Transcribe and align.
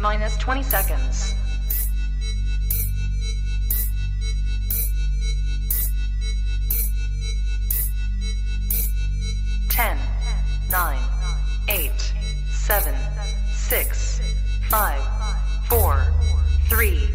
Minus 0.00 0.36
20 0.36 0.62
seconds. 0.62 1.34
Ten, 9.68 9.98
nine, 10.70 11.00
eight, 11.68 12.14
seven, 12.50 12.94
six, 13.52 14.20
five, 14.70 15.02
four, 15.68 16.14
three, 16.68 17.10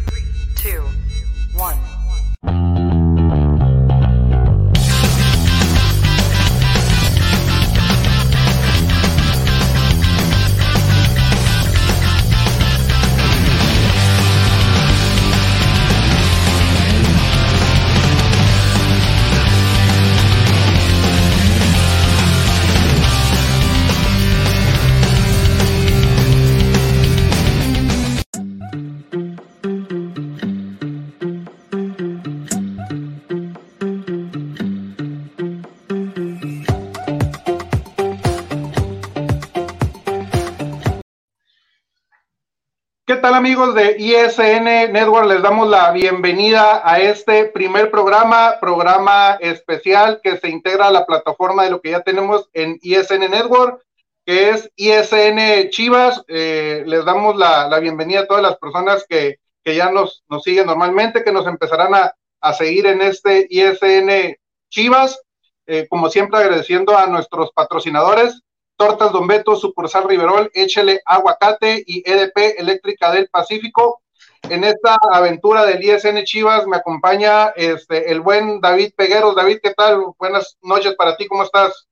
amigos 43.44 43.74
de 43.74 43.96
ISN 43.98 44.90
Network? 44.90 45.26
Les 45.26 45.42
damos 45.42 45.68
la 45.68 45.92
bienvenida 45.92 46.80
a 46.82 46.98
este 46.98 47.44
primer 47.44 47.90
programa, 47.90 48.54
programa 48.58 49.36
especial 49.38 50.18
que 50.24 50.38
se 50.38 50.48
integra 50.48 50.86
a 50.86 50.90
la 50.90 51.04
plataforma 51.04 51.62
de 51.62 51.70
lo 51.70 51.82
que 51.82 51.90
ya 51.90 52.00
tenemos 52.00 52.48
en 52.54 52.78
ISN 52.80 53.30
Network, 53.30 53.84
que 54.24 54.48
es 54.48 54.70
ISN 54.76 55.68
Chivas. 55.68 56.24
Eh, 56.26 56.84
les 56.86 57.04
damos 57.04 57.36
la, 57.36 57.78
bienvenida 57.80 58.20
a 58.20 58.26
todas 58.26 58.42
las 58.42 58.56
personas 58.56 59.04
que, 59.06 59.36
que 59.62 59.74
ya 59.74 59.90
nos, 59.90 60.24
nos, 60.30 60.42
siguen 60.42 60.64
normalmente, 60.64 61.22
que 61.22 61.30
nos 61.30 61.46
empezarán 61.46 61.94
a, 61.94 62.14
a 62.40 62.52
seguir 62.54 62.86
en 62.86 63.02
este 63.02 63.46
ISN 63.50 64.38
Chivas. 64.70 65.20
Eh, 65.66 65.86
como 65.90 66.08
siempre, 66.08 66.38
agradeciendo 66.38 66.96
a 66.96 67.08
nuestros 67.08 67.52
patrocinadores, 67.52 68.40
Tortas 68.76 69.12
Don 69.12 69.26
Beto, 69.26 69.56
Sucursal 69.56 70.08
Riverol, 70.08 70.50
Échele 70.52 71.00
Aguacate 71.04 71.82
y 71.86 72.02
EDP 72.04 72.58
Eléctrica 72.58 73.12
del 73.12 73.28
Pacífico. 73.28 74.02
En 74.50 74.64
esta 74.64 74.96
aventura 75.10 75.64
del 75.64 75.82
ISN 75.82 76.22
Chivas 76.24 76.66
me 76.66 76.76
acompaña 76.76 77.48
este, 77.56 78.10
el 78.10 78.20
buen 78.20 78.60
David 78.60 78.92
Pegueros. 78.96 79.34
David, 79.34 79.58
¿qué 79.62 79.72
tal? 79.74 80.02
Buenas 80.18 80.56
noches 80.62 80.94
para 80.96 81.16
ti, 81.16 81.26
¿cómo 81.26 81.44
estás? 81.44 81.86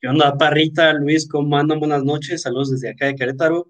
¿Qué 0.00 0.08
onda, 0.08 0.36
Parrita? 0.36 0.92
Luis, 0.92 1.26
¿cómo 1.28 1.56
andan? 1.56 1.78
Buenas 1.78 2.04
noches, 2.04 2.42
saludos 2.42 2.70
desde 2.70 2.90
acá 2.90 3.06
de 3.06 3.14
Querétaro. 3.14 3.68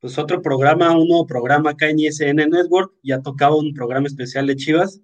Pues 0.00 0.16
otro 0.18 0.40
programa, 0.40 0.96
un 0.96 1.08
nuevo 1.08 1.26
programa 1.26 1.70
acá 1.70 1.88
en 1.88 1.98
ISN 1.98 2.36
Network, 2.36 2.92
ya 3.02 3.20
tocaba 3.20 3.56
un 3.56 3.74
programa 3.74 4.06
especial 4.06 4.46
de 4.46 4.56
Chivas. 4.56 5.00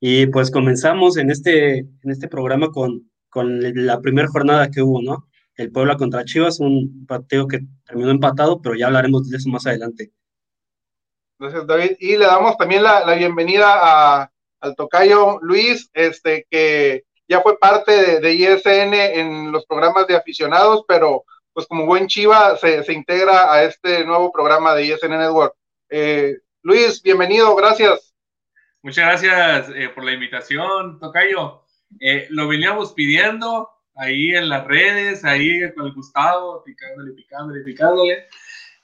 Y 0.00 0.26
pues 0.28 0.50
comenzamos 0.50 1.16
en 1.16 1.30
este, 1.30 1.78
en 1.78 2.10
este 2.10 2.28
programa 2.28 2.70
con, 2.70 3.10
con 3.28 3.60
la 3.86 4.00
primera 4.00 4.28
jornada 4.28 4.70
que 4.70 4.82
hubo, 4.82 5.02
¿no? 5.02 5.26
El 5.56 5.72
Puebla 5.72 5.96
contra 5.96 6.24
Chivas, 6.24 6.60
un 6.60 7.06
partido 7.06 7.48
que 7.48 7.60
terminó 7.86 8.10
empatado, 8.10 8.60
pero 8.60 8.74
ya 8.74 8.86
hablaremos 8.86 9.28
de 9.28 9.36
eso 9.36 9.48
más 9.48 9.66
adelante. 9.66 10.12
Gracias, 11.38 11.66
David. 11.66 11.96
Y 12.00 12.16
le 12.16 12.26
damos 12.26 12.56
también 12.56 12.82
la, 12.82 13.04
la 13.04 13.14
bienvenida 13.14 13.66
a, 13.68 14.30
al 14.60 14.76
tocayo 14.76 15.38
Luis, 15.42 15.90
este, 15.92 16.46
que 16.50 17.04
ya 17.28 17.40
fue 17.40 17.58
parte 17.58 17.92
de, 17.92 18.20
de, 18.20 18.34
ISN 18.34 18.94
en 18.94 19.52
los 19.52 19.66
programas 19.66 20.06
de 20.06 20.16
aficionados, 20.16 20.84
pero 20.86 21.24
pues 21.52 21.66
como 21.66 21.86
buen 21.86 22.06
Chiva 22.06 22.56
se, 22.56 22.84
se 22.84 22.92
integra 22.92 23.52
a 23.52 23.64
este 23.64 24.04
nuevo 24.04 24.30
programa 24.30 24.74
de 24.74 24.84
ISN 24.84 25.10
Network. 25.10 25.54
Eh, 25.88 26.36
Luis, 26.62 27.02
bienvenido, 27.02 27.54
gracias. 27.54 28.14
Muchas 28.82 29.06
gracias 29.06 29.74
eh, 29.74 29.88
por 29.88 30.04
la 30.04 30.12
invitación, 30.12 30.98
Tocayo. 31.00 31.64
Eh, 32.00 32.26
lo 32.30 32.46
veníamos 32.48 32.92
pidiendo, 32.92 33.70
ahí 33.96 34.34
en 34.34 34.48
las 34.48 34.64
redes, 34.66 35.24
ahí 35.24 35.72
con 35.74 35.86
el 35.86 35.92
Gustavo, 35.92 36.62
picándole, 36.64 37.12
picándole, 37.12 37.60
picándole. 37.62 38.26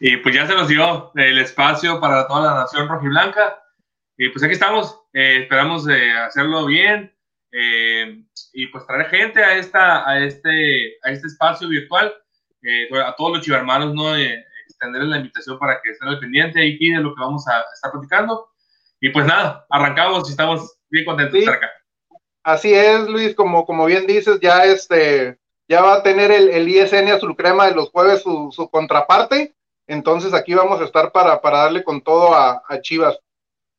Y 0.00 0.16
pues 0.16 0.34
ya 0.34 0.46
se 0.46 0.54
nos 0.54 0.68
dio 0.68 1.12
el 1.14 1.38
espacio 1.38 2.00
para 2.00 2.26
toda 2.26 2.52
la 2.52 2.60
nación 2.60 2.88
rojiblanca. 2.88 3.62
Y 4.16 4.28
pues 4.30 4.42
aquí 4.42 4.54
estamos, 4.54 4.98
eh, 5.12 5.42
esperamos 5.42 5.88
eh, 5.88 6.12
hacerlo 6.12 6.66
bien 6.66 7.14
eh, 7.50 8.24
y 8.52 8.66
pues 8.68 8.86
traer 8.86 9.06
gente 9.06 9.42
a, 9.42 9.56
esta, 9.56 10.08
a, 10.08 10.24
este, 10.24 10.96
a 11.02 11.10
este 11.10 11.28
espacio 11.28 11.68
virtual, 11.68 12.12
a 13.04 13.14
todos 13.16 13.36
los 13.36 13.44
chivarmanos, 13.44 13.94
¿no? 13.94 14.16
extenderles 14.16 15.10
la 15.10 15.16
invitación 15.18 15.58
para 15.58 15.80
que 15.82 15.90
estén 15.90 16.08
al 16.08 16.20
pendiente 16.20 16.60
aquí 16.60 16.90
de 16.90 17.00
lo 17.00 17.14
que 17.14 17.20
vamos 17.20 17.46
a 17.48 17.64
estar 17.74 17.90
platicando. 17.90 18.48
Y 19.00 19.10
pues 19.10 19.26
nada, 19.26 19.66
arrancamos 19.68 20.28
y 20.28 20.32
estamos 20.32 20.78
bien 20.88 21.04
contentos 21.04 21.32
sí. 21.32 21.38
de 21.38 21.44
estar 21.44 21.56
acá. 21.56 21.81
Así 22.44 22.74
es, 22.74 23.08
Luis, 23.08 23.34
como, 23.34 23.64
como 23.64 23.86
bien 23.86 24.06
dices, 24.06 24.40
ya 24.40 24.64
este, 24.64 25.38
ya 25.68 25.80
va 25.80 25.94
a 25.94 26.02
tener 26.02 26.30
el, 26.30 26.48
el 26.50 26.68
ISN 26.68 27.08
Azul 27.08 27.36
Crema 27.36 27.66
de 27.66 27.74
los 27.74 27.90
jueves 27.90 28.22
su, 28.22 28.50
su, 28.52 28.68
contraparte. 28.68 29.54
Entonces 29.86 30.34
aquí 30.34 30.54
vamos 30.54 30.80
a 30.80 30.84
estar 30.84 31.12
para, 31.12 31.40
para 31.40 31.58
darle 31.58 31.84
con 31.84 32.00
todo 32.00 32.34
a, 32.34 32.62
a 32.66 32.80
Chivas. 32.80 33.18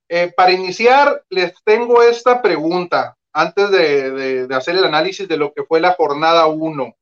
Eh, 0.09 0.31
para 0.35 0.51
iniciar, 0.51 1.23
les 1.29 1.53
tengo 1.63 2.01
esta 2.03 2.41
pregunta 2.41 3.17
antes 3.33 3.71
de, 3.71 4.11
de, 4.11 4.47
de, 4.47 4.55
hacer 4.55 4.75
el 4.75 4.85
análisis 4.85 5.27
de 5.27 5.37
lo 5.37 5.53
que 5.53 5.63
fue 5.63 5.81
la 5.81 5.93
jornada 5.93 6.45
1. 6.47 6.95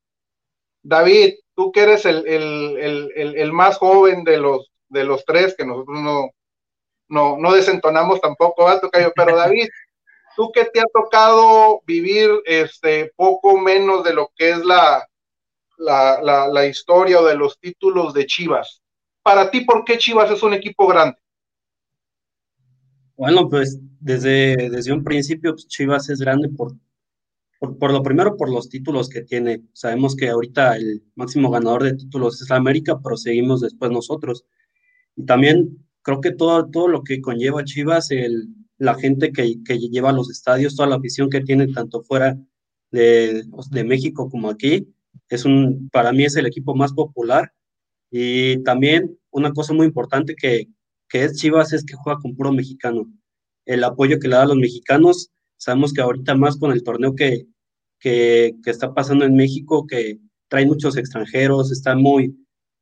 David, 0.82 1.34
tú 1.54 1.70
que 1.70 1.82
eres 1.82 2.04
el, 2.06 2.26
el, 2.26 3.12
el, 3.14 3.36
el, 3.36 3.52
más 3.52 3.78
joven 3.78 4.24
de 4.24 4.38
los, 4.38 4.70
de 4.88 5.04
los 5.04 5.24
tres, 5.24 5.54
que 5.56 5.64
nosotros 5.64 6.00
no, 6.00 6.30
no, 7.08 7.36
no 7.38 7.52
desentonamos 7.52 8.20
tampoco, 8.20 8.66
alto 8.66 8.90
Cayo, 8.90 9.12
pero 9.14 9.36
David, 9.36 9.68
tú 10.36 10.50
que 10.52 10.66
te 10.66 10.80
ha 10.80 10.86
tocado 10.92 11.82
vivir 11.86 12.30
este 12.44 13.12
poco 13.16 13.58
menos 13.58 14.04
de 14.04 14.14
lo 14.14 14.30
que 14.36 14.50
es 14.50 14.64
la, 14.64 15.06
la, 15.78 16.48
la, 16.48 16.66
historia 16.66 17.20
o 17.20 17.24
de 17.24 17.34
los 17.34 17.58
títulos 17.58 18.14
de 18.14 18.26
Chivas. 18.26 18.82
Para 19.22 19.50
ti, 19.50 19.62
¿por 19.64 19.84
qué 19.84 19.98
Chivas 19.98 20.30
es 20.30 20.42
un 20.42 20.54
equipo 20.54 20.86
grande? 20.86 21.16
Bueno, 23.16 23.48
pues 23.48 23.78
desde, 24.00 24.70
desde 24.70 24.92
un 24.92 25.04
principio 25.04 25.52
pues, 25.52 25.68
Chivas 25.68 26.08
es 26.08 26.20
grande 26.20 26.48
por, 26.48 26.72
por, 27.60 27.78
por, 27.78 27.92
lo 27.92 28.02
primero 28.02 28.36
por 28.36 28.50
los 28.50 28.68
títulos 28.68 29.08
que 29.08 29.22
tiene. 29.22 29.62
Sabemos 29.72 30.16
que 30.16 30.28
ahorita 30.28 30.76
el 30.76 31.04
máximo 31.14 31.50
ganador 31.50 31.84
de 31.84 31.94
títulos 31.94 32.40
es 32.42 32.50
la 32.50 32.56
América, 32.56 33.00
pero 33.02 33.16
seguimos 33.16 33.60
después 33.60 33.90
nosotros. 33.90 34.44
Y 35.14 35.24
también 35.24 35.86
creo 36.02 36.20
que 36.20 36.32
todo, 36.32 36.68
todo 36.70 36.88
lo 36.88 37.02
que 37.04 37.20
conlleva 37.20 37.64
Chivas, 37.64 38.10
el, 38.10 38.48
la 38.82 38.96
gente 38.96 39.30
que, 39.30 39.54
lleva 39.78 40.10
a 40.10 40.12
los 40.12 40.28
estadios, 40.28 40.74
toda 40.74 40.88
la 40.88 40.96
afición 40.96 41.30
que 41.30 41.40
tiene 41.40 41.68
tanto 41.68 42.02
fuera 42.02 42.36
de, 42.90 43.44
México 43.84 44.28
como 44.28 44.50
aquí, 44.50 44.88
es 45.28 45.44
un, 45.44 45.88
para 45.92 46.12
mí 46.12 46.24
es 46.24 46.34
el 46.34 46.46
equipo 46.46 46.74
más 46.74 46.92
popular. 46.92 47.52
Y 48.10 48.60
también 48.64 49.16
una 49.30 49.52
cosa 49.52 49.72
muy 49.72 49.86
importante 49.86 50.34
que, 50.34 50.66
es 51.12 51.36
Chivas 51.36 51.72
es 51.72 51.84
que 51.84 51.94
juega 51.94 52.18
con 52.18 52.34
puro 52.34 52.50
mexicano. 52.52 53.06
El 53.66 53.84
apoyo 53.84 54.18
que 54.18 54.26
le 54.26 54.34
da 54.34 54.42
a 54.42 54.46
los 54.46 54.56
mexicanos, 54.56 55.30
sabemos 55.58 55.92
que 55.92 56.00
ahorita 56.00 56.34
más 56.34 56.56
con 56.56 56.72
el 56.72 56.82
torneo 56.82 57.14
que, 57.14 57.46
está 58.66 58.92
pasando 58.94 59.24
en 59.24 59.36
México, 59.36 59.86
que 59.86 60.18
trae 60.48 60.66
muchos 60.66 60.96
extranjeros, 60.96 61.70
está 61.70 61.94
muy, 61.94 62.34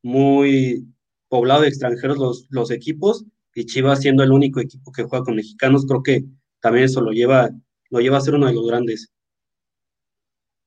muy 0.03 0.87
poblado 1.29 1.61
de 1.61 1.69
extranjeros 1.69 2.47
los 2.49 2.71
equipos, 2.71 3.27
y 3.55 3.67
Chivas 3.67 4.01
siendo 4.01 4.23
el 4.23 4.33
único 4.33 4.61
equipo 4.61 4.93
que 4.93 5.05
juega 5.05 5.25
con 5.25 5.37
mexicanos, 5.37 5.87
creo 5.87 6.03
que 6.03 6.25
también 6.61 6.85
eso 6.85 7.01
lo 7.01 7.13
lleva, 7.13 7.51
lo 7.91 8.01
lleva 8.01 8.19
a 8.19 8.21
ser 8.21 8.35
uno 8.35 8.47
de 8.47 8.55
los 8.55 8.67
grandes. 8.67 9.13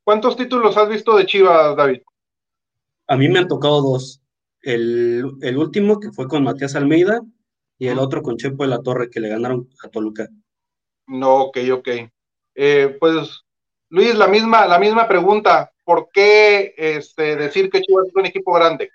¿Cuántos 0.04 0.36
títulos 0.36 0.76
has 0.76 0.90
visto 0.90 1.16
de 1.16 1.26
Chivas, 1.26 1.76
David? 1.78 2.02
A 3.08 3.16
mí 3.16 3.30
me 3.30 3.40
han 3.40 3.48
tocado 3.48 3.82
dos. 3.82 4.22
El, 4.62 5.32
el 5.42 5.58
último 5.58 6.00
que 6.00 6.12
fue 6.12 6.28
con 6.28 6.44
Matías 6.44 6.76
Almeida 6.76 7.22
y 7.78 7.88
el 7.88 8.00
otro 8.00 8.22
con 8.22 8.38
Chepo 8.38 8.64
de 8.64 8.70
la 8.70 8.82
Torre 8.82 9.10
que 9.10 9.20
le 9.20 9.30
ganaron 9.30 9.70
a 9.84 9.90
Toluca. 9.90 10.28
No, 11.08 11.44
ok, 11.44 11.58
ok. 11.72 11.90
Eh, 12.56 12.98
pues 13.00 13.44
Luis, 13.90 14.16
la 14.16 14.28
misma, 14.28 14.66
la 14.66 14.80
misma 14.80 15.08
pregunta. 15.08 15.72
¿Por 15.84 16.10
qué 16.12 16.74
este, 16.78 17.36
decir 17.36 17.70
que 17.70 17.82
Chivas 17.82 18.08
es 18.08 18.16
un 18.16 18.26
equipo 18.26 18.54
grande? 18.54 18.90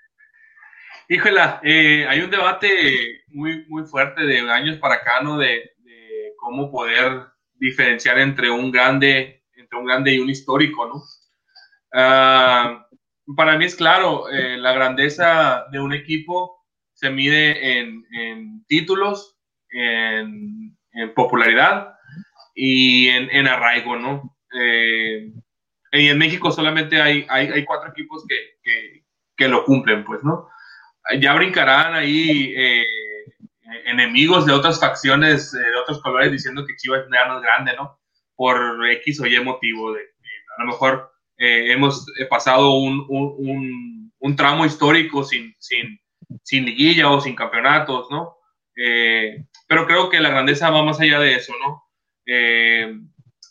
Híjola, 1.11 1.59
eh, 1.63 2.05
hay 2.07 2.21
un 2.21 2.29
debate 2.29 3.23
muy, 3.29 3.65
muy 3.67 3.83
fuerte 3.87 4.27
de 4.27 4.41
años 4.41 4.77
para 4.77 4.95
acá, 4.95 5.21
¿no? 5.23 5.39
De, 5.39 5.71
de, 5.79 6.33
cómo 6.37 6.69
poder 6.69 7.25
diferenciar 7.55 8.19
entre 8.19 8.51
un 8.51 8.71
grande, 8.71 9.43
entre 9.55 9.79
un 9.79 9.85
grande 9.87 10.13
y 10.13 10.19
un 10.19 10.29
histórico, 10.29 10.85
¿no? 10.85 11.01
Uh, 11.91 13.35
para 13.35 13.57
mí 13.57 13.65
es 13.65 13.75
claro, 13.75 14.29
eh, 14.29 14.57
la 14.57 14.71
grandeza 14.73 15.65
de 15.71 15.79
un 15.79 15.93
equipo 15.93 16.63
se 16.93 17.09
mide 17.09 17.79
en, 17.79 18.63
títulos, 18.67 19.35
en, 19.71 20.77
popularidad 21.15 21.95
y 22.53 23.07
en, 23.07 23.47
arraigo, 23.47 23.95
¿no? 23.95 24.37
Eh, 24.53 25.33
y 25.91 26.07
en 26.07 26.17
México 26.19 26.51
solamente 26.51 27.01
hay, 27.01 27.25
hay, 27.29 27.65
cuatro 27.65 27.89
equipos 27.89 28.23
que, 28.27 29.01
que, 29.35 29.47
lo 29.47 29.65
cumplen, 29.65 30.05
pues, 30.05 30.23
¿no? 30.23 30.49
Ya 31.19 31.33
brincarán 31.33 31.95
ahí 31.95 32.53
eh, 32.55 32.85
enemigos 33.85 34.45
de 34.45 34.53
otras 34.53 34.79
facciones, 34.79 35.51
de 35.51 35.75
otros 35.81 36.01
colores, 36.01 36.31
diciendo 36.31 36.65
que 36.65 36.75
Chivas 36.75 37.05
ya 37.11 37.27
no 37.27 37.37
es 37.37 37.43
grande, 37.43 37.73
¿no? 37.75 37.99
Por 38.35 38.87
X 38.91 39.19
o 39.21 39.25
Y 39.25 39.39
motivo. 39.43 39.93
De, 39.93 40.01
a 40.57 40.63
lo 40.63 40.67
mejor 40.67 41.11
eh, 41.37 41.71
hemos 41.71 42.05
pasado 42.29 42.73
un, 42.73 43.05
un, 44.19 44.35
tramo 44.35 44.65
histórico 44.65 45.23
sin, 45.23 45.55
sin, 45.59 45.99
sin 46.43 46.65
liguilla 46.65 47.09
o 47.09 47.19
sin 47.19 47.35
campeonatos, 47.35 48.07
¿no? 48.11 48.37
Eh, 48.75 49.45
pero 49.67 49.85
creo 49.85 50.09
que 50.09 50.19
la 50.19 50.29
grandeza 50.29 50.69
va 50.69 50.83
más 50.83 50.99
allá 50.99 51.19
de 51.19 51.35
eso, 51.35 51.53
¿no? 51.61 51.83
Eh, 52.25 52.95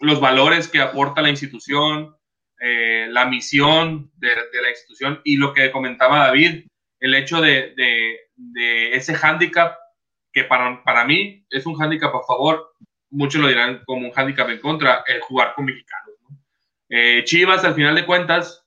los 0.00 0.20
valores 0.20 0.68
que 0.68 0.80
aporta 0.80 1.22
la 1.22 1.30
institución, 1.30 2.16
eh, 2.60 3.06
la 3.10 3.26
misión 3.26 4.10
de, 4.16 4.28
la 4.60 4.70
institución 4.70 5.20
y 5.24 5.36
lo 5.36 5.52
que 5.52 5.70
comentaba 5.70 6.26
David, 6.26 6.66
el 7.00 7.14
hecho 7.14 7.40
de, 7.40 7.74
de, 8.36 8.94
ese 8.94 9.14
hándicap 9.14 9.76
que 10.32 10.44
para, 10.44 10.82
para, 10.84 11.04
mí 11.04 11.46
es 11.50 11.66
un 11.66 11.74
hándicap 11.74 12.14
a 12.14 12.26
favor, 12.26 12.74
muchos 13.10 13.40
lo 13.40 13.48
dirán 13.48 13.82
como 13.86 14.06
un 14.06 14.12
hándicap 14.12 14.48
en 14.50 14.60
contra, 14.60 15.04
el 15.06 15.20
jugar 15.20 15.54
con 15.54 15.64
mexicanos. 15.64 16.14
¿no? 16.22 17.24
Chivas, 17.24 17.64
al 17.64 17.74
final 17.74 17.94
de 17.94 18.06
cuentas, 18.06 18.64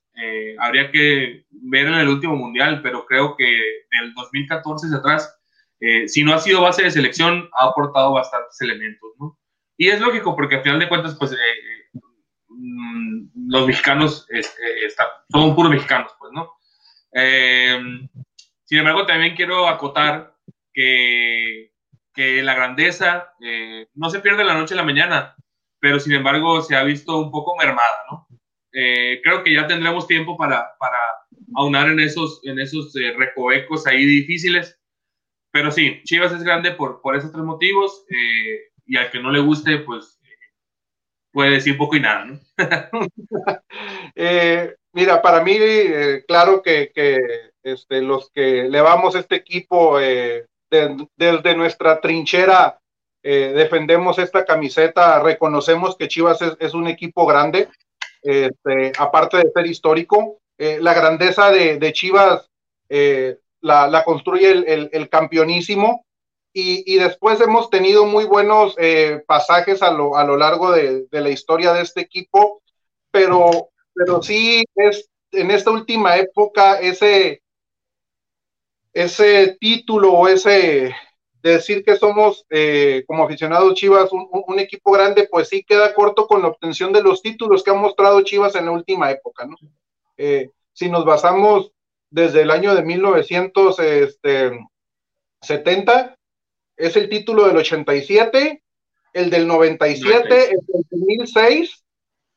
habría 0.59 0.91
que 0.91 1.45
ver 1.49 1.87
en 1.87 1.95
el 1.95 2.09
último 2.09 2.35
mundial, 2.35 2.81
pero 2.81 3.05
creo 3.05 3.35
que 3.35 3.45
del 3.45 4.13
2014 4.13 4.87
hacia 4.87 4.97
atrás, 4.97 5.37
eh, 5.79 6.07
si 6.07 6.23
no 6.23 6.33
ha 6.33 6.39
sido 6.39 6.61
base 6.61 6.83
de 6.83 6.91
selección, 6.91 7.49
ha 7.53 7.65
aportado 7.65 8.13
bastantes 8.13 8.59
elementos, 8.61 9.09
¿no? 9.19 9.39
Y 9.77 9.89
es 9.89 9.99
lógico, 9.99 10.35
porque 10.35 10.57
al 10.57 10.63
final 10.63 10.79
de 10.79 10.87
cuentas, 10.87 11.15
pues, 11.17 11.31
eh, 11.31 11.99
mm, 12.49 13.49
los 13.49 13.65
mexicanos 13.65 14.27
son 15.31 15.55
puros 15.55 15.71
mexicanos, 15.71 16.11
pues, 16.19 16.31
¿no? 16.33 16.51
Sin 18.71 18.77
embargo, 18.77 19.05
también 19.05 19.35
quiero 19.35 19.67
acotar 19.67 20.33
que, 20.73 21.73
que 22.13 22.41
la 22.41 22.55
grandeza 22.55 23.33
eh, 23.41 23.89
no 23.95 24.09
se 24.09 24.21
pierde 24.21 24.45
la 24.45 24.53
noche 24.53 24.75
a 24.75 24.77
la 24.77 24.85
mañana, 24.85 25.35
pero 25.81 25.99
sin 25.99 26.13
embargo 26.13 26.61
se 26.61 26.77
ha 26.77 26.83
visto 26.83 27.17
un 27.19 27.31
poco 27.31 27.57
mermada, 27.57 27.97
¿no? 28.09 28.27
creo 28.71 29.43
que 29.43 29.53
ya 29.53 29.67
tendremos 29.67 30.07
tiempo 30.07 30.37
para, 30.37 30.77
para 30.79 30.97
aunar 31.55 31.89
en 31.89 31.99
esos, 31.99 32.39
en 32.45 32.59
esos 32.59 32.95
eh, 32.95 33.13
recovecos 33.17 33.85
ahí 33.85 34.05
difíciles. 34.05 34.79
Pero 35.51 35.69
sí, 35.69 36.01
Chivas 36.05 36.31
es 36.31 36.43
grande 36.43 36.71
por, 36.71 37.01
por 37.01 37.17
esos 37.17 37.33
tres 37.33 37.43
motivos 37.43 38.05
eh, 38.09 38.69
y 38.85 38.95
al 38.95 39.11
que 39.11 39.19
no 39.19 39.31
le 39.31 39.41
guste, 39.41 39.79
pues 39.79 40.17
puede 41.33 41.51
decir 41.51 41.77
poco 41.77 41.97
y 41.97 41.99
nada. 41.99 42.39
Eh, 44.15 44.75
mira, 44.93 45.21
para 45.21 45.41
mí, 45.41 45.57
claro 46.27 46.61
que, 46.61 46.91
este, 47.63 48.01
los 48.01 48.29
que 48.31 48.63
levamos 48.69 49.15
este 49.15 49.35
equipo 49.35 49.97
desde 49.99 51.55
nuestra 51.55 51.99
trinchera 52.01 52.79
defendemos 53.23 54.17
esta 54.17 54.45
camiseta, 54.45 55.19
reconocemos 55.19 55.95
que 55.95 56.07
Chivas 56.07 56.41
es, 56.41 56.57
es 56.59 56.73
un 56.73 56.87
equipo 56.87 57.25
grande, 57.27 57.69
este, 58.23 58.91
aparte 58.97 59.37
de 59.37 59.51
ser 59.51 59.67
histórico, 59.67 60.41
eh, 60.57 60.77
la 60.79 60.93
grandeza 60.93 61.49
de, 61.51 61.91
Chivas 61.91 62.47
eh, 62.87 63.39
la, 63.61 64.03
construye 64.05 64.51
el, 64.51 65.09
campeonísimo 65.09 66.05
y, 66.53 66.97
después 66.97 67.41
hemos 67.41 67.71
tenido 67.71 68.05
muy 68.05 68.25
buenos 68.25 68.75
eh, 68.77 69.23
pasajes 69.25 69.81
a 69.81 69.91
lo, 69.91 70.17
a 70.17 70.23
lo 70.23 70.37
largo 70.37 70.71
de, 70.71 71.07
la 71.09 71.29
historia 71.29 71.73
de 71.73 71.81
este 71.81 72.01
equipo, 72.01 72.61
pero, 73.09 73.69
pero 73.95 74.21
sí 74.21 74.63
es 74.75 75.09
en 75.31 75.49
esta 75.49 75.71
última 75.71 76.17
época 76.17 76.79
ese, 76.79 77.40
ese 78.93 79.57
título 79.59 80.13
o 80.13 80.27
ese 80.27 80.93
decir 81.41 81.83
que 81.83 81.95
somos 81.95 82.45
como 83.07 83.23
aficionados 83.23 83.73
Chivas 83.73 84.11
un, 84.11 84.27
un, 84.31 84.59
equipo 84.59 84.91
grande, 84.91 85.27
pues 85.29 85.49
sí 85.49 85.63
queda 85.63 85.93
corto 85.93 86.27
con 86.27 86.41
la 86.41 86.49
obtención 86.49 86.93
de 86.93 87.01
los 87.01 87.21
títulos 87.21 87.63
que 87.63 87.71
ha 87.71 87.73
mostrado 87.73 88.21
Chivas 88.21 88.55
en 88.55 88.65
la 88.65 88.71
última 88.71 89.09
época, 89.09 89.45
¿no? 89.45 89.57
Eh, 90.17 90.51
si 90.73 90.89
nos 90.89 91.03
basamos 91.03 91.71
desde 92.11 92.43
el 92.43 92.51
año 92.51 92.75
de 92.75 92.83
1970, 92.83 94.03
este, 94.03 94.51
es 96.77 96.95
el 96.95 97.09
título 97.09 97.47
del 97.47 97.57
87, 97.57 98.63
el 99.13 99.29
del 99.29 99.45
97, 99.47 100.51
el 100.51 100.59
del 100.59 100.85
2006 100.91 101.83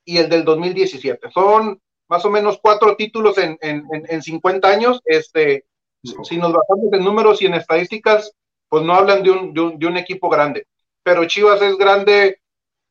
y 0.04 0.18
el 0.18 0.28
del 0.28 0.44
2017. 0.44 1.30
Son 1.30 1.80
más 2.08 2.24
o 2.24 2.30
menos 2.30 2.58
cuatro 2.62 2.96
títulos 2.96 3.38
en, 3.38 3.58
en, 3.60 4.22
50 4.22 4.68
años. 4.68 5.00
Este, 5.04 5.64
Si 6.04 6.36
nos 6.36 6.52
basamos 6.52 6.92
en 6.92 7.04
números 7.04 7.40
y 7.40 7.46
en 7.46 7.54
estadísticas, 7.54 8.32
pues 8.68 8.84
no 8.84 8.94
hablan 8.94 9.22
de 9.22 9.30
un, 9.30 9.54
de 9.54 9.60
un, 9.60 9.78
de 9.78 9.86
un 9.86 9.96
equipo 9.96 10.28
grande. 10.28 10.66
Pero 11.02 11.24
Chivas 11.26 11.60
es 11.62 11.76
grande 11.76 12.40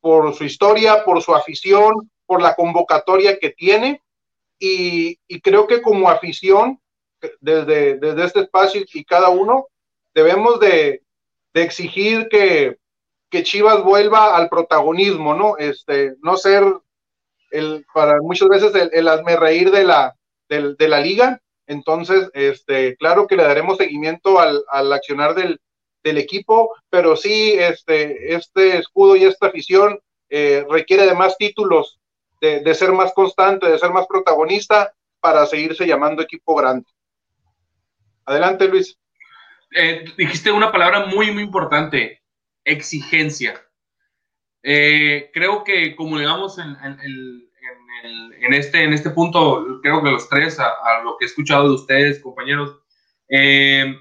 por 0.02 0.34
su 0.34 0.44
historia, 0.44 1.06
por 1.06 1.22
su 1.22 1.34
afición, 1.34 2.12
por 2.26 2.42
la 2.42 2.56
convocatoria 2.56 3.38
que 3.38 3.52
tiene 3.52 4.02
y, 4.66 5.42
creo 5.42 5.68
que 5.68 5.82
como 5.82 6.10
afición, 6.10 6.80
desde, 7.42 7.98
desde 7.98 8.26
este 8.26 8.40
espacio 8.42 8.84
y 8.94 9.04
cada 9.04 9.30
uno, 9.30 9.68
debemos 10.14 10.60
de, 10.60 11.02
exigir 11.54 12.30
que, 12.30 12.78
Chivas 13.44 13.84
vuelva 13.84 14.38
al 14.38 14.48
protagonismo, 14.48 15.34
¿no? 15.34 15.58
Este, 15.58 16.16
no 16.22 16.38
ser 16.38 16.64
el, 17.50 17.84
para 17.92 18.22
muchas 18.22 18.48
veces 18.48 18.76
el, 18.76 18.92
el 18.94 19.38
reír 19.40 19.72
de 19.72 19.84
la, 19.84 20.16
de, 20.48 20.88
la 20.88 21.00
liga. 21.00 21.42
Entonces, 21.68 22.30
este, 22.34 22.96
claro 22.98 23.28
que 23.28 23.36
le 23.36 23.44
daremos 23.44 23.78
seguimiento 23.78 24.40
al, 24.40 24.64
accionar 24.94 25.36
del, 25.36 25.60
equipo, 26.04 26.76
pero 26.90 27.16
sí, 27.16 27.54
este, 27.54 28.36
este 28.36 28.78
escudo 28.78 29.16
y 29.16 29.24
esta 29.24 29.48
afición 29.48 30.00
eh, 30.30 30.66
requiere 30.70 31.06
de 31.06 31.16
más 31.16 31.38
títulos 31.38 31.98
de, 32.42 32.76
ser 32.76 32.92
más 32.92 33.14
constante, 33.14 33.70
de 33.70 33.80
ser 33.80 33.92
más 33.92 34.06
protagonista 34.08 34.94
para 35.20 35.46
seguirse 35.46 35.88
llamando 35.88 36.22
equipo 36.22 36.56
grande. 36.56 36.86
Adelante, 38.26 38.68
Luis. 38.68 38.98
Eh, 39.76 40.06
dijiste 40.18 40.52
una 40.52 40.72
palabra 40.72 41.06
muy, 41.06 41.32
muy 41.32 41.44
importante, 41.44 42.22
exigencia. 42.64 43.62
Eh, 44.62 45.32
creo 45.34 45.64
que 45.64 45.96
como 45.96 46.20
digamos 46.20 46.58
en, 46.58 46.78
en, 46.84 47.50
este, 48.54 48.84
en 48.84 48.94
este 48.94 49.10
punto, 49.12 49.80
creo 49.82 50.04
que 50.04 50.12
los 50.12 50.28
tres, 50.30 50.60
a, 50.60 51.04
lo 51.04 51.18
que 51.18 51.26
he 51.26 51.28
escuchado 51.28 51.70
de 51.70 51.76
ustedes, 51.76 52.20
compañeros, 52.20 52.82
eh, 53.30 53.96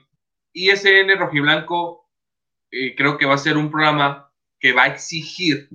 ISN 0.53 1.19
Rojiblanco 1.19 2.09
creo 2.97 3.19
que 3.19 3.27
va 3.27 3.35
a 3.35 3.39
ser 3.39 3.57
un 3.59 3.71
programa 3.71 4.31
que 4.59 4.73
va 4.73 4.85
a 4.85 4.89
exigir 4.89 5.69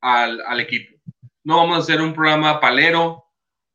al, 0.00 0.40
al 0.40 0.60
equipo. 0.60 0.96
No 1.44 1.58
vamos 1.58 1.76
a 1.76 1.80
hacer 1.80 2.00
un 2.00 2.12
programa 2.12 2.60
palero, 2.60 3.28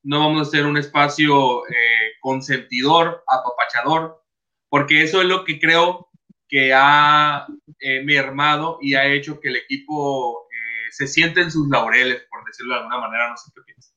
no 0.04 0.20
vamos 0.20 0.40
a 0.40 0.50
hacer 0.50 0.66
un 0.66 0.78
espacio 0.78 1.66
eh, 1.68 2.14
consentidor, 2.20 3.24
apapachador, 3.28 4.22
porque 4.70 5.02
eso 5.02 5.22
es 5.22 5.28
lo 5.28 5.46
que 5.46 5.60
creo 5.60 6.10
que 6.48 6.74
ha 6.74 7.48
eh, 7.80 8.04
mermado 8.04 8.78
y 8.82 8.96
ha 8.96 9.06
hecho 9.08 9.40
que 9.40 9.48
el 9.50 9.56
equipo 9.56 10.48
eh, 10.52 10.53
se 10.94 11.08
siente 11.08 11.42
en 11.42 11.52
sus 11.52 11.68
laureles, 11.70 12.24
por 12.30 12.46
decirlo 12.46 12.76
de 12.76 12.80
alguna 12.80 13.00
manera, 13.00 13.30
no 13.30 13.38
sé 13.38 13.52
qué 13.56 13.62
piensas. 13.62 13.94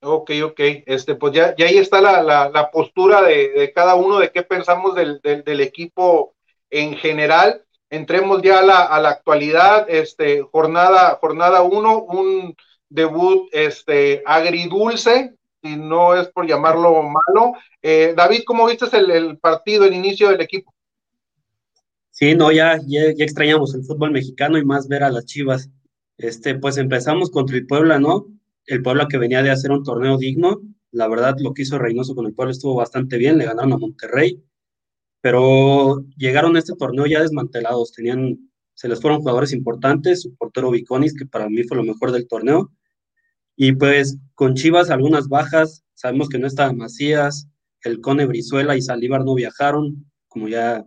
Ok, 0.00 0.30
ok, 0.44 0.60
este, 0.86 1.14
pues 1.14 1.32
ya, 1.32 1.54
ya 1.56 1.66
ahí 1.66 1.78
está 1.78 2.00
la, 2.00 2.70
postura 2.70 3.22
de, 3.22 3.72
cada 3.74 3.94
uno 3.94 4.18
de 4.18 4.30
qué 4.30 4.42
pensamos 4.42 4.94
del, 4.94 5.20
del 5.22 5.60
equipo 5.60 6.34
en 6.70 6.94
general 6.96 7.64
entremos 7.94 8.42
ya 8.42 8.58
a 8.58 8.62
la, 8.62 8.82
a 8.82 9.00
la 9.00 9.10
actualidad, 9.10 9.86
este, 9.88 10.42
jornada, 10.42 11.18
jornada 11.20 11.62
uno, 11.62 12.02
un 12.02 12.56
debut 12.88 13.48
este, 13.52 14.22
agridulce, 14.26 15.34
si 15.62 15.76
no 15.76 16.14
es 16.14 16.28
por 16.28 16.46
llamarlo 16.46 17.02
malo. 17.02 17.54
Eh, 17.80 18.14
David, 18.16 18.42
¿cómo 18.46 18.66
viste 18.66 18.86
el, 18.96 19.38
partido, 19.38 19.84
el 19.84 19.94
inicio 19.94 20.28
del 20.30 20.40
equipo? 20.40 20.73
Sí, 22.14 22.34
no, 22.34 22.52
ya, 22.52 22.80
ya, 22.86 23.02
extrañamos 23.18 23.74
el 23.74 23.84
fútbol 23.84 24.12
mexicano 24.12 24.56
y 24.56 24.64
más 24.64 24.88
ver 24.88 25.02
a 25.02 25.10
las 25.10 25.26
Chivas. 25.26 25.70
Este, 26.16 26.54
pues 26.54 26.76
empezamos 26.76 27.30
contra 27.30 27.56
el 27.56 27.66
Puebla, 27.66 27.98
¿no? 27.98 28.26
El 28.66 28.82
Puebla 28.82 29.08
que 29.08 29.18
venía 29.18 29.42
de 29.42 29.50
hacer 29.50 29.72
un 29.72 29.82
torneo 29.82 30.16
digno. 30.16 30.62
La 30.92 31.08
verdad, 31.08 31.36
lo 31.40 31.52
que 31.52 31.62
hizo 31.62 31.78
Reynoso 31.78 32.14
con 32.14 32.26
el 32.26 32.34
Puebla 32.34 32.52
estuvo 32.52 32.76
bastante 32.76 33.18
bien, 33.18 33.36
le 33.38 33.46
ganaron 33.46 33.72
a 33.72 33.78
Monterrey 33.78 34.42
pero 35.24 36.04
llegaron 36.18 36.54
a 36.54 36.58
este 36.58 36.74
torneo 36.76 37.06
ya 37.06 37.22
desmantelados, 37.22 37.92
tenían, 37.92 38.50
se 38.74 38.88
les 38.88 39.00
fueron 39.00 39.20
jugadores 39.20 39.54
importantes, 39.54 40.20
su 40.20 40.36
portero 40.36 40.70
Viconis, 40.70 41.16
que 41.16 41.24
para 41.24 41.48
mí 41.48 41.62
fue 41.62 41.78
lo 41.78 41.82
mejor 41.82 42.12
del 42.12 42.28
torneo, 42.28 42.70
y 43.56 43.72
pues 43.72 44.18
con 44.34 44.52
Chivas 44.52 44.90
algunas 44.90 45.28
bajas, 45.28 45.82
sabemos 45.94 46.28
que 46.28 46.38
no 46.38 46.46
está 46.46 46.70
Macías, 46.74 47.48
el 47.84 48.02
Cone 48.02 48.26
Brizuela 48.26 48.76
y 48.76 48.82
Salívar 48.82 49.24
no 49.24 49.34
viajaron, 49.34 50.04
como 50.28 50.46
ya 50.46 50.84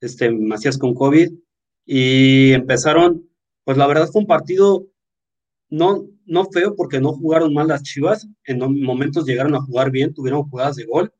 este, 0.00 0.30
Macías 0.30 0.78
con 0.78 0.94
COVID, 0.94 1.32
y 1.84 2.52
empezaron, 2.52 3.28
pues 3.64 3.76
la 3.76 3.86
verdad 3.86 4.08
fue 4.08 4.22
un 4.22 4.26
partido 4.26 4.86
no, 5.68 6.06
no 6.26 6.44
feo 6.46 6.74
porque 6.76 7.00
no 7.00 7.12
jugaron 7.12 7.54
mal 7.54 7.68
las 7.68 7.82
Chivas, 7.82 8.28
en 8.44 8.58
momentos 8.82 9.26
llegaron 9.26 9.54
a 9.54 9.60
jugar 9.60 9.90
bien, 9.90 10.14
tuvieron 10.14 10.48
jugadas 10.48 10.76
de 10.76 10.84
gol, 10.84 11.12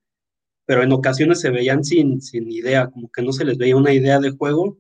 pero 0.66 0.83
en 0.83 0.92
ocasiones 0.92 1.40
se 1.40 1.50
veían 1.50 1.85
sin, 1.85 2.21
sin 2.21 2.50
idea, 2.50 2.88
como 2.90 3.11
que 3.11 3.23
no 3.23 3.33
se 3.33 3.45
les 3.45 3.59
veía 3.59 3.76
una 3.76 3.92
idea 3.92 4.18
de 4.18 4.30
juego. 4.30 4.78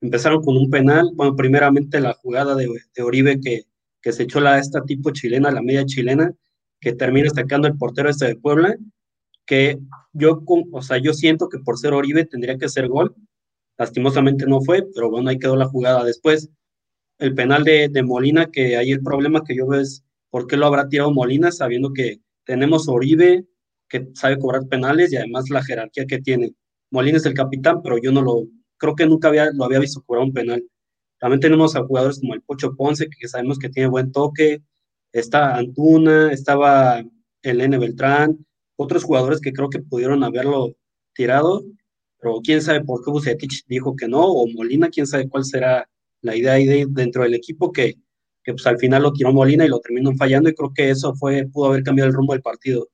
Empezaron 0.00 0.42
con 0.42 0.56
un 0.56 0.68
penal, 0.70 1.10
bueno, 1.14 1.36
primeramente 1.36 2.00
la 2.00 2.12
jugada 2.14 2.54
de, 2.54 2.68
de 2.94 3.02
Oribe 3.02 3.40
que, 3.40 3.62
que 4.02 4.12
se 4.12 4.24
echó 4.24 4.40
la 4.40 4.58
esta 4.58 4.84
tipo 4.84 5.10
chilena, 5.10 5.50
la 5.50 5.62
media 5.62 5.86
chilena, 5.86 6.34
que 6.80 6.92
termina 6.92 7.24
destacando 7.24 7.68
el 7.68 7.78
portero 7.78 8.10
este 8.10 8.26
de 8.26 8.36
Puebla, 8.36 8.76
que 9.46 9.78
yo, 10.12 10.42
o 10.72 10.82
sea, 10.82 10.98
yo 10.98 11.14
siento 11.14 11.48
que 11.48 11.58
por 11.58 11.78
ser 11.78 11.94
Oribe 11.94 12.26
tendría 12.26 12.58
que 12.58 12.68
ser 12.68 12.88
gol, 12.88 13.14
lastimosamente 13.78 14.46
no 14.46 14.60
fue, 14.60 14.84
pero 14.94 15.10
bueno, 15.10 15.30
ahí 15.30 15.38
quedó 15.38 15.56
la 15.56 15.66
jugada 15.66 16.04
después. 16.04 16.50
El 17.18 17.34
penal 17.34 17.64
de, 17.64 18.02
Molina, 18.02 18.50
que 18.50 18.76
ahí 18.76 18.90
el 18.92 19.02
problema 19.02 19.42
que 19.44 19.56
yo 19.56 19.66
veo 19.66 19.80
es 19.80 20.04
por 20.30 20.46
qué 20.46 20.56
lo 20.56 20.66
habrá 20.66 20.88
tirado 20.88 21.12
Molina, 21.12 21.52
sabiendo 21.52 21.92
que 21.92 22.20
tenemos 22.44 22.88
Oribe, 22.88 23.46
que 23.88 24.08
sabe 24.14 24.38
cobrar 24.38 24.66
penales 24.68 25.12
y 25.12 25.16
además 25.16 25.50
la 25.50 25.62
jerarquía 25.62 26.06
que 26.06 26.20
tiene. 26.20 26.54
Molina 26.90 27.18
es 27.18 27.26
el 27.26 27.34
capitán, 27.34 27.82
pero 27.82 27.98
yo 27.98 28.12
no 28.12 28.22
lo, 28.22 28.46
creo 28.78 28.94
que 28.96 29.06
nunca 29.06 29.28
había, 29.28 29.50
lo 29.52 29.64
había 29.64 29.78
visto 29.78 30.02
cobrar 30.02 30.24
un 30.24 30.32
penal. 30.32 30.64
También 31.18 31.40
tenemos 31.40 31.76
a 31.76 31.84
jugadores 31.84 32.18
como 32.20 32.34
el 32.34 32.42
Pocho 32.42 32.74
Ponce, 32.74 33.08
que 33.08 33.28
sabemos 33.28 33.58
que 33.58 33.68
tiene 33.68 33.88
buen 33.88 34.10
toque, 34.10 34.62
está 35.12 35.56
Antuna, 35.56 36.32
estaba 36.32 37.04
el. 37.42 37.78
Beltrán, 37.78 38.44
otros 38.76 39.04
jugadores 39.04 39.40
que 39.40 39.52
creo 39.52 39.68
que 39.70 39.80
pudieron 39.80 40.24
haberlo 40.24 40.74
tirado, 41.14 41.64
pero 42.22 42.40
quién 42.40 42.62
sabe 42.62 42.84
por 42.84 43.04
qué 43.04 43.10
Bucetich 43.10 43.64
dijo 43.66 43.96
que 43.96 44.06
no, 44.06 44.24
o 44.24 44.46
Molina, 44.46 44.88
quién 44.90 45.08
sabe 45.08 45.28
cuál 45.28 45.44
será 45.44 45.88
la 46.20 46.36
idea 46.36 46.52
ahí 46.52 46.84
dentro 46.88 47.24
del 47.24 47.34
equipo 47.34 47.72
que, 47.72 47.96
que 48.44 48.52
pues 48.52 48.64
al 48.64 48.78
final 48.78 49.02
lo 49.02 49.12
tiró 49.12 49.32
Molina 49.32 49.64
y 49.64 49.68
lo 49.68 49.80
terminó 49.80 50.14
fallando 50.14 50.48
y 50.48 50.54
creo 50.54 50.72
que 50.72 50.90
eso 50.90 51.16
fue, 51.16 51.48
pudo 51.52 51.66
haber 51.66 51.82
cambiado 51.82 52.08
el 52.08 52.14
rumbo 52.14 52.32
del 52.32 52.40
partido. 52.40 52.88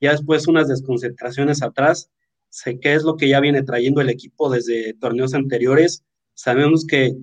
Ya 0.00 0.12
después 0.12 0.48
unas 0.48 0.68
desconcentraciones 0.68 1.62
atrás, 1.62 2.08
sé 2.48 2.80
qué 2.80 2.94
es 2.94 3.02
lo 3.02 3.18
que 3.18 3.28
ya 3.28 3.40
viene 3.40 3.62
trayendo 3.62 4.00
el 4.00 4.08
equipo 4.08 4.48
desde 4.48 4.94
torneos 4.94 5.34
anteriores. 5.34 6.02
Sabemos 6.32 6.86
que 6.86 7.14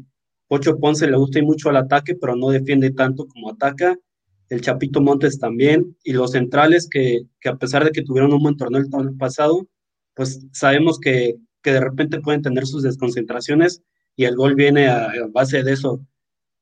Pocho 0.48 0.78
Ponce 0.78 1.08
le 1.08 1.18
gusta 1.18 1.42
mucho 1.42 1.70
al 1.70 1.78
ataque, 1.78 2.14
pero 2.14 2.36
no 2.36 2.52
defiende 2.52 2.92
tanto 2.92 3.26
como 3.26 3.50
ataca. 3.50 3.98
El 4.50 4.62
Chapito 4.62 5.02
Montes 5.02 5.40
también. 5.40 5.98
Y 6.04 6.14
los 6.14 6.32
centrales 6.32 6.88
que, 6.88 7.24
que 7.42 7.50
a 7.50 7.56
pesar 7.58 7.86
de 7.86 7.92
que 7.92 8.04
tuvieron 8.04 8.34
un 8.34 8.44
buen 8.44 8.56
torneo 8.56 8.80
el 8.82 8.90
torneo 8.90 9.18
pasado, 9.18 9.68
pues 10.20 10.46
sabemos 10.52 11.00
que, 11.00 11.36
que, 11.64 11.72
de 11.72 11.80
repente 11.80 12.20
pueden 12.20 12.42
tener 12.42 12.68
sus 12.68 12.84
desconcentraciones 12.84 13.82
y 14.18 14.26
el 14.26 14.36
gol 14.36 14.54
viene 14.54 14.90
a, 14.90 15.06
a, 15.06 15.28
base 15.32 15.64
de 15.64 15.72
eso. 15.72 16.06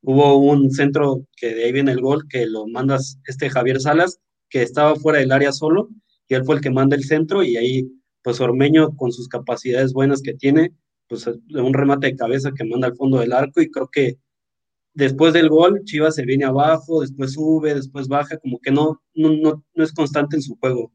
Hubo 0.03 0.37
un 0.37 0.69
centro 0.69 1.25
que 1.35 1.55
de 1.55 1.63
ahí 1.63 1.71
viene 1.71 1.93
el 1.93 1.99
gol, 1.99 2.27
que 2.29 2.45
lo 2.45 2.67
mandas 2.67 3.19
este 3.25 3.49
Javier 3.49 3.81
Salas, 3.81 4.19
que 4.47 4.61
estaba 4.61 4.95
fuera 4.95 5.17
del 5.17 5.31
área 5.31 5.51
solo, 5.51 5.89
y 6.27 6.35
él 6.35 6.45
fue 6.45 6.53
el 6.53 6.61
que 6.61 6.69
manda 6.69 6.95
el 6.95 7.03
centro, 7.03 7.41
y 7.41 7.57
ahí, 7.57 7.89
pues 8.21 8.39
Ormeño, 8.39 8.95
con 8.95 9.11
sus 9.11 9.27
capacidades 9.27 9.91
buenas 9.91 10.21
que 10.21 10.35
tiene, 10.35 10.75
pues 11.07 11.25
un 11.25 11.73
remate 11.73 12.05
de 12.05 12.15
cabeza 12.15 12.51
que 12.55 12.63
manda 12.63 12.85
al 12.85 12.95
fondo 12.95 13.21
del 13.21 13.33
arco 13.33 13.59
y 13.59 13.71
creo 13.71 13.89
que 13.91 14.19
después 14.93 15.33
del 15.33 15.49
gol 15.49 15.81
Chivas 15.83 16.13
se 16.13 16.25
viene 16.25 16.45
abajo, 16.45 17.01
después 17.01 17.33
sube, 17.33 17.73
después 17.73 18.07
baja, 18.07 18.37
como 18.37 18.59
que 18.59 18.69
no, 18.69 19.01
no, 19.15 19.31
no, 19.31 19.63
no 19.73 19.83
es 19.83 19.91
constante 19.93 20.35
en 20.35 20.43
su 20.43 20.55
juego. 20.57 20.91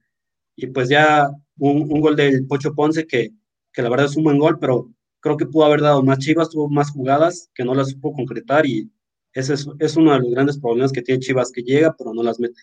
Y 0.55 0.69
pues 0.69 0.89
ya 0.89 1.29
un, 1.71 1.83
un, 1.91 2.01
gol 2.01 2.17
del 2.17 2.47
Pocho 2.47 2.75
Ponce 2.75 3.07
que, 3.07 3.31
que 3.73 3.83
la 3.83 3.89
verdad 3.89 4.07
es 4.07 4.17
un 4.17 4.25
buen 4.25 4.39
gol, 4.39 4.59
pero 4.59 4.89
creo 5.21 5.37
que 5.37 5.47
pudo 5.47 5.65
haber 5.65 5.81
dado 5.81 6.03
más 6.03 6.19
Chivas, 6.19 6.51
tuvo 6.51 6.69
más 6.69 6.91
jugadas 6.91 7.51
que 7.55 7.65
no 7.65 7.75
las 7.75 7.91
supo 7.91 8.13
concretar 8.13 8.67
y 8.67 8.91
ese 9.33 9.55
es, 9.55 9.69
es 9.79 9.97
uno 9.97 10.13
de 10.13 10.19
los 10.21 10.31
grandes 10.31 10.59
problemas 10.59 10.93
que 10.93 11.03
tiene 11.03 11.21
Chivas, 11.21 11.53
que 11.53 11.63
llega 11.63 11.95
pero 11.97 12.13
no 12.13 12.23
las 12.23 12.41
mete. 12.41 12.61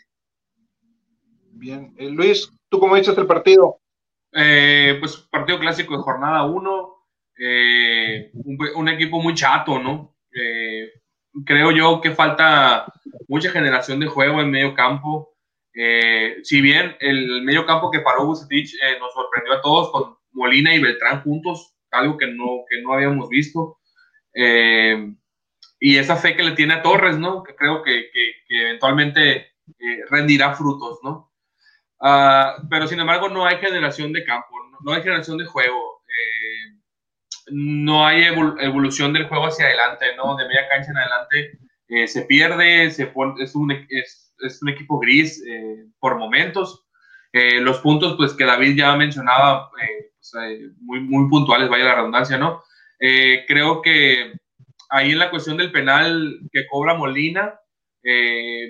Bien, 1.51 1.93
eh, 1.97 2.09
Luis, 2.09 2.51
¿tú 2.69 2.79
cómo 2.79 2.95
dices 2.95 3.17
el 3.17 3.25
partido? 3.25 3.79
Eh, 4.31 4.97
pues 4.99 5.17
partido 5.31 5.59
clásico 5.59 5.95
de 5.95 6.03
jornada 6.03 6.45
1, 6.45 6.95
eh, 7.39 8.31
un, 8.33 8.57
un, 8.75 8.89
equipo 8.89 9.19
muy 9.21 9.33
chato, 9.33 9.79
¿no? 9.79 10.15
Eh, 10.31 10.91
creo 11.45 11.71
yo 11.71 12.01
que 12.01 12.11
falta 12.11 12.85
mucha 13.27 13.49
generación 13.49 13.99
de 13.99 14.07
juego 14.07 14.41
en 14.41 14.51
medio 14.51 14.73
campo. 14.73 15.33
Eh, 15.73 16.37
si 16.43 16.61
bien 16.61 16.95
el 16.99 17.43
medio 17.43 17.65
campo 17.65 17.91
que 17.91 17.99
paró 17.99 18.25
Bucetich 18.25 18.73
eh, 18.75 18.97
nos 18.99 19.13
sorprendió 19.13 19.53
a 19.53 19.61
todos 19.61 19.91
con 19.91 20.17
Molina 20.31 20.73
y 20.73 20.79
Beltrán 20.79 21.21
juntos, 21.21 21.75
algo 21.91 22.17
que 22.17 22.27
no, 22.27 22.63
que 22.69 22.81
no 22.81 22.93
habíamos 22.93 23.29
visto. 23.29 23.79
Eh, 24.33 25.13
y 25.79 25.97
esa 25.97 26.17
fe 26.17 26.35
que 26.35 26.43
le 26.43 26.51
tiene 26.51 26.73
a 26.73 26.81
Torres, 26.81 27.17
¿no? 27.17 27.43
Que 27.43 27.55
creo 27.55 27.83
que, 27.83 28.09
que, 28.11 28.61
eventualmente 28.61 29.53
rendirá 30.09 30.53
frutos, 30.53 30.99
¿no? 31.03 31.31
Uh, 32.01 32.67
pero 32.69 32.87
sin 32.87 32.99
embargo 32.99 33.27
no 33.27 33.45
hay 33.45 33.57
generación 33.57 34.13
de 34.13 34.23
campo, 34.23 34.47
no, 34.81 34.93
hay 34.93 35.01
generación 35.01 35.37
de 35.37 35.45
juego 35.45 36.01
no 37.51 38.05
hay 38.05 38.23
evolución 38.23 39.11
del 39.11 39.27
juego 39.27 39.47
hacia 39.47 39.65
adelante, 39.65 40.05
¿no? 40.15 40.35
De 40.35 40.47
media 40.47 40.67
cancha 40.69 40.91
en 40.91 40.97
adelante 40.97 41.59
se 42.07 42.21
pierde, 42.23 42.91
se 42.91 43.11
es, 43.39 43.55
un, 43.55 43.71
es, 43.89 44.28
es, 44.41 44.61
un, 44.61 44.69
equipo 44.69 44.99
gris 44.99 45.43
eh, 45.47 45.85
por 45.99 46.17
momentos. 46.17 46.85
Eh, 47.31 47.61
los 47.61 47.79
puntos, 47.79 48.15
pues 48.17 48.33
que 48.33 48.45
David 48.45 48.75
ya 48.75 48.95
mencionaba, 48.95 49.69
pues, 49.69 50.33
muy, 50.81 50.99
muy 51.01 51.29
puntuales, 51.29 51.69
vaya 51.69 51.85
la 51.85 51.95
redundancia, 51.95 52.37
¿no? 52.37 52.63
creo 53.47 53.81
que 53.81 54.33
ahí 54.89 55.11
en 55.11 55.19
la 55.19 55.29
cuestión 55.29 55.55
del 55.55 55.71
penal 55.71 56.37
que 56.51 56.67
cobra 56.67 56.95
Molina, 56.95 57.57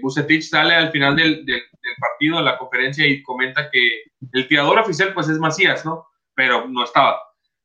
Bucetich 0.04 0.44
sale 0.44 0.76
al 0.76 0.92
final 0.92 1.16
del, 1.16 1.44
del, 1.46 1.64
partido, 2.00 2.38
de 2.38 2.44
la 2.44 2.58
conferencia, 2.60 3.08
y 3.08 3.24
comenta 3.24 3.72
que 3.72 4.04
el 4.34 4.48
tirador 4.48 4.78
oficial, 4.78 5.14
pues 5.16 5.30
es 5.30 5.40
Macías, 5.40 5.84
¿no? 5.84 6.06
Pero 6.36 6.68
no 6.68 6.84
estaba 6.84 7.20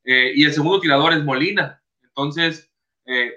eh, 0.04 0.32
y 0.34 0.44
el 0.44 0.52
segundo 0.52 0.80
tirador 0.80 1.12
es 1.14 1.25
Molina. 1.25 1.82
Entonces, 2.02 2.70
eh, 3.06 3.32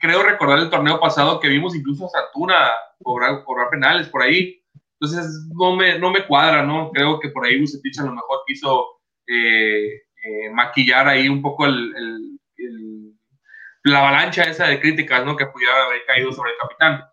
creo 0.00 0.22
recordar 0.22 0.58
el 0.58 0.70
torneo 0.70 0.98
pasado 0.98 1.38
que 1.38 1.48
vimos 1.48 1.76
incluso 1.76 2.06
a 2.06 2.08
Santuna 2.08 2.70
cobrar, 3.02 3.44
cobrar, 3.44 3.70
penales 3.70 4.08
por 4.08 4.22
ahí. 4.22 4.60
Entonces, 4.98 5.48
no 5.54 5.76
me, 5.76 5.98
no 5.98 6.10
me 6.10 6.26
cuadra, 6.26 6.62
¿no? 6.62 6.90
Creo 6.90 7.20
que 7.20 7.28
por 7.28 7.44
ahí 7.44 7.60
Bucetich 7.60 7.98
a 8.00 8.04
lo 8.04 8.12
mejor 8.12 8.40
quiso 8.46 9.00
eh, 9.26 10.00
maquillar 10.52 11.08
ahí 11.08 11.28
un 11.28 11.40
poco 11.40 11.66
el, 11.66 11.94
el, 11.96 12.38
el, 12.56 13.12
la 13.84 14.00
avalancha 14.00 14.44
esa 14.44 14.66
de 14.66 14.80
críticas, 14.80 15.24
¿no? 15.24 15.36
Que 15.36 15.46
pudiera 15.46 15.84
haber 15.84 16.04
caído 16.06 16.32
sobre 16.32 16.50
el 16.52 16.56
capitán. 16.58 17.04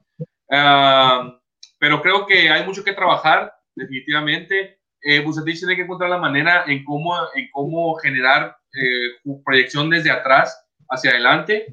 Uh, 0.50 1.38
pero 1.80 2.02
creo 2.02 2.26
que 2.26 2.50
hay 2.50 2.66
mucho 2.66 2.84
que 2.84 2.94
trabajar, 2.94 3.54
definitivamente. 3.76 4.80
Eh, 5.02 5.20
Bucetich 5.22 5.60
tiene 5.60 5.76
que 5.76 5.84
encontrar 5.84 6.10
la 6.10 6.18
manera 6.18 6.64
en 6.68 6.84
cómo, 6.84 7.16
en 7.36 7.48
cómo 7.52 7.96
generar 7.96 8.58
eh, 8.74 9.32
proyección 9.46 9.90
desde 9.90 10.12
atrás 10.12 10.66
hacia 10.90 11.12
adelante. 11.12 11.68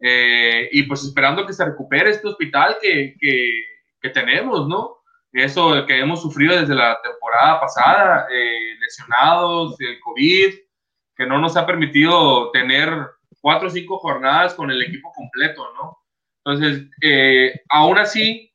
Eh, 0.00 0.68
y 0.72 0.84
pues 0.84 1.02
esperando 1.04 1.44
que 1.46 1.52
se 1.52 1.64
recupere 1.64 2.10
este 2.10 2.28
hospital 2.28 2.76
que, 2.80 3.16
que, 3.18 3.50
que, 4.00 4.10
tenemos, 4.10 4.68
¿no? 4.68 4.98
Eso 5.32 5.84
que 5.86 5.98
hemos 5.98 6.22
sufrido 6.22 6.58
desde 6.58 6.74
la 6.74 7.00
temporada 7.02 7.60
pasada, 7.60 8.26
eh, 8.32 8.76
lesionados, 8.80 9.80
el 9.80 9.98
COVID, 10.00 10.54
que 11.16 11.26
no 11.26 11.38
nos 11.38 11.56
ha 11.56 11.66
permitido 11.66 12.50
tener 12.52 12.90
cuatro 13.40 13.68
o 13.68 13.70
cinco 13.70 13.98
jornadas 13.98 14.54
con 14.54 14.70
el 14.70 14.82
equipo 14.82 15.12
completo, 15.12 15.64
¿no? 15.74 15.98
Entonces, 16.44 16.88
eh, 17.02 17.60
aún 17.68 17.98
así, 17.98 18.52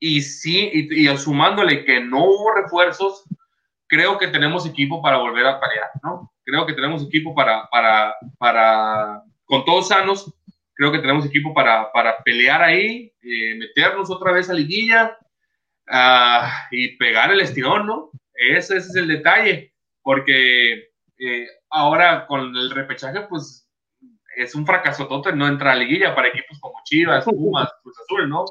y 0.00 0.22
sí, 0.22 0.70
y, 0.72 1.08
y, 1.08 1.16
sumándole 1.18 1.84
que 1.84 2.00
no 2.00 2.24
hubo 2.24 2.54
refuerzos, 2.54 3.24
creo 3.86 4.18
que 4.18 4.28
tenemos 4.28 4.66
equipo 4.66 5.02
para 5.02 5.18
volver 5.18 5.46
a 5.46 5.60
pelear, 5.60 5.90
¿no? 6.02 6.32
Creo 6.44 6.64
que 6.64 6.72
tenemos 6.72 7.04
equipo 7.04 7.34
para, 7.34 7.68
para, 7.70 8.16
para 8.38 9.22
con 9.44 9.64
todos 9.64 9.88
sanos, 9.88 10.32
creo 10.80 10.92
que 10.92 11.00
tenemos 11.00 11.26
equipo 11.26 11.52
para, 11.52 11.92
para 11.92 12.22
pelear 12.22 12.62
ahí, 12.62 13.12
eh, 13.20 13.54
meternos 13.54 14.10
otra 14.10 14.32
vez 14.32 14.48
a 14.48 14.54
liguilla 14.54 15.14
uh, 15.86 16.48
y 16.70 16.96
pegar 16.96 17.30
el 17.30 17.40
estirón, 17.40 17.86
¿no? 17.86 18.10
Ese, 18.32 18.78
ese, 18.78 18.88
es 18.88 18.96
el 18.96 19.06
detalle, 19.06 19.74
porque 20.00 20.88
eh, 21.18 21.46
ahora 21.68 22.26
con 22.26 22.56
el 22.56 22.70
repechaje, 22.70 23.20
pues 23.28 23.70
es 24.34 24.54
un 24.54 24.64
fracaso 24.64 25.06
total 25.06 25.36
no 25.36 25.48
entrar 25.48 25.74
a 25.74 25.76
liguilla 25.76 26.14
para 26.14 26.28
equipos 26.28 26.58
como 26.58 26.80
Chivas, 26.84 27.26
Pumas, 27.26 27.68
Cruz 27.82 27.96
Azul, 28.00 28.26
¿no? 28.30 28.46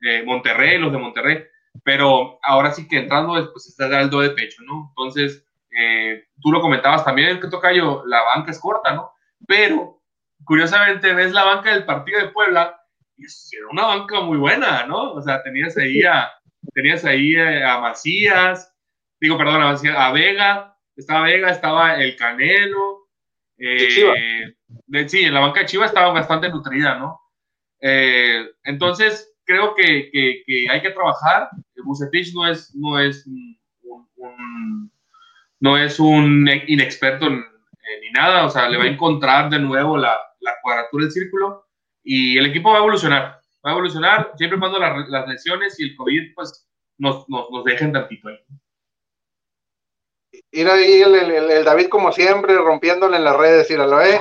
Eh, 0.00 0.22
Monterrey, 0.24 0.78
los 0.78 0.90
de 0.92 0.98
Monterrey, 0.98 1.44
pero 1.84 2.38
ahora 2.42 2.72
sí 2.72 2.88
que 2.88 3.00
entrando, 3.00 3.34
pues 3.52 3.66
está 3.66 3.86
dando 3.86 4.22
de 4.22 4.30
pecho, 4.30 4.62
¿no? 4.64 4.94
Entonces, 4.96 5.46
eh, 5.78 6.24
tú 6.40 6.50
lo 6.50 6.62
comentabas 6.62 7.04
también, 7.04 7.38
que 7.38 7.48
toca 7.48 7.70
yo, 7.70 8.02
la 8.06 8.22
banca 8.22 8.50
es 8.50 8.58
corta, 8.58 8.94
¿no? 8.94 9.12
Pero, 9.46 9.95
curiosamente, 10.44 11.12
ves 11.14 11.32
la 11.32 11.44
banca 11.44 11.72
del 11.72 11.84
partido 11.84 12.20
de 12.20 12.28
Puebla 12.28 12.80
y 13.16 13.24
era 13.24 13.68
una 13.70 13.86
banca 13.86 14.20
muy 14.20 14.36
buena, 14.36 14.86
¿no? 14.86 15.12
O 15.12 15.22
sea, 15.22 15.42
tenías 15.42 15.76
ahí 15.76 16.02
a, 16.02 16.30
tenías 16.74 17.04
ahí 17.04 17.34
a 17.36 17.78
Macías, 17.80 18.72
digo, 19.20 19.38
perdón, 19.38 19.62
a, 19.62 19.72
Macías, 19.72 19.96
a 19.96 20.12
Vega, 20.12 20.76
estaba 20.94 21.26
Vega, 21.26 21.50
estaba 21.50 21.94
el 21.96 22.16
Canelo. 22.16 23.08
Eh, 23.58 23.88
sí, 25.08 25.22
en 25.22 25.34
la 25.34 25.40
banca 25.40 25.60
de 25.60 25.66
Chivas 25.66 25.90
estaba 25.90 26.12
bastante 26.12 26.50
nutrida, 26.50 26.98
¿no? 26.98 27.20
Eh, 27.80 28.46
entonces, 28.64 29.34
creo 29.44 29.74
que, 29.74 30.10
hay 30.70 30.82
que 30.82 30.90
trabajar. 30.90 31.48
Bucetich 31.84 32.34
no 32.34 32.46
es, 32.46 32.74
no 32.74 32.98
es 32.98 33.26
un, 33.26 34.90
no 35.60 35.78
es 35.78 36.00
un 36.00 36.48
inexperto 36.66 37.30
ni 37.30 38.10
nada, 38.12 38.44
o 38.44 38.50
sea, 38.50 38.68
le 38.68 38.76
va 38.76 38.84
a 38.84 38.88
encontrar 38.88 39.48
de 39.48 39.60
nuevo 39.60 39.96
la, 39.96 40.18
cuadratura 40.62 41.04
del 41.04 41.12
círculo 41.12 41.66
y 42.02 42.38
el 42.38 42.46
equipo 42.46 42.70
va 42.70 42.76
a 42.76 42.80
evolucionar, 42.80 43.40
va 43.64 43.70
a 43.70 43.72
evolucionar 43.72 44.32
siempre 44.36 44.58
cuando 44.58 44.78
las, 44.78 45.28
lesiones 45.28 45.78
y 45.80 45.84
el 45.84 45.96
COVID 45.96 46.34
pues 46.34 46.68
nos, 46.98 47.28
nos, 47.28 47.50
nos 47.50 47.64
dejen 47.64 47.92
tantito 47.92 48.28
ahí. 48.28 48.38
Ir 50.50 50.68
ahí 50.68 51.02
el, 51.02 51.64
David 51.64 51.88
como 51.88 52.12
siempre 52.12 52.54
rompiéndole 52.56 53.16
en 53.16 53.24
las 53.24 53.36
redes, 53.36 53.70
íralo, 53.70 54.02
¿eh? 54.02 54.18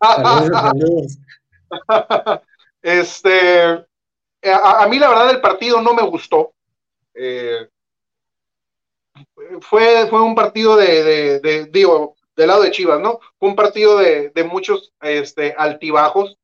este, 2.82 3.86
a, 4.44 4.86
mí 4.88 4.98
la 4.98 5.08
verdad 5.08 5.30
el 5.30 5.40
partido 5.40 5.80
no 5.80 5.94
me 5.94 6.02
gustó. 6.02 6.52
Eh, 7.14 7.68
fue, 9.60 10.06
fue 10.08 10.22
un 10.22 10.34
partido 10.34 10.76
de, 10.76 11.40
de, 11.40 11.66
digo, 11.66 12.16
del 12.40 12.48
lado 12.48 12.62
de 12.62 12.70
Chivas, 12.70 12.98
¿no? 13.00 13.20
Fue 13.38 13.50
un 13.50 13.54
partido 13.54 13.98
de, 13.98 14.32
muchos 14.50 14.94
este, 15.02 15.54
altibajos. 15.58 16.38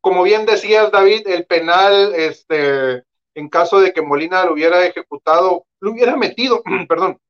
Como 0.00 0.22
bien 0.22 0.46
decías, 0.46 0.90
David, 0.90 1.28
el 1.28 1.44
penal, 1.44 2.14
este, 2.14 3.04
en 3.34 3.48
caso 3.50 3.78
de 3.78 3.92
que 3.92 4.00
Molina 4.00 4.46
lo 4.46 4.54
hubiera 4.54 4.86
ejecutado, 4.86 5.66
lo 5.80 5.90
hubiera 5.90 6.16
metido, 6.16 6.62
perdón, 6.88 7.20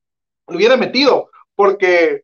lo 0.47 0.57
hubiera 0.57 0.77
metido, 0.77 1.31
porque 1.57 2.23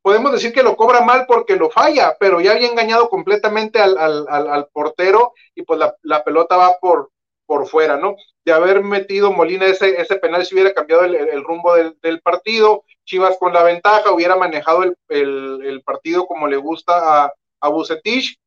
podemos 0.00 0.32
decir 0.32 0.54
que 0.54 0.62
lo 0.62 0.76
cobra 0.76 1.02
mal 1.02 1.26
porque 1.26 1.56
lo 1.56 1.68
falla, 1.68 2.16
pero 2.18 2.40
ya 2.40 2.52
había 2.52 2.70
engañado 2.70 3.10
completamente 3.10 3.78
al, 3.78 4.68
portero 4.72 5.34
y 5.54 5.62
pues 5.62 5.78
la, 6.00 6.24
pelota 6.24 6.56
va 6.56 6.78
por, 6.80 7.10
por 7.46 7.66
fuera, 7.66 7.96
¿no? 7.96 8.16
De 8.44 8.52
haber 8.52 8.82
metido 8.82 9.32
Molina 9.32 9.66
ese, 9.66 10.00
ese 10.00 10.16
penal, 10.16 10.44
si 10.44 10.54
hubiera 10.54 10.72
cambiado 10.72 11.04
el, 11.04 11.14
el 11.14 11.44
rumbo 11.44 11.74
del, 11.74 11.96
del, 12.02 12.20
partido, 12.20 12.84
Chivas 13.04 13.36
con 13.38 13.52
la 13.52 13.62
ventaja, 13.62 14.12
hubiera 14.12 14.36
manejado 14.36 14.82
el, 14.82 14.96
el 15.08 15.82
partido 15.82 16.26
como 16.26 16.46
le 16.46 16.56
gusta 16.56 17.24
a, 17.24 17.32
a 17.60 17.68
Bucetich, 17.68 18.38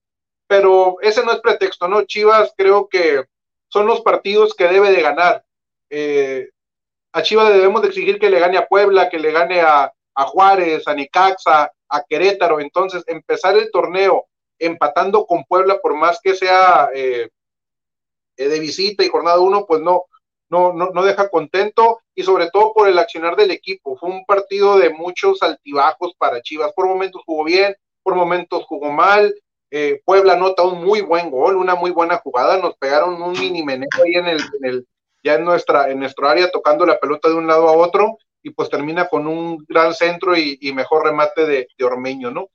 pero 0.47 0.97
ese 1.01 1.23
no 1.23 1.31
es 1.33 1.39
pretexto, 1.39 1.87
¿no? 1.87 2.03
Chivas 2.03 2.53
creo 2.55 2.87
que 2.87 3.25
son 3.67 3.85
los 3.85 4.01
partidos 4.01 4.53
que 4.53 4.67
debe 4.67 4.91
de 4.91 5.01
ganar. 5.01 5.43
Eh, 5.89 6.49
a 7.11 7.21
Chivas 7.21 7.53
debemos 7.53 7.81
de 7.81 7.89
exigir 7.89 8.19
que 8.19 8.29
le 8.29 8.39
gane 8.39 8.57
a 8.57 8.67
Puebla, 8.67 9.09
que 9.09 9.19
le 9.19 9.31
gane 9.31 9.61
a, 9.61 9.91
a 10.15 10.23
Juárez, 10.25 10.87
a 10.87 10.93
Nicaxa, 10.93 11.71
a 11.89 12.03
Querétaro. 12.03 12.59
Entonces, 12.59 13.03
empezar 13.07 13.57
el 13.57 13.71
torneo 13.71 14.27
empatando 14.59 15.25
con 15.25 15.43
Puebla, 15.45 15.79
por 15.79 15.95
más 15.95 16.19
que 16.21 16.33
sea 16.35 16.89
eh, 16.93 17.29
de 18.38 18.60
visita 18.60 19.03
y 19.03 19.10
jornada 19.10 19.39
uno, 19.39 19.65
pues 19.65 19.82
no, 19.82 20.06
no, 20.50 20.74
no, 20.74 20.91
no 20.91 21.03
deja 21.03 21.29
contento 21.29 22.00
y 22.15 22.24
sobre 22.24 22.50
todo 22.51 22.74
por 22.74 22.88
el 22.88 22.98
accionar 23.00 23.36
del 23.36 23.51
equipo. 23.51 23.98
Fue 23.98 24.10
un 24.10 24.25
partido 24.25 24.77
de 24.77 24.89
muchos 24.89 25.41
altibajos 25.44 26.13
para 26.17 26.41
Chivas. 26.41 26.74
Por 26.74 26.88
momentos 26.88 27.22
jugó 27.25 27.44
bien, 27.44 27.75
por 28.03 28.15
momentos 28.15 28.65
jugó 28.65 28.91
mal. 28.91 29.34
Eh, 29.70 30.01
Puebla 30.06 30.38
nota 30.38 30.63
un 30.63 30.84
muy 30.84 31.01
buen 31.01 31.29
gol, 31.29 31.58
una 31.58 31.75
muy 31.75 31.91
buena 31.91 32.17
jugada. 32.17 32.58
Nos 32.58 32.75
pegaron 32.77 33.22
un 33.22 33.34
mini 33.34 33.63
meneo 33.63 33.89
ahí 34.03 34.13
en 34.13 34.27
el, 34.27 34.39
en 34.39 34.65
el, 34.70 34.88
ya 35.24 35.36
en 35.36 35.44
nuestra, 35.44 35.89
en 35.89 36.00
nuestro 36.00 36.27
área, 36.27 36.50
tocando 36.50 36.86
la 36.86 37.00
pelota 37.00 37.27
de 37.29 37.36
un 37.36 37.48
lado 37.48 37.67
a 37.67 37.74
otro 37.74 38.17
y 38.41 38.51
pues 38.51 38.70
termina 38.70 39.10
con 39.10 39.27
un 39.27 39.65
gran 39.67 39.94
centro 39.94 40.38
y, 40.38 40.72
mejor 40.74 41.03
remate 41.06 41.46
de, 41.46 41.67
Ormeño, 41.84 42.32
¿no? 42.32 42.50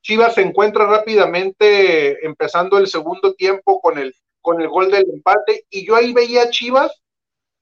Chivas 0.00 0.34
se 0.34 0.42
encuentra 0.42 0.86
rápidamente 0.86 2.24
empezando 2.24 2.78
el 2.78 2.86
segundo 2.86 3.34
tiempo 3.34 3.80
con 3.80 3.98
el, 3.98 4.14
con 4.44 4.60
el 4.60 4.68
gol 4.68 4.90
del 4.90 5.08
empate 5.10 5.64
y 5.70 5.86
yo 5.86 5.96
ahí 5.96 6.12
veía 6.12 6.42
a 6.42 6.50
Chivas 6.50 6.92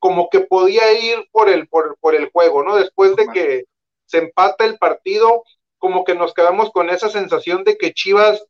como 0.00 0.28
que 0.28 0.40
podía 0.40 0.92
ir 0.98 1.28
por 1.30 1.48
el, 1.48 1.68
por, 1.68 1.96
por 2.00 2.16
el 2.16 2.28
juego, 2.32 2.64
¿no? 2.64 2.74
Después 2.74 3.14
de 3.14 3.28
que 3.32 3.64
se 4.04 4.18
empata 4.18 4.64
el 4.64 4.76
partido, 4.76 5.44
como 5.78 6.02
que 6.02 6.16
nos 6.16 6.34
quedamos 6.34 6.72
con 6.72 6.90
esa 6.90 7.08
sensación 7.08 7.62
de 7.62 7.78
que 7.78 7.94
Chivas 7.94 8.44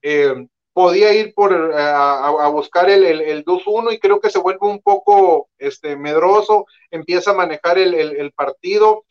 eh, 0.00 0.46
podía 0.72 1.12
ir 1.12 1.34
por 1.34 1.52
a, 1.52 2.48
buscar 2.48 2.88
el, 2.88 3.04
el, 3.04 3.44
2-1 3.44 3.92
y 3.92 3.98
creo 3.98 4.20
que 4.20 4.30
se 4.30 4.38
vuelve 4.38 4.66
un 4.66 4.80
poco 4.80 5.50
este, 5.58 5.96
medroso, 5.96 6.64
empieza 6.90 7.32
a 7.32 7.34
manejar 7.34 7.76
el, 7.76 7.92
el, 7.92 8.32
partido, 8.32 9.04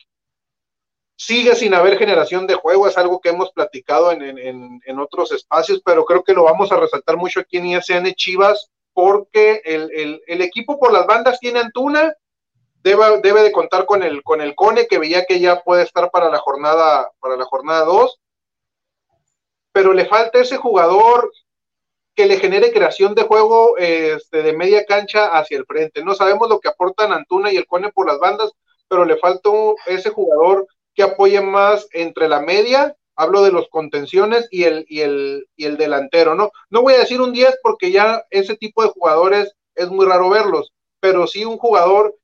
sigue 1.19 1.53
sin 1.53 1.73
haber 1.73 1.97
generación 1.97 2.47
de 2.47 2.55
juego, 2.55 2.88
es 2.88 2.97
algo 2.97 3.19
que 3.19 3.27
hemos 3.27 3.51
platicado 3.51 4.13
en, 4.13 4.21
en, 4.21 4.82
en, 4.86 4.99
otros 4.99 5.34
espacios, 5.34 5.82
pero 5.84 6.05
creo 6.05 6.23
que 6.23 6.32
lo 6.32 6.45
vamos 6.45 6.71
a 6.71 6.77
resaltar 6.77 7.17
mucho 7.17 7.41
aquí 7.41 7.58
en 7.58 7.65
ISN 7.65 8.13
Chivas, 8.13 8.69
porque 8.93 9.62
el, 9.65 10.21
el 10.25 10.41
equipo 10.41 10.79
por 10.79 10.93
las 10.93 11.05
bandas 11.05 11.38
tiene 11.38 11.60
Antuna, 11.60 12.13
debe, 12.84 13.19
debe 13.21 13.43
de 13.43 13.51
contar 13.51 13.86
con 13.86 14.01
el, 14.01 14.23
con 14.23 14.39
el 14.39 14.55
Cone, 14.55 14.88
que 14.88 14.97
veía 14.97 15.25
que 15.25 15.41
ya 15.41 15.62
puede 15.62 15.84
estar 15.84 16.10
para 16.10 16.29
la 16.29 16.38
jornada, 16.38 17.12
para 17.19 17.36
la 17.36 17.43
jornada 17.43 17.84
2, 17.84 18.17
pero 19.73 19.93
le 19.93 20.05
falta 20.05 20.39
ese 20.39 20.55
jugador 20.55 21.34
que 22.15 22.27
le 22.27 22.39
genere 22.39 22.71
creación 22.71 23.13
de 23.13 23.23
juego 23.23 23.77
este, 23.77 24.41
de 24.41 24.53
media 24.53 24.86
cancha 24.86 25.38
hacia 25.38 25.58
el 25.58 25.65
frente. 25.65 26.01
No 26.01 26.15
sabemos 26.15 26.47
lo 26.47 26.62
que 26.62 26.69
aportan 26.69 27.12
Antuna 27.12 27.51
y 27.51 27.58
el 27.58 27.67
Cone 27.67 27.91
por 27.91 28.08
las 28.08 28.19
bandas, 28.19 28.53
pero 28.88 29.03
le 29.03 29.17
falta 29.17 29.49
ese 29.86 30.12
jugador 30.12 30.65
que 30.93 31.04
apoye 31.04 31.41
más 31.41 31.88
entre 31.93 32.28
la 32.28 32.41
media, 32.41 32.95
hablo 33.15 33.43
de 33.43 33.52
los 33.52 33.67
contenciones 33.69 34.47
y 34.52 34.63
el, 34.63 34.86
y 34.88 35.02
el, 35.02 35.47
y 35.56 35.65
el 35.65 35.78
delantero, 35.78 36.36
¿no? 36.36 36.52
No 36.69 36.82
voy 36.82 36.93
a 36.93 36.99
decir 36.99 37.21
un 37.21 37.34
10 37.34 37.60
porque 37.62 37.91
ya 37.91 38.23
ese 38.30 38.56
tipo 38.56 38.84
de 38.84 38.89
jugadores 38.89 39.54
es 39.75 39.89
muy 39.89 40.06
raro 40.06 40.30
verlos, 40.30 40.71
pero 40.99 41.28
sí 41.28 41.45
un 41.45 41.58
jugador 41.58 42.15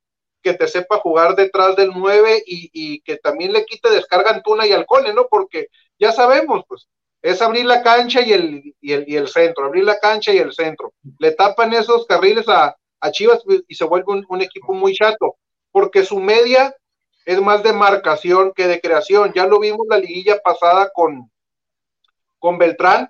que 0.41 0.53
te 0.53 0.67
sepa 0.67 0.99
jugar 0.99 1.35
detrás 1.35 1.75
del 1.75 1.91
9 1.95 2.43
y, 2.45 2.69
y 2.71 3.01
que 3.01 3.17
también 3.17 3.51
le 3.51 3.65
quite 3.65 3.89
descarga 3.89 4.31
Antuna 4.31 4.67
y 4.67 4.73
al 4.73 4.85
Cone, 4.85 5.13
¿no? 5.13 5.27
Porque 5.27 5.67
ya 5.97 6.11
sabemos, 6.11 6.63
pues, 6.67 6.87
es 7.25 7.41
abrir 7.41 7.65
la 7.65 7.81
cancha 7.81 8.21
y 8.21 8.33
el, 8.33 8.75
y 8.79 8.93
el, 8.93 9.05
y 9.07 9.15
el 9.15 9.27
centro, 9.27 9.65
abrir 9.65 9.83
la 9.83 9.97
cancha 9.97 10.31
y 10.31 10.37
el 10.37 10.53
centro. 10.53 10.93
Le 11.17 11.31
tapan 11.31 11.73
esos 11.73 12.05
carriles 12.05 12.47
a, 12.47 12.75
a 12.99 13.11
Chivas 13.11 13.41
y 13.67 13.73
se 13.73 13.83
vuelve 13.83 14.23
un, 14.29 14.41
equipo 14.41 14.73
muy 14.73 14.93
chato, 14.93 15.35
porque 15.71 16.05
su 16.05 16.19
media 16.19 16.75
es 17.25 17.41
más 17.41 17.63
de 17.63 17.73
marcación 17.73 18.53
que 18.55 18.67
de 18.67 18.79
creación. 18.79 19.33
Ya 19.33 19.47
lo 19.47 19.59
vimos 19.59 19.85
la 19.89 19.97
liguilla 19.97 20.39
pasada 20.39 20.91
con, 20.93 21.31
con 22.39 22.57
Beltrán, 22.57 23.09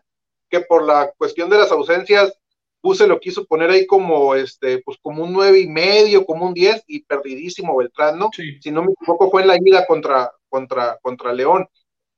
que 0.50 0.62
por 0.62 0.84
la 0.84 1.12
cuestión 1.18 1.50
de 1.50 1.58
las 1.58 1.72
ausencias 1.72 2.34
puse 2.82 3.08
lo 3.08 3.20
quiso 3.20 3.46
poner 3.46 3.72
ahí 3.72 3.88
como 3.88 4.36
este, 4.36 4.80
pues 4.84 4.98
como 5.02 5.24
un 5.24 5.34
nueve 5.34 5.60
y 5.60 5.68
medio, 5.68 6.26
como 6.26 6.46
un 6.46 6.54
diez, 6.54 6.84
y 6.88 7.04
perdidísimo 7.04 7.76
Beltrán, 7.76 8.18
¿no? 8.20 8.30
Si 8.32 8.72
no 8.72 8.84
me 8.84 8.92
equivoco, 8.94 9.32
fue 9.32 9.42
en 9.42 9.48
la 9.48 9.58
ida 9.60 9.86
contra, 9.88 10.32
contra, 10.48 10.98
contra 11.02 11.34
León. 11.34 11.68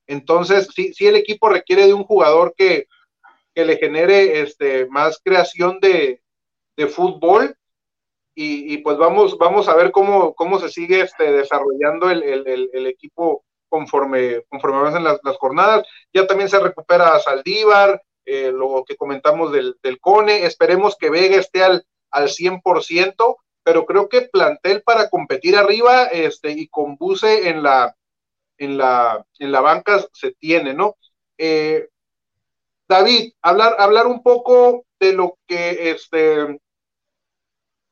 Entonces, 0.08 0.70
sí, 0.74 0.94
sí 0.94 1.08
el 1.08 1.16
equipo 1.16 1.50
requiere 1.50 1.86
de 1.86 1.94
un 1.94 2.04
jugador 2.04 2.54
que, 2.56 2.88
le 3.56 3.78
genere 3.78 4.42
este, 4.42 4.86
más 4.86 5.20
creación 5.24 5.80
de, 5.80 6.22
fútbol 6.90 7.57
y, 8.40 8.78
pues 8.78 9.00
vamos, 9.00 9.36
vamos 9.40 9.68
a 9.68 9.76
ver 9.76 9.92
cómo, 9.92 10.36
cómo 10.36 10.60
se 10.60 10.70
sigue 10.70 11.02
este, 11.02 11.32
desarrollando 11.32 12.12
el, 12.12 12.86
equipo 12.86 13.44
conforme, 13.68 14.44
conforme 14.48 14.78
avanzan 14.78 15.04
las, 15.04 15.20
las, 15.24 15.38
jornadas. 15.38 15.88
Ya 16.14 16.28
también 16.28 16.48
se 16.48 16.60
recupera 16.60 17.20
Saldívar, 17.20 18.00
eh, 18.26 18.52
lo 18.52 18.84
que 18.88 18.96
comentamos 18.96 19.52
del, 19.52 19.76
del, 19.82 20.00
Cone, 20.00 20.46
esperemos 20.46 20.96
que 20.98 21.10
Vega 21.10 21.38
esté 21.38 21.64
al, 21.64 21.84
al 22.12 22.30
100%, 22.30 23.38
pero 23.64 23.86
creo 23.88 24.08
que 24.08 24.30
plantel 24.32 24.84
para 24.84 25.10
competir 25.10 25.56
arriba 25.56 26.04
este, 26.04 26.52
y 26.52 26.68
con 26.68 26.96
Buse 26.96 27.50
en 27.50 27.64
la, 27.64 27.96
en 28.60 28.78
la, 28.78 29.26
en 29.40 29.52
la 29.52 29.62
banca 29.62 30.06
se 30.14 30.34
tiene, 30.34 30.76
¿no? 30.76 30.96
Eh, 31.40 31.88
David, 32.88 33.34
hablar, 33.42 33.78
hablar 33.80 34.06
un 34.06 34.22
poco 34.22 34.86
de 35.00 35.14
lo 35.14 35.40
que, 35.48 35.90
este, 35.90 36.60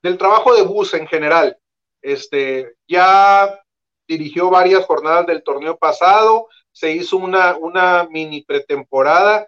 del 0.05 0.19
trabajo 0.19 0.53
de 0.53 0.61
Bus 0.61 0.93
en 0.93 1.07
general. 1.07 1.57
Este, 2.01 2.75
ya 2.87 3.59
dirigió 4.07 4.51
varias 4.51 4.85
jornadas 4.85 5.25
del 5.25 5.41
torneo 5.41 5.77
pasado, 5.77 6.47
se 6.71 6.91
hizo 6.91 7.17
una, 7.17 7.57
una 7.57 8.07
mini 8.11 8.43
pretemporada. 8.43 9.47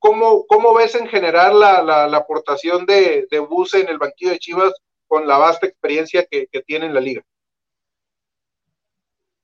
¿Cómo, 0.00 0.44
¿Cómo 0.46 0.74
ves 0.74 0.96
en 0.96 1.06
general 1.06 1.60
la, 1.60 1.82
la, 1.82 2.16
aportación 2.16 2.84
de, 2.84 3.28
de 3.30 3.38
Bus 3.38 3.74
en 3.74 3.88
el 3.88 3.98
banquillo 3.98 4.32
de 4.32 4.40
Chivas 4.40 4.72
con 5.06 5.28
la 5.28 5.38
vasta 5.38 5.66
experiencia 5.66 6.26
que, 6.28 6.48
que 6.50 6.62
tiene 6.62 6.86
en 6.86 6.94
la 6.94 7.00
liga? 7.00 7.22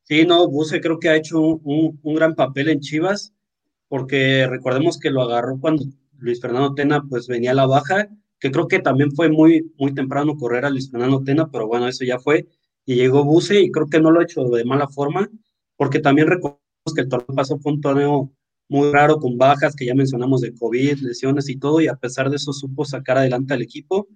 Sí, 0.03 0.25
no, 0.27 0.49
Buse 0.49 0.81
creo 0.81 0.99
que 0.99 1.11
ha 1.11 1.17
hecho 1.17 1.39
un, 1.39 2.01
gran 2.03 2.35
papel 2.35 2.71
en 2.71 2.81
Chivas, 2.81 3.33
porque 3.87 4.49
recordemos 4.49 4.99
que 4.99 5.11
lo 5.11 5.23
agarró 5.23 5.61
cuando 5.61 5.85
Luis 6.17 6.41
Fernando 6.41 6.75
Tena 6.75 7.05
pues 7.09 7.29
venía 7.29 7.53
a 7.53 7.55
la 7.55 7.67
baja, 7.67 8.09
que 8.41 8.51
creo 8.51 8.69
que 8.69 8.79
también 8.81 9.13
fue 9.13 9.29
muy, 9.29 9.73
muy 9.79 9.95
temprano 9.95 10.37
correr 10.37 10.65
a 10.65 10.71
Luis 10.71 10.91
Fernando 10.91 11.23
Tena, 11.23 11.51
pero 11.51 11.67
bueno, 11.67 11.89
eso 11.89 12.05
ya 12.05 12.19
fue, 12.19 12.47
y 12.85 12.95
llegó 12.95 13.25
Buse 13.25 13.61
y 13.61 13.71
creo 13.71 13.87
que 13.87 14.01
no 14.01 14.11
lo 14.11 14.21
ha 14.21 14.25
hecho 14.25 14.45
de 14.45 14.65
mala 14.65 14.89
forma, 14.89 15.29
porque 15.77 16.01
también 16.01 16.29
recordemos 16.29 16.61
que 16.95 17.03
el 17.03 17.09
torneo 17.09 17.35
pasó 17.35 17.59
fue 17.59 17.73
un 17.73 17.81
torneo 17.81 18.33
muy 18.69 18.91
raro 18.93 19.19
con 19.19 19.39
bajas 19.39 19.75
que 19.75 19.87
ya 19.87 19.95
mencionamos 19.95 20.41
de 20.41 20.55
COVID, 20.55 20.99
lesiones 21.01 21.49
y 21.49 21.57
todo, 21.57 21.81
y 21.81 21.89
a 21.89 21.97
pesar 21.97 22.31
de 22.31 22.37
eso 22.37 22.53
supo 22.53 22.85
sacar 22.85 23.19
adelante 23.19 23.55
al 23.55 23.63
equipo. 23.63 24.09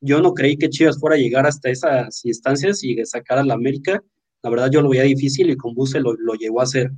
Yo 0.00 0.20
no 0.20 0.32
creí 0.34 0.56
que 0.56 0.70
Chivas 0.70 0.98
fuera 0.98 1.16
a 1.16 1.18
llegar 1.18 1.46
hasta 1.46 1.70
esas 1.70 2.24
instancias 2.24 2.82
y 2.84 3.04
sacar 3.04 3.38
a 3.38 3.44
la 3.44 3.54
América. 3.54 4.02
La 4.42 4.50
verdad 4.50 4.70
yo 4.70 4.80
lo 4.80 4.88
veía 4.88 5.02
difícil 5.02 5.50
y 5.50 5.56
con 5.56 5.74
Buse 5.74 6.00
lo, 6.00 6.14
lo 6.14 6.34
llegó 6.34 6.60
a 6.60 6.64
hacer. 6.64 6.92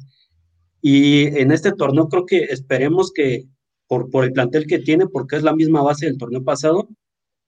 Y 0.83 1.27
en 1.39 1.53
este 1.53 1.73
torneo 1.73 2.09
creo 2.09 2.27
que 2.27 2.45
esperemos 2.45 3.13
que 3.13 3.47
por, 3.91 4.09
por 4.09 4.25
el 4.25 4.33
plantel 4.33 4.69
que 4.69 4.79
tiene, 4.79 5.09
porque 5.09 5.35
es 5.35 5.43
la 5.43 5.53
misma 5.53 5.83
base 5.83 6.07
del 6.07 6.17
torneo 6.17 6.45
pasado, 6.45 6.89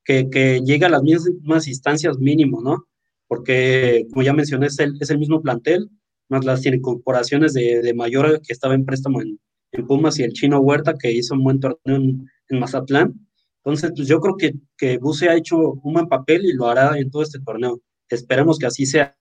que, 0.05 0.29
que 0.29 0.61
llegue 0.65 0.85
a 0.85 0.89
las 0.89 1.05
mismas 1.05 1.69
instancias 1.69 2.19
mínimo, 2.19 2.61
¿no? 2.61 2.89
Porque, 3.29 4.07
como 4.11 4.25
ya 4.25 4.33
mencioné, 4.33 4.67
es 4.67 4.77
el, 4.81 4.97
es 4.99 5.11
el 5.11 5.21
mismo 5.21 5.41
plantel, 5.41 5.89
más 6.29 6.45
las 6.45 6.67
incorporaciones 6.67 7.53
de, 7.53 7.81
de 7.81 7.95
Mayor 7.95 8.43
que 8.43 8.53
estaba 8.53 8.75
en 8.75 8.85
préstamo 8.85 9.23
en, 9.23 9.39
en, 9.71 9.87
Pumas 9.87 10.19
y 10.19 10.25
el 10.25 10.33
Chino 10.33 10.59
Huerta 10.59 10.95
que 10.99 11.13
hizo 11.13 11.35
un 11.35 11.45
buen 11.45 11.61
torneo 11.61 11.79
en, 11.85 12.27
en 12.49 12.59
Mazatlán. 12.59 13.15
Entonces, 13.59 13.93
pues 13.95 14.09
yo 14.09 14.19
creo 14.19 14.37
que, 14.37 14.55
que 14.77 14.99
Buse 14.99 15.29
ha 15.29 15.37
hecho 15.37 15.57
un 15.57 15.93
buen 15.93 16.09
papel 16.09 16.45
y 16.45 16.55
lo 16.55 16.67
hará 16.67 16.99
en 16.99 17.09
todo 17.09 17.23
este 17.23 17.39
torneo. 17.39 17.81
Esperemos 18.09 18.59
que 18.59 18.67
así 18.67 18.85
sea. 18.85 19.17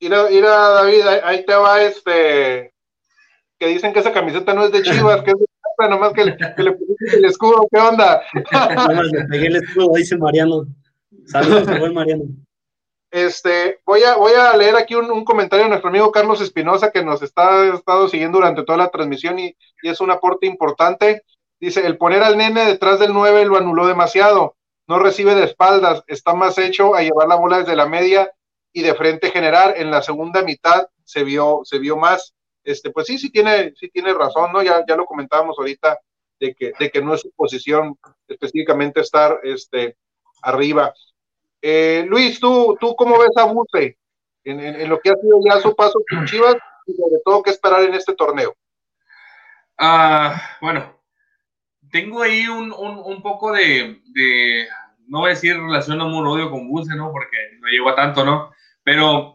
Mira, 0.00 0.28
mira 0.30 0.50
David, 0.50 1.06
ahí, 1.24 1.44
te 1.46 1.54
va 1.54 1.82
este, 1.82 2.74
que 3.58 3.66
dicen 3.66 3.92
que 3.92 4.00
esa 4.00 4.12
camiseta 4.12 4.52
no 4.52 4.64
es 4.64 4.72
de 4.72 4.82
Chivas, 4.82 5.22
que 5.22 5.30
es 5.30 5.38
de 5.38 5.46
Chivas, 5.46 5.90
nomás 5.90 6.12
que, 6.12 6.24
le, 6.24 6.36
que 6.36 6.62
le 6.62 6.72
pusiste 6.72 7.16
el 7.16 7.24
escudo, 7.24 7.66
¿qué 7.72 7.80
onda? 7.80 8.22
Nomás 8.52 9.06
le 9.10 9.24
pegué 9.24 9.46
el 9.46 9.56
escudo, 9.56 9.94
dice 9.94 10.18
Mariano. 10.18 10.66
Saludos, 11.26 11.66
buen 11.78 11.94
Mariano. 11.94 12.24
Este, 13.10 13.80
voy 13.86 14.02
a, 14.02 14.16
voy 14.16 14.32
a 14.32 14.54
leer 14.56 14.76
aquí 14.76 14.94
un, 14.94 15.10
un, 15.10 15.24
comentario 15.24 15.64
de 15.64 15.70
nuestro 15.70 15.88
amigo 15.88 16.12
Carlos 16.12 16.42
Espinosa, 16.42 16.90
que 16.90 17.02
nos 17.02 17.22
está 17.22 17.66
estado 17.72 18.08
siguiendo 18.08 18.38
durante 18.38 18.64
toda 18.64 18.76
la 18.76 18.90
transmisión 18.90 19.38
y, 19.38 19.56
y 19.82 19.88
es 19.88 20.00
un 20.02 20.10
aporte 20.10 20.46
importante. 20.46 21.22
Dice, 21.58 21.86
el 21.86 21.96
poner 21.96 22.22
al 22.22 22.36
nene 22.36 22.66
detrás 22.66 22.98
del 22.98 23.14
9 23.14 23.46
lo 23.46 23.56
anuló 23.56 23.86
demasiado, 23.86 24.56
no 24.86 24.98
recibe 24.98 25.34
de 25.34 25.44
espaldas, 25.44 26.04
está 26.06 26.34
más 26.34 26.58
hecho 26.58 26.94
a 26.94 27.00
llevar 27.00 27.28
la 27.28 27.36
bola 27.36 27.58
desde 27.58 27.76
la 27.76 27.86
media 27.86 28.30
y 28.76 28.82
de 28.82 28.94
frente 28.94 29.30
generar. 29.30 29.72
En 29.78 29.90
la 29.90 30.02
segunda 30.02 30.42
mitad 30.42 30.86
se 31.02 31.24
vio, 31.24 31.62
se 31.64 31.78
vio 31.78 31.96
más. 31.96 32.34
Este, 32.62 32.90
pues 32.90 33.06
sí, 33.06 33.16
sí 33.16 33.30
tiene, 33.30 33.72
sí 33.74 33.88
tiene 33.88 34.12
razón, 34.12 34.52
¿no? 34.52 34.62
Ya, 34.62 34.84
ya 34.86 34.96
lo 34.96 35.06
comentábamos 35.06 35.56
ahorita 35.58 35.98
de 36.38 36.54
que, 36.54 36.72
de 36.78 36.90
que 36.90 37.00
no 37.00 37.14
es 37.14 37.22
su 37.22 37.32
posición 37.32 37.98
específicamente 38.28 39.00
estar 39.00 39.40
este, 39.44 39.96
arriba. 40.42 40.92
Eh, 41.62 42.04
Luis, 42.06 42.38
¿tú, 42.38 42.76
¿tú 42.78 42.94
cómo 42.96 43.18
ves 43.18 43.34
a 43.36 43.44
Buse 43.44 43.96
en, 44.44 44.60
en, 44.60 44.88
lo 44.90 45.00
que 45.00 45.08
ha 45.08 45.16
sido 45.16 45.40
ya 45.42 45.58
su 45.58 45.74
paso 45.74 46.02
con 46.10 46.26
Chivas 46.26 46.56
y 46.86 46.92
sobre 46.92 47.16
todo 47.24 47.42
qué 47.42 47.50
esperar 47.52 47.82
en 47.82 47.94
este 47.94 48.14
torneo? 48.14 48.54
Uh, 49.80 50.36
bueno, 50.60 51.00
tengo 51.90 52.20
ahí 52.20 52.46
un, 52.46 52.74
un, 52.74 53.22
poco 53.22 53.52
de, 53.52 54.02
de, 54.12 54.68
no 55.06 55.20
voy 55.20 55.28
a 55.30 55.34
decir 55.34 55.56
relación 55.56 55.98
amor-odio 55.98 56.50
con 56.50 56.68
Buse, 56.68 56.94
¿no? 56.94 57.10
Porque 57.10 57.38
no 57.58 57.68
llegó 57.68 57.88
a 57.88 57.94
tanto, 57.94 58.22
¿no? 58.22 58.52
Pero 58.86 59.34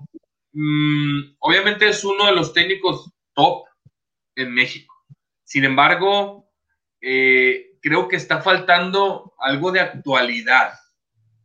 mmm, 0.54 1.36
obviamente 1.40 1.90
es 1.90 2.06
uno 2.06 2.26
de 2.26 2.32
los 2.32 2.54
técnicos 2.54 3.12
top 3.34 3.66
en 4.38 4.54
México. 4.54 4.96
Sin 5.44 5.66
embargo, 5.66 6.50
eh, 7.02 7.72
creo 7.82 8.08
que 8.08 8.16
está 8.16 8.42
faltando 8.42 9.34
algo 9.40 9.74
de 9.74 9.82
actualidad, 9.82 10.72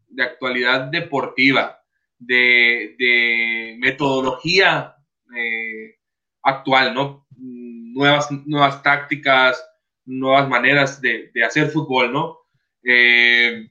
de 0.07 0.23
actualidad 0.23 0.83
deportiva, 0.83 1.83
de, 2.17 2.95
de 2.97 3.77
metodología 3.81 4.95
eh, 5.37 5.99
actual, 6.43 6.95
¿no? 6.95 7.27
Nuevas, 7.37 8.31
nuevas 8.31 8.85
tácticas, 8.85 9.61
nuevas 10.05 10.49
maneras 10.49 11.01
de, 11.01 11.33
de 11.35 11.45
hacer 11.45 11.71
fútbol, 11.71 12.13
¿no? 12.13 12.39
Eh, 12.85 13.69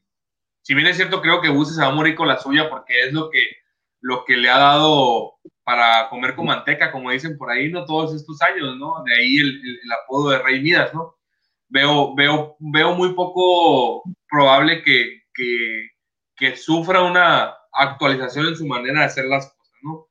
si 0.62 0.74
bien 0.74 0.88
es 0.88 0.98
cierto, 0.98 1.22
creo 1.22 1.40
que 1.40 1.48
Buse 1.48 1.74
se 1.74 1.80
va 1.80 1.88
a 1.88 1.96
morir 1.96 2.16
con 2.16 2.28
la 2.28 2.38
suya 2.38 2.70
porque 2.70 3.00
es 3.04 3.14
lo 3.14 3.30
que 3.30 3.64
lo 4.06 4.24
que 4.24 4.38
le 4.38 4.50
ha 4.50 4.60
dado 4.60 5.34
para 5.64 6.10
comer 6.10 6.36
con 6.36 6.46
manteca, 6.46 6.92
como 6.92 7.10
dicen 7.10 7.40
por 7.40 7.50
ahí, 7.50 7.72
¿no? 7.72 7.86
Todos 7.86 8.14
estos 8.14 8.40
años, 8.44 8.78
¿no? 8.78 9.04
De 9.04 9.16
ahí 9.16 9.38
el, 9.38 9.92
apodo 10.04 10.30
de 10.30 10.44
Rey 10.44 10.62
Midas, 10.62 10.94
¿no? 10.94 11.16
Veo, 11.70 12.14
veo, 12.14 12.56
veo 12.60 12.94
muy 12.94 13.14
poco 13.14 14.04
probable 14.30 14.84
que, 14.84 15.24
que, 15.34 15.90
que, 16.36 16.56
sufra 16.56 17.02
una 17.02 17.56
actualización 17.74 18.46
en 18.46 18.56
su 18.56 18.68
manera 18.68 19.00
de 19.00 19.06
hacer 19.08 19.26
las 19.26 19.48
cosas, 19.48 19.74
¿no? 19.82 20.08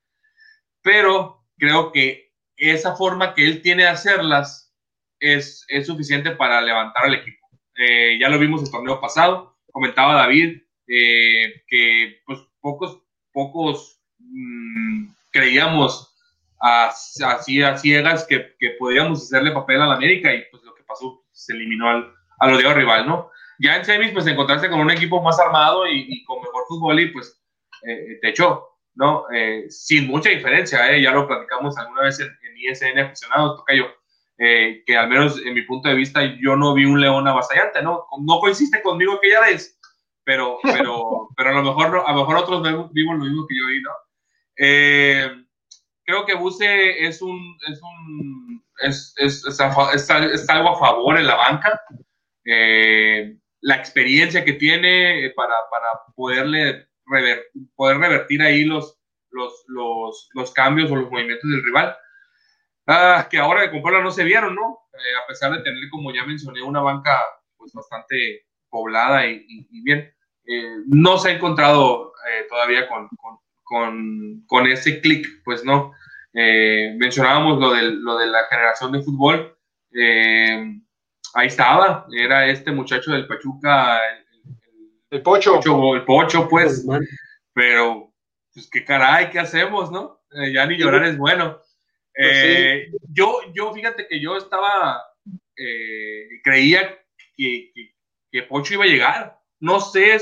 Pero 0.82 1.44
creo 1.56 1.92
que 1.92 2.32
esa 2.56 2.96
forma 2.96 3.32
que 3.32 3.46
él 3.46 3.62
tiene 3.62 3.84
de 3.84 3.90
hacerlas 3.90 4.74
es, 5.20 5.64
es 5.68 5.86
suficiente 5.86 6.32
para 6.32 6.60
levantar 6.60 7.04
al 7.04 7.14
equipo. 7.14 7.46
Eh, 7.76 8.18
ya 8.20 8.28
lo 8.28 8.40
vimos 8.40 8.60
el 8.64 8.72
torneo 8.72 9.00
pasado, 9.00 9.56
comentaba 9.70 10.14
David 10.14 10.62
eh, 10.88 11.62
que 11.68 12.22
pues 12.26 12.40
pocos 12.60 13.03
pocos 13.34 14.00
mmm, 14.18 15.08
creíamos 15.30 16.16
así 16.60 17.62
a, 17.62 17.72
a, 17.72 17.76
ciegas 17.76 18.24
que, 18.26 18.54
que, 18.58 18.70
podíamos 18.78 19.24
hacerle 19.24 19.50
papel 19.50 19.82
a 19.82 19.86
la 19.86 19.96
América 19.96 20.32
y 20.32 20.44
pues 20.50 20.62
lo 20.62 20.74
que 20.74 20.84
pasó 20.84 21.22
se 21.32 21.52
eliminó 21.52 21.90
al, 21.90 22.10
al 22.38 22.54
odiado 22.54 22.74
rival, 22.74 23.06
¿no? 23.06 23.30
Ya 23.58 23.76
en 23.76 23.84
semis 23.84 24.12
pues 24.12 24.26
encontrarse 24.26 24.70
con 24.70 24.80
un 24.80 24.90
equipo 24.90 25.20
más 25.22 25.38
armado 25.38 25.86
y, 25.86 26.06
y 26.08 26.24
con 26.24 26.40
mejor 26.40 26.64
fútbol 26.66 27.00
y 27.00 27.08
pues 27.08 27.38
eh, 27.86 28.18
te 28.22 28.30
echó, 28.30 28.66
¿no? 28.94 29.24
Eh, 29.34 29.66
sin 29.68 30.06
mucha 30.06 30.30
diferencia, 30.30 30.90
¿eh? 30.90 31.02
ya 31.02 31.12
lo 31.12 31.26
platicamos 31.26 31.76
alguna 31.76 32.02
vez 32.02 32.18
en, 32.20 32.28
en 32.28 32.56
ISN 32.56 32.98
aficionados, 32.98 33.56
Tocayo, 33.56 33.86
eh, 34.38 34.82
que 34.86 34.96
al 34.96 35.08
menos 35.08 35.40
en 35.44 35.54
mi 35.54 35.62
punto 35.62 35.88
de 35.88 35.94
vista 35.94 36.22
yo 36.40 36.56
no 36.56 36.74
vi 36.74 36.84
un 36.84 37.00
león 37.00 37.28
avasallante, 37.28 37.82
¿no? 37.82 38.06
No 38.20 38.40
coincide 38.40 38.82
conmigo 38.82 39.14
aquella 39.14 39.40
vez, 39.40 39.73
pero, 40.24 40.58
pero, 40.62 41.28
pero 41.36 41.50
a 41.50 41.52
lo 41.52 41.62
mejor, 41.62 42.02
a 42.06 42.12
lo 42.12 42.20
mejor 42.20 42.36
otros 42.36 42.62
vimos 42.92 43.18
lo 43.18 43.24
mismo 43.24 43.46
que 43.46 43.56
yo 43.56 43.66
vi, 43.66 43.82
¿no? 43.82 43.90
Eh, 44.56 45.44
creo 46.04 46.24
que 46.24 46.34
Buse 46.34 47.04
es 47.06 47.20
un, 47.20 47.56
es 47.68 47.80
un, 47.82 48.64
es, 48.80 49.14
es, 49.18 49.44
es, 49.46 49.60
algo 49.60 50.70
a 50.70 50.78
favor 50.78 51.18
en 51.18 51.26
la 51.26 51.36
banca. 51.36 51.80
Eh, 52.44 53.36
la 53.60 53.76
experiencia 53.76 54.44
que 54.44 54.54
tiene 54.54 55.32
para, 55.34 55.54
para 55.70 55.88
poderle 56.14 56.88
rever, 57.06 57.46
poder 57.74 57.98
revertir 57.98 58.42
ahí 58.42 58.64
los, 58.64 58.98
los, 59.30 59.64
los, 59.68 60.28
los, 60.34 60.52
cambios 60.52 60.90
o 60.90 60.96
los 60.96 61.10
movimientos 61.10 61.50
del 61.50 61.64
rival. 61.64 61.96
Ah, 62.86 63.26
que 63.30 63.38
ahora 63.38 63.62
de 63.62 63.70
comprarla 63.70 64.02
no 64.02 64.10
se 64.10 64.24
vieron, 64.24 64.54
¿no? 64.54 64.78
Eh, 64.92 65.16
a 65.22 65.26
pesar 65.26 65.52
de 65.52 65.62
tener, 65.62 65.88
como 65.90 66.12
ya 66.12 66.24
mencioné, 66.24 66.62
una 66.62 66.80
banca 66.80 67.18
pues 67.56 67.72
bastante 67.72 68.46
poblada 68.68 69.26
y 69.26 69.66
bien 69.82 70.13
eh, 70.46 70.76
no 70.86 71.18
se 71.18 71.30
ha 71.30 71.32
encontrado 71.32 72.12
eh, 72.28 72.46
todavía 72.48 72.88
con, 72.88 73.08
con, 73.16 73.38
con, 73.62 74.44
con 74.46 74.66
ese 74.66 75.00
clic, 75.00 75.26
pues 75.44 75.64
no. 75.64 75.92
Eh, 76.32 76.94
mencionábamos 76.98 77.60
lo 77.60 77.72
de, 77.72 77.82
lo 77.82 78.18
de 78.18 78.26
la 78.26 78.44
generación 78.46 78.92
de 78.92 79.02
fútbol. 79.02 79.56
Eh, 79.92 80.80
ahí 81.34 81.46
estaba, 81.46 82.06
era 82.12 82.48
este 82.48 82.72
muchacho 82.72 83.12
del 83.12 83.26
Pachuca, 83.26 83.98
el, 84.10 84.24
el, 84.44 84.90
el 85.10 85.22
Pocho. 85.22 85.54
Pocho. 85.54 85.94
El 85.94 86.04
Pocho, 86.04 86.48
pues. 86.48 86.86
Pero, 87.52 88.12
pues 88.52 88.68
qué 88.70 88.84
caray, 88.84 89.30
¿qué 89.30 89.38
hacemos, 89.38 89.90
no? 89.90 90.20
ya 90.52 90.66
ni 90.66 90.76
llorar 90.76 91.04
es 91.04 91.16
bueno. 91.16 91.60
Pues 92.12 92.86
sí. 92.90 92.96
yo, 93.10 93.38
yo, 93.54 93.72
fíjate 93.72 94.08
que 94.08 94.20
yo 94.20 94.36
estaba, 94.36 95.00
creía 96.42 96.98
que, 97.36 97.70
que, 97.72 97.94
que 98.32 98.42
Pocho 98.42 98.74
iba 98.74 98.84
a 98.84 98.88
llegar 98.88 99.43
no 99.64 99.80
sé, 99.80 100.18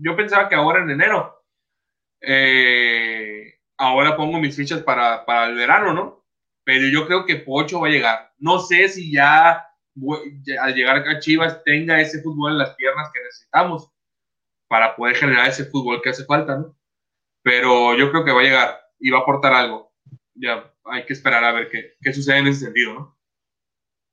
yo 0.00 0.14
pensaba 0.14 0.48
que 0.48 0.54
ahora 0.54 0.80
en 0.80 0.90
enero. 0.90 1.44
Eh, 2.20 3.58
ahora 3.76 4.16
pongo 4.16 4.38
mis 4.38 4.54
fichas 4.54 4.82
para, 4.82 5.26
para, 5.26 5.46
el 5.46 5.56
verano, 5.56 5.92
¿no? 5.92 6.24
Pero 6.62 6.86
yo 6.86 7.04
creo 7.04 7.26
que 7.26 7.36
Pocho 7.36 7.80
va 7.80 7.88
a 7.88 7.90
llegar. 7.90 8.32
No 8.38 8.60
sé 8.60 8.88
si 8.88 9.12
ya, 9.12 9.66
ya 10.44 10.62
al 10.62 10.74
llegar 10.76 11.08
a 11.08 11.18
Chivas 11.18 11.64
tenga 11.64 12.00
ese 12.00 12.22
fútbol 12.22 12.52
en 12.52 12.58
las 12.58 12.76
piernas 12.76 13.10
que 13.12 13.20
necesitamos 13.20 13.90
para 14.68 14.94
poder 14.94 15.16
generar 15.16 15.48
ese 15.48 15.64
fútbol 15.64 16.00
que 16.00 16.10
hace 16.10 16.24
falta, 16.24 16.56
¿no? 16.56 16.78
Pero 17.42 17.96
yo 17.96 18.12
creo 18.12 18.24
que 18.24 18.30
va 18.32 18.42
a 18.42 18.44
llegar 18.44 18.80
y 19.00 19.10
va 19.10 19.18
a 19.18 19.22
aportar 19.22 19.54
algo. 19.54 19.92
Ya 20.34 20.72
hay 20.84 21.04
que 21.04 21.14
esperar 21.14 21.42
a 21.42 21.50
ver 21.50 21.68
qué, 21.68 21.94
qué 22.00 22.12
sucede 22.12 22.38
en 22.38 22.46
ese 22.46 22.66
sentido, 22.66 22.94
¿no? 22.94 23.13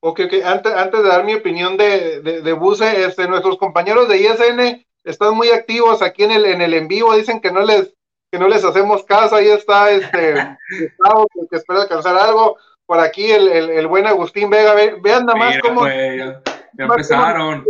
Ok, 0.02 0.22
ok. 0.26 0.34
Antes, 0.44 0.74
antes 0.74 1.04
de 1.04 1.10
dar 1.10 1.24
mi 1.24 1.36
opinión 1.36 1.78
de, 1.78 2.22
de, 2.22 2.42
de 2.42 2.54
Buse, 2.54 3.06
este, 3.06 3.28
nuestros 3.28 3.58
compañeros 3.58 4.08
de 4.08 4.18
ISN 4.18 4.86
están 5.04 5.36
muy 5.36 5.50
activos 5.50 6.02
aquí 6.02 6.24
en 6.24 6.32
el, 6.32 6.46
en 6.46 6.62
el 6.62 6.74
en 6.74 6.88
vivo, 6.88 7.16
dicen 7.16 7.40
que 7.40 7.52
no 7.52 7.62
les, 7.62 7.94
que 8.32 8.40
no 8.40 8.48
les 8.48 8.64
hacemos 8.64 9.04
caso, 9.04 9.36
ahí 9.36 9.48
está 9.48 9.92
este 9.92 10.34
Gustavo, 10.80 11.28
que 11.50 11.58
espera 11.58 11.84
alcanzar 11.84 12.18
algo, 12.18 12.58
por 12.86 13.00
aquí 13.00 13.32
el, 13.32 13.48
el, 13.48 13.70
el 13.70 13.88
buen 13.88 14.08
Agustín 14.08 14.50
Vega, 14.50 14.74
ve, 14.74 14.98
vean 15.02 15.26
nada 15.26 15.38
más 15.38 15.50
Mira, 15.56 15.62
cómo... 15.62 15.82
Pues, 15.82 16.18
ya, 16.18 16.42
ya 16.74 16.84
empezaron. 16.86 17.66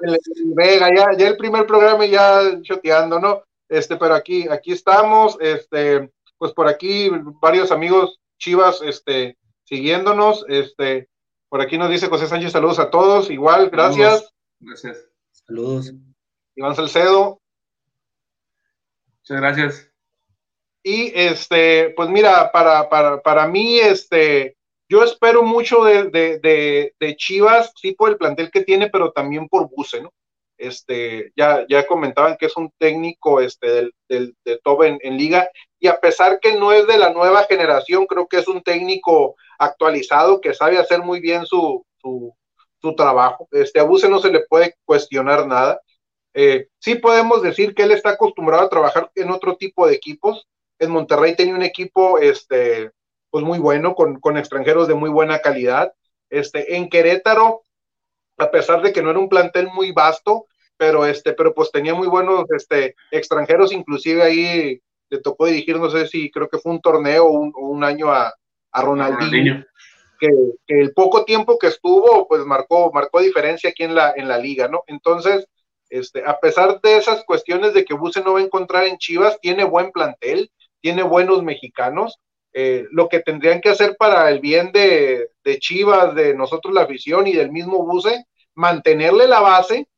El, 0.00 0.18
Vega, 0.54 0.88
ya, 0.94 1.16
ya 1.16 1.28
el 1.28 1.36
primer 1.36 1.66
programa 1.66 2.04
ya 2.06 2.60
choteando, 2.62 3.18
¿no? 3.18 3.42
este, 3.68 3.96
pero 3.96 4.14
aquí, 4.14 4.48
aquí 4.48 4.72
estamos, 4.72 5.36
este, 5.40 6.10
pues 6.38 6.52
por 6.52 6.68
aquí 6.68 7.10
varios 7.40 7.70
amigos 7.72 8.20
Chivas, 8.38 8.82
este, 8.82 9.36
siguiéndonos, 9.64 10.44
este, 10.48 11.08
por 11.48 11.60
aquí 11.60 11.78
nos 11.78 11.90
dice 11.90 12.08
José 12.08 12.26
Sánchez, 12.26 12.52
saludos 12.52 12.78
a 12.78 12.90
todos, 12.90 13.30
igual, 13.30 13.70
gracias. 13.70 14.32
Gracias. 14.60 15.08
Saludos. 15.32 15.92
Iván 16.56 16.74
Salcedo. 16.74 17.40
Muchas 19.18 19.40
gracias. 19.40 19.90
Y 20.82 21.12
este, 21.14 21.90
pues 21.96 22.10
mira, 22.10 22.52
para, 22.52 22.88
para, 22.88 23.20
para 23.22 23.48
mí, 23.48 23.78
este, 23.78 24.56
yo 24.88 25.02
espero 25.02 25.42
mucho 25.42 25.82
de, 25.82 26.10
de, 26.10 26.92
de, 27.00 27.16
Chivas, 27.16 27.72
sí 27.74 27.92
por 27.92 28.10
el 28.10 28.18
plantel 28.18 28.50
que 28.50 28.64
tiene, 28.64 28.90
pero 28.90 29.10
también 29.10 29.48
por 29.48 29.68
Buse, 29.70 30.02
¿no? 30.02 30.12
Este, 30.58 31.32
ya, 31.36 31.66
ya 31.68 31.86
comentaban 31.86 32.36
que 32.36 32.46
es 32.46 32.56
un 32.56 32.70
técnico 32.78 33.40
este, 33.40 33.66
del, 33.66 33.94
del, 34.08 34.36
de 34.44 34.60
top 34.62 34.82
en, 34.82 35.16
liga, 35.16 35.48
y 35.80 35.88
a 35.88 35.98
pesar 35.98 36.38
que 36.38 36.54
no 36.56 36.70
es 36.70 36.86
de 36.86 36.98
la 36.98 37.12
nueva 37.12 37.44
generación, 37.44 38.06
creo 38.06 38.28
que 38.28 38.38
es 38.38 38.46
un 38.46 38.62
técnico 38.62 39.36
actualizado 39.58 40.40
que 40.40 40.54
sabe 40.54 40.78
hacer 40.78 41.02
muy 41.02 41.20
bien 41.20 41.46
su, 41.46 41.84
su, 42.00 42.34
su 42.80 42.94
trabajo. 42.94 43.48
Este, 43.50 43.80
a 43.80 43.84
Buse 43.84 44.08
no 44.08 44.18
se 44.20 44.30
le 44.30 44.40
puede 44.40 44.76
cuestionar 44.84 45.46
nada. 45.46 45.80
Eh, 46.34 46.68
sí 46.80 46.96
podemos 46.96 47.42
decir 47.42 47.74
que 47.74 47.84
él 47.84 47.92
está 47.92 48.10
acostumbrado 48.10 48.64
a 48.64 48.68
trabajar 48.68 49.10
en 49.14 49.30
otro 49.30 49.56
tipo 49.56 49.86
de 49.86 49.94
equipos. 49.94 50.46
En 50.78 50.90
Monterrey 50.90 51.36
tenía 51.36 51.54
un 51.54 51.62
equipo 51.62 52.18
este, 52.18 52.90
pues 53.30 53.44
muy 53.44 53.58
bueno, 53.58 53.94
con, 53.94 54.20
con 54.20 54.36
extranjeros 54.36 54.88
de 54.88 54.94
muy 54.94 55.10
buena 55.10 55.38
calidad. 55.38 55.92
Este, 56.30 56.76
en 56.76 56.88
Querétaro, 56.88 57.62
a 58.38 58.50
pesar 58.50 58.82
de 58.82 58.92
que 58.92 59.02
no 59.02 59.10
era 59.10 59.18
un 59.18 59.28
plantel 59.28 59.68
muy 59.68 59.92
vasto, 59.92 60.46
pero 60.76 61.06
este, 61.06 61.32
pero 61.32 61.54
pues 61.54 61.70
tenía 61.70 61.94
muy 61.94 62.08
buenos 62.08 62.44
este, 62.50 62.96
extranjeros, 63.10 63.72
inclusive 63.72 64.22
ahí 64.22 64.80
le 65.08 65.20
tocó 65.20 65.46
dirigir, 65.46 65.78
no 65.78 65.90
sé 65.90 66.06
si 66.08 66.30
creo 66.30 66.48
que 66.48 66.58
fue 66.58 66.72
un 66.72 66.80
torneo 66.80 67.26
o 67.26 67.32
un, 67.32 67.52
un, 67.56 67.84
año 67.84 68.10
a, 68.10 68.34
a 68.74 68.82
Ronaldinho, 68.82 69.64
Que, 70.20 70.28
que, 70.66 70.80
el 70.80 70.92
poco 70.92 71.24
tiempo 71.24 71.58
que 71.58 71.68
estuvo, 71.68 72.28
pues 72.28 72.44
marcó, 72.44 72.92
marcó 72.92 73.20
diferencia 73.20 73.70
aquí 73.70 73.84
en 73.84 73.94
la, 73.94 74.12
en 74.16 74.28
la 74.28 74.38
liga, 74.38 74.68
¿no? 74.68 74.82
Entonces, 74.86 75.46
este, 75.90 76.24
a 76.26 76.38
pesar 76.40 76.80
de 76.80 76.96
esas 76.96 77.24
cuestiones 77.24 77.72
de 77.72 77.84
que 77.84 77.94
Buse 77.94 78.20
no 78.22 78.34
va 78.34 78.40
a 78.40 78.44
encontrar 78.44 78.84
en 78.84 78.98
Chivas, 78.98 79.38
tiene 79.40 79.64
buen 79.64 79.92
plantel, 79.92 80.50
tiene 80.80 81.02
buenos 81.02 81.42
mexicanos. 81.42 82.18
Eh, 82.52 82.86
lo 82.90 83.08
que 83.08 83.20
tendrían 83.20 83.60
que 83.60 83.68
hacer 83.68 83.96
para 83.96 84.28
el 84.30 84.40
bien 84.40 84.72
de, 84.72 85.28
Chivas, 85.58 86.14
de 86.14 86.34
nosotros 86.34 86.74
la 86.74 86.82
afición 86.82 87.26
y 87.26 87.32
del 87.32 87.50
mismo 87.50 87.84
Buse, 87.84 88.26
mantenerle 88.54 89.26
la 89.26 89.40
base 89.40 89.88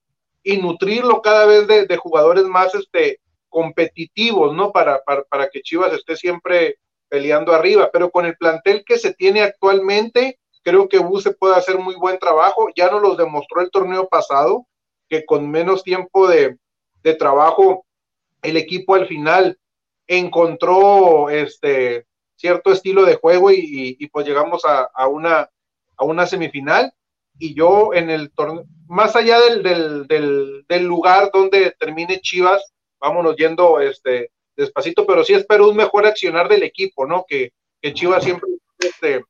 y 0.42 0.58
nutrirlo 0.58 1.22
cada 1.22 1.44
vez 1.46 1.66
de, 1.66 1.96
jugadores 1.96 2.44
más 2.44 2.74
este, 2.74 3.20
competitivos, 3.48 4.54
¿no? 4.54 4.72
Para, 4.72 5.02
para, 5.02 5.48
que 5.48 5.62
Chivas 5.62 5.92
esté 5.92 6.16
siempre 6.16 6.76
peleando 7.16 7.54
arriba. 7.54 7.88
Pero 7.90 8.10
con 8.10 8.26
el 8.26 8.36
plantel 8.36 8.84
que 8.84 8.98
se 8.98 9.14
tiene 9.14 9.40
actualmente, 9.40 10.38
creo 10.62 10.86
que 10.86 10.98
Buse 10.98 11.32
puede 11.32 11.56
hacer 11.56 11.78
muy 11.78 11.94
buen 11.94 12.18
trabajo. 12.18 12.68
Ya 12.76 12.90
nos 12.90 13.00
lo 13.00 13.16
demostró 13.16 13.62
el 13.62 13.70
torneo 13.70 14.06
pasado 14.06 14.66
que 15.08 15.24
con 15.24 15.50
menos 15.50 15.82
tiempo 15.82 16.28
de, 16.28 16.58
trabajo 17.18 17.86
el 18.42 18.56
equipo 18.56 18.96
al 18.96 19.06
final 19.06 19.56
encontró 20.08 21.30
este 21.30 22.04
cierto 22.34 22.72
estilo 22.72 23.04
de 23.04 23.14
juego 23.14 23.50
y, 23.52 24.06
pues 24.12 24.26
llegamos 24.26 24.64
a, 24.66 25.08
una, 25.08 25.48
a 25.96 26.04
una 26.04 26.26
semifinal 26.26 26.92
y 27.38 27.54
yo 27.54 27.94
en 27.94 28.10
el 28.10 28.32
torneo, 28.32 28.64
más 28.88 29.16
allá 29.16 29.38
del, 29.40 30.06
del, 30.68 30.84
lugar 30.84 31.30
donde 31.32 31.74
termine 31.78 32.20
Chivas, 32.20 32.72
vámonos 32.98 33.36
yendo 33.36 33.80
este, 33.80 34.32
despacito, 34.56 35.06
pero 35.06 35.24
sí 35.24 35.34
espero 35.34 35.68
un 35.68 35.76
mejor 35.76 36.06
accionar 36.06 36.48
del 36.48 36.62
equipo, 36.62 37.06
¿no? 37.06 37.24
Que, 37.28 37.52
que 37.80 37.92
Chivas 37.92 38.24
siempre 38.24 38.48
esté 38.78 39.24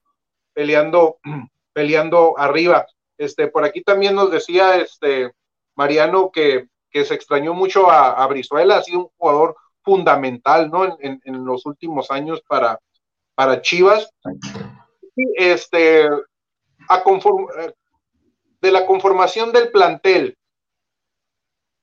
peleando, 0.53 1.19
peleando 1.73 2.39
arriba. 2.39 2.87
Este, 3.19 3.49
por 3.49 3.65
aquí 3.65 3.83
también 3.83 4.15
nos 4.15 4.31
decía 4.31 4.77
este, 4.77 5.33
Mariano, 5.75 6.31
que, 6.31 6.69
se 6.93 7.13
extrañó 7.13 7.53
mucho 7.53 7.91
a, 7.91 8.27
Brizuela, 8.27 8.79
ha 8.79 8.83
sido 8.83 9.01
un 9.01 9.09
jugador 9.19 9.55
fundamental, 9.83 10.71
¿no? 10.71 10.97
En, 10.99 11.21
los 11.45 11.67
últimos 11.67 12.11
años 12.11 12.41
para, 12.49 12.81
para 13.35 13.61
Chivas. 13.61 14.11
este, 15.35 16.09
a 16.89 17.03
de 18.63 18.73
la 18.73 18.87
conformación 18.87 19.53
del 19.53 19.71
plantel, 19.71 20.39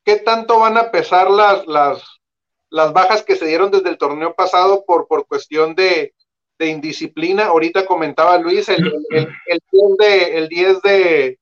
¿qué 0.04 0.16
tanto 0.16 0.60
van 0.60 0.78
a 0.78 0.90
pesar 0.90 1.30
las, 1.30 1.68
las, 1.68 2.04
las 2.74 2.92
bajas 2.92 3.22
que 3.24 3.36
se 3.36 3.46
dieron 3.46 3.70
desde 3.70 3.90
el 3.90 3.98
torneo 3.98 4.34
pasado 4.34 4.84
por, 4.86 5.08
por 5.08 5.28
cuestión 5.28 5.76
de, 5.76 6.14
indisciplina? 6.60 7.48
Ahorita 7.48 7.86
comentaba 7.86 8.38
Luis, 8.38 8.70
el, 8.70 8.92
el, 9.12 9.28
de, 10.00 10.38
el 10.38 10.48
10 10.48 10.82
de, 10.82 11.40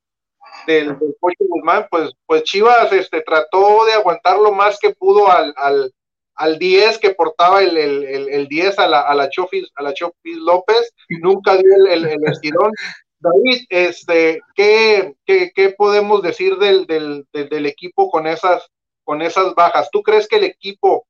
del, 0.67 0.87
del 0.97 1.15
Guzmán, 1.39 1.87
pues, 1.89 2.11
pues 2.25 2.43
Chivas 2.43 2.91
este, 2.91 3.21
trató 3.21 3.85
de 3.85 3.93
aguantar 3.93 4.39
lo 4.39 4.51
más 4.51 4.77
que 4.79 4.95
pudo 4.95 5.31
al, 5.31 5.53
al, 5.57 5.93
al 6.35 6.59
10 6.59 6.97
que 6.97 7.11
portaba 7.11 7.61
el, 7.61 7.77
el, 7.77 8.29
el, 8.29 8.47
10 8.47 8.79
a 8.79 8.87
la, 8.87 9.01
a 9.01 9.15
la 9.15 9.29
Chofis, 9.29 9.69
a 9.75 9.83
la 9.83 9.93
Chofis 9.93 10.37
López, 10.37 10.93
nunca 11.21 11.55
dio 11.55 11.85
el, 11.87 12.05
el, 12.05 12.23
estirón. 12.25 12.71
David, 13.19 13.65
este, 13.69 14.41
¿qué, 14.55 15.13
qué, 15.25 15.51
qué 15.53 15.69
podemos 15.69 16.23
decir 16.23 16.57
del, 16.57 16.87
del, 16.87 17.25
del, 17.31 17.65
equipo 17.67 18.09
con 18.09 18.25
esas, 18.25 18.67
con 19.03 19.21
esas 19.21 19.53
bajas? 19.53 19.89
¿Tú 19.91 20.01
crees 20.01 20.27
que 20.27 20.37
el 20.37 20.45
equipo, 20.45 21.05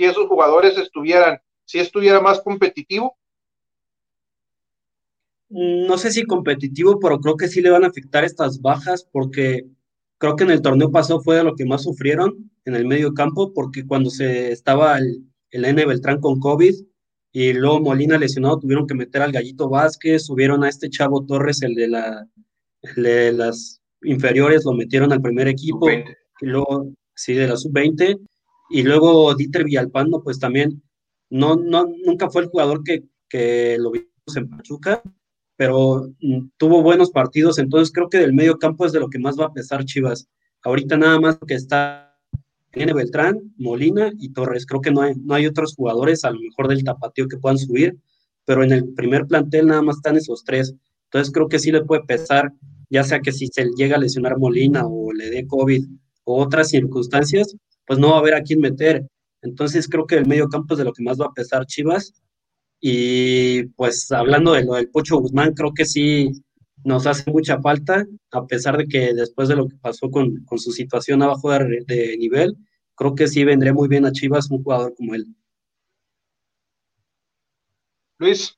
si 0.00 0.06
esos 0.06 0.28
jugadores 0.28 0.78
estuvieran, 0.78 1.38
si 1.66 1.78
estuviera 1.78 2.20
más 2.20 2.40
competitivo? 2.40 3.18
no 5.50 5.98
sé 5.98 6.12
si 6.12 6.22
competitivo, 6.22 7.00
pero 7.00 7.18
creo 7.18 7.36
que 7.36 7.48
sí 7.48 7.60
le 7.60 7.70
van 7.70 7.82
a 7.82 7.88
afectar 7.88 8.24
estas 8.24 8.60
bajas 8.60 9.06
porque 9.10 9.66
creo 10.16 10.36
que 10.36 10.44
en 10.44 10.50
el 10.50 10.62
torneo 10.62 10.92
pasado 10.92 11.20
fue 11.20 11.36
de 11.36 11.42
lo 11.42 11.56
que 11.56 11.64
más 11.64 11.82
sufrieron 11.82 12.50
en 12.64 12.76
el 12.76 12.86
medio 12.86 13.12
campo 13.14 13.52
porque 13.52 13.84
cuando 13.84 14.10
se 14.10 14.52
estaba 14.52 14.96
el, 14.96 15.24
el 15.50 15.64
N 15.64 15.84
Beltrán 15.84 16.20
con 16.20 16.38
COVID 16.38 16.74
y 17.32 17.52
luego 17.52 17.80
Molina 17.80 18.16
lesionado 18.16 18.60
tuvieron 18.60 18.86
que 18.86 18.94
meter 18.94 19.22
al 19.22 19.32
Gallito 19.32 19.68
Vázquez, 19.68 20.24
subieron 20.24 20.62
a 20.62 20.68
este 20.68 20.88
Chavo 20.88 21.26
Torres, 21.26 21.62
el 21.62 21.74
de, 21.74 21.88
la, 21.88 22.28
de 22.96 23.32
las 23.32 23.82
inferiores, 24.02 24.64
lo 24.64 24.72
metieron 24.72 25.12
al 25.12 25.20
primer 25.20 25.48
equipo, 25.48 25.90
y 25.90 26.46
luego, 26.46 26.92
sí, 27.14 27.34
de 27.34 27.48
la 27.48 27.56
sub-20, 27.56 28.20
y 28.70 28.82
luego 28.82 29.34
Dieter 29.34 29.64
Villalpando, 29.64 30.22
pues 30.22 30.38
también, 30.38 30.82
no, 31.28 31.56
no, 31.56 31.86
nunca 32.04 32.30
fue 32.30 32.42
el 32.42 32.48
jugador 32.48 32.82
que, 32.84 33.04
que 33.28 33.76
lo 33.78 33.90
vimos 33.90 34.08
en 34.36 34.48
Pachuca, 34.48 35.02
pero 35.56 36.10
mm, 36.20 36.50
tuvo 36.56 36.82
buenos 36.82 37.10
partidos, 37.10 37.58
entonces 37.58 37.92
creo 37.92 38.08
que 38.08 38.18
del 38.18 38.32
medio 38.32 38.58
campo 38.58 38.86
es 38.86 38.92
de 38.92 39.00
lo 39.00 39.10
que 39.10 39.18
más 39.18 39.38
va 39.38 39.46
a 39.46 39.52
pesar 39.52 39.84
Chivas. 39.84 40.28
Ahorita 40.62 40.96
nada 40.96 41.20
más 41.20 41.38
que 41.46 41.54
está 41.54 42.10
N. 42.72 42.92
Beltrán, 42.92 43.52
Molina 43.58 44.12
y 44.18 44.32
Torres. 44.32 44.64
Creo 44.66 44.80
que 44.80 44.90
no 44.90 45.02
hay, 45.02 45.14
no 45.16 45.34
hay 45.34 45.46
otros 45.46 45.74
jugadores, 45.74 46.24
a 46.24 46.30
lo 46.30 46.40
mejor 46.40 46.68
del 46.68 46.84
tapatío, 46.84 47.28
que 47.28 47.36
puedan 47.36 47.58
subir, 47.58 47.98
pero 48.44 48.62
en 48.62 48.72
el 48.72 48.92
primer 48.94 49.26
plantel 49.26 49.66
nada 49.66 49.82
más 49.82 49.96
están 49.96 50.16
esos 50.16 50.44
tres. 50.44 50.74
Entonces 51.04 51.32
creo 51.32 51.48
que 51.48 51.58
sí 51.58 51.72
le 51.72 51.84
puede 51.84 52.04
pesar, 52.04 52.52
ya 52.88 53.02
sea 53.04 53.20
que 53.20 53.32
si 53.32 53.48
se 53.48 53.68
llega 53.76 53.96
a 53.96 54.00
lesionar 54.00 54.38
Molina 54.38 54.86
o 54.86 55.12
le 55.12 55.30
dé 55.30 55.46
COVID 55.46 55.84
o 56.24 56.42
otras 56.42 56.68
circunstancias, 56.68 57.56
pues 57.86 57.98
no 57.98 58.10
va 58.10 58.16
a 58.16 58.18
haber 58.20 58.34
a 58.34 58.42
quién 58.42 58.60
meter. 58.60 59.06
Entonces 59.42 59.88
creo 59.88 60.06
que 60.06 60.16
el 60.16 60.26
medio 60.26 60.48
campo 60.48 60.74
es 60.74 60.78
de 60.78 60.84
lo 60.84 60.92
que 60.92 61.02
más 61.02 61.20
va 61.20 61.26
a 61.26 61.32
pesar 61.32 61.66
Chivas 61.66 62.12
y 62.80 63.64
pues 63.76 64.10
hablando 64.10 64.52
de 64.52 64.64
lo 64.64 64.74
del 64.74 64.88
Pocho 64.88 65.18
Guzmán, 65.18 65.52
creo 65.52 65.74
que 65.74 65.84
sí 65.84 66.32
nos 66.82 67.06
hace 67.06 67.30
mucha 67.30 67.60
falta, 67.60 68.06
a 68.32 68.46
pesar 68.46 68.78
de 68.78 68.88
que 68.88 69.12
después 69.12 69.48
de 69.48 69.56
lo 69.56 69.68
que 69.68 69.76
pasó 69.76 70.10
con, 70.10 70.46
su 70.56 70.72
situación 70.72 71.22
abajo 71.22 71.50
de, 71.50 72.16
nivel, 72.18 72.56
creo 72.94 73.14
que 73.14 73.28
sí 73.28 73.44
vendría 73.44 73.74
muy 73.74 73.88
bien 73.88 74.06
a 74.06 74.12
Chivas 74.12 74.50
un 74.50 74.62
jugador 74.62 74.94
como 74.94 75.14
él. 75.14 75.26
Luis. 78.18 78.56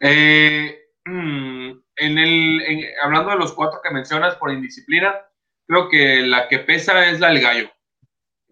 Eh, 0.00 0.76
mm, 1.04 1.70
en 1.96 2.18
el, 2.18 2.86
hablando 3.02 3.30
de 3.30 3.38
los 3.38 3.52
cuatro 3.52 3.80
que 3.82 3.92
mencionas 3.92 4.36
por 4.36 4.52
indisciplina, 4.52 5.14
creo 5.66 5.88
que 5.88 6.22
la 6.22 6.48
que 6.48 6.60
pesa 6.60 7.10
es 7.10 7.18
la 7.18 7.28
del 7.28 7.40
gallo. 7.40 7.73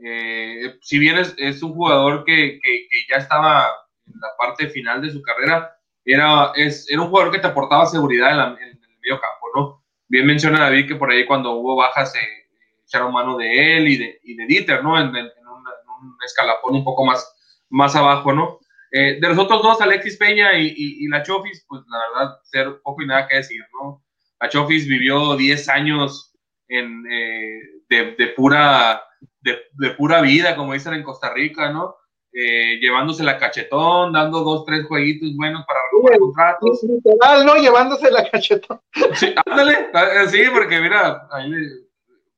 Eh, 0.05 0.79
si 0.81 0.99
bien 0.99 1.17
es, 1.19 1.62
un 1.62 1.75
jugador 1.75 2.25
que, 2.25 2.59
que, 2.61 2.88
ya 3.09 3.19
estaba 3.19 3.69
en 4.07 4.21
la 4.21 4.29
parte 4.37 4.69
final 4.69 5.01
de 5.01 5.11
su 5.11 5.23
carrera, 5.23 5.77
era, 6.05 6.53
es, 6.57 6.91
era 6.91 7.03
un 7.03 7.09
jugador 7.09 7.33
que 7.33 7.38
te 7.38 7.47
aportaba 7.47 7.87
seguridad 7.87 8.33
en, 8.33 8.59
el 8.59 8.79
medio 9.01 9.21
campo, 9.21 9.47
¿no? 9.55 9.85
Bien 10.09 10.27
menciona 10.27 10.61
David 10.61 10.88
que 10.88 10.97
por 10.97 11.11
ahí 11.11 11.25
cuando 11.25 11.53
hubo 11.53 11.77
bajas 11.77 12.12
se 12.12 12.19
eh, 12.19 12.47
echaron 12.85 13.12
mano 13.12 13.37
de 13.37 13.77
él 13.77 13.88
y 13.88 13.97
de, 13.97 14.21
y 14.25 14.35
de 14.35 14.47
Dieter, 14.47 14.83
¿no? 14.83 14.99
En, 14.99 15.09
un, 15.09 16.17
escalafón 16.25 16.75
un 16.75 16.85
poco 16.85 17.05
más, 17.05 17.33
más 17.71 17.95
abajo, 17.95 18.33
¿no? 18.33 18.59
Eh, 18.91 19.19
de 19.21 19.29
los 19.29 19.38
otros 19.38 19.62
dos, 19.62 19.81
Alexis 19.81 20.17
Peña 20.17 20.59
y, 20.59 20.75
y, 20.77 21.09
la 21.09 21.23
Chofis, 21.23 21.65
pues 21.69 21.83
la 21.88 21.99
verdad, 21.99 22.37
ser 22.43 22.81
poco 22.83 23.03
y 23.03 23.07
nada 23.07 23.29
que 23.29 23.37
decir, 23.37 23.62
¿no? 23.73 24.05
La 24.41 24.49
Chofis 24.49 24.88
vivió 24.88 25.37
10 25.37 25.69
años 25.69 26.35
en, 26.67 27.05
eh, 27.09 27.61
de, 27.88 28.17
de, 28.17 28.27
pura 28.29 29.03
de, 29.42 29.90
pura 29.90 30.20
vida, 30.20 30.57
como 30.57 30.72
dicen 30.72 30.94
en 30.94 31.02
Costa 31.02 31.33
Rica, 31.33 31.72
¿no? 31.72 31.96
Eh, 32.35 32.78
llevándose 32.81 33.22
la 33.22 33.38
cachetón, 33.38 34.12
dando 34.12 34.40
dos, 34.40 34.64
tres 34.64 34.87
jueguitos 34.87 35.37
buenos 35.37 35.66
para 35.66 35.81
recuperar 35.85 36.18
contratos. 36.18 36.81
Literal, 36.83 37.44
¿no? 37.44 37.57
Llevándose 37.57 38.11
la 38.11 38.31
cachetón. 38.31 38.81
Sí, 39.14 39.35
ándale, 39.44 39.90
eh, 39.92 40.28
sí, 40.28 40.44
porque 40.50 40.81
mira, 40.81 41.28
ahí 41.31 41.50
le 41.50 41.68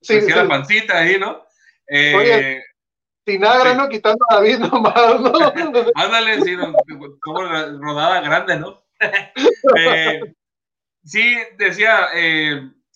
sí, 0.00 0.20
sí. 0.20 0.32
la 0.32 0.48
pancita 0.48 0.98
ahí, 0.98 1.16
¿no? 1.18 1.44
Eh, 1.86 2.14
Oye, 2.16 2.64
Tinagra, 3.24 3.70
sí. 3.70 3.76
¿no? 3.76 3.88
Quitando 3.88 4.24
a 4.28 4.34
David 4.34 4.58
nomás, 4.58 5.20
¿no? 5.20 5.32
ándale, 5.94 6.40
sí, 6.40 6.56
no, 6.56 6.74
como 7.20 7.42
rodada 7.42 8.20
grande, 8.20 8.58
¿no? 8.58 8.82
eh, 9.78 10.20
sí, 11.04 11.36
decía, 11.56 12.08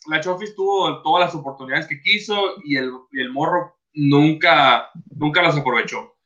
la 0.09 0.21
Chofis 0.21 0.57
tuvo 0.57 1.01
todas 1.03 1.27
las 1.27 1.35
oportunidades 1.35 1.87
que 1.87 2.01
quiso 2.01 2.57
y 2.65 2.77
el, 2.77 2.91
y 3.13 3.21
el 3.21 3.31
morro 3.31 3.78
nunca, 3.99 4.91
nunca 5.11 5.43
las 5.43 5.57
aprovechó. 5.57 6.17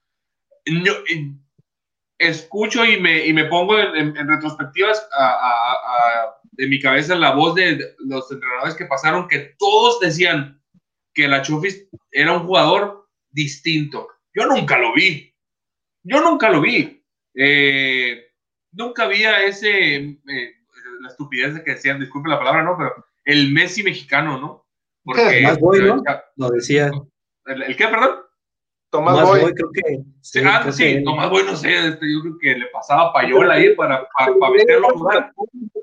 Yo, 0.67 0.93
escucho 2.19 2.85
y 2.85 3.01
me, 3.01 3.27
y 3.27 3.33
me 3.33 3.47
pongo 3.47 3.79
en, 3.79 3.97
en, 3.97 4.17
en 4.17 4.29
retrospectivas 4.29 5.09
a, 5.19 5.25
a, 5.25 5.73
a, 5.73 6.35
de 6.53 6.69
mi 6.69 6.79
cabeza 6.79 7.17
la 7.17 7.35
voz 7.35 7.55
de 7.55 7.95
los 7.99 8.31
entrenadores 8.31 8.75
que 8.75 8.87
pasaron, 8.87 9.27
que 9.27 9.55
todos 9.59 9.99
decían 10.01 10.63
que 11.15 11.27
la 11.27 11.43
Chofis 11.43 11.89
era 12.11 12.33
un 12.33 12.47
jugador 12.47 13.09
distinto. 13.31 14.09
Yo 14.35 14.47
nunca 14.47 14.79
lo 14.79 14.95
vi. 14.95 15.35
Yo 16.05 16.21
nunca 16.21 16.51
lo 16.51 16.61
vi. 16.61 17.05
Eh, 17.35 18.27
nunca 18.73 19.05
había 19.05 19.43
ese, 19.43 19.97
eh, 19.97 20.55
la 21.01 21.09
estupidez 21.09 21.55
de 21.55 21.65
que 21.65 21.73
decían, 21.73 22.01
disculpe 22.01 22.29
la 22.29 22.39
palabra, 22.39 22.63
¿no? 22.63 22.77
Pero 22.77 23.07
el 23.25 23.53
Messi 23.53 23.83
mexicano, 23.83 24.39
¿no? 24.39 24.67
Porque, 25.03 25.45
Boy, 25.59 25.83
¿no? 25.83 26.03
Lo 26.37 26.51
decía. 26.51 26.91
¿El, 27.47 27.63
el 27.63 27.77
qué, 27.77 27.89
perdón? 27.89 28.21
Tomás, 28.91 29.15
Tomás 29.15 29.29
Boy. 29.29 29.41
Boy. 29.41 29.55
creo 29.55 29.71
que. 29.73 29.99
Sí, 30.21 30.41
ah, 30.45 30.61
creo 30.61 30.73
sí, 30.73 30.85
que... 30.85 31.01
Tomás 31.01 31.31
Boy, 31.31 31.45
no 31.45 31.57
sé, 31.57 31.89
este, 31.89 32.13
yo 32.13 32.21
creo 32.21 32.39
que 32.39 32.55
le 32.59 32.67
pasaba 32.67 33.13
payola 33.13 33.55
ahí 33.55 33.75
para, 33.75 34.07
para, 34.17 34.35
para 34.39 34.53
meterlo 34.53 34.89
a 34.89 34.93
jugar. 34.93 35.33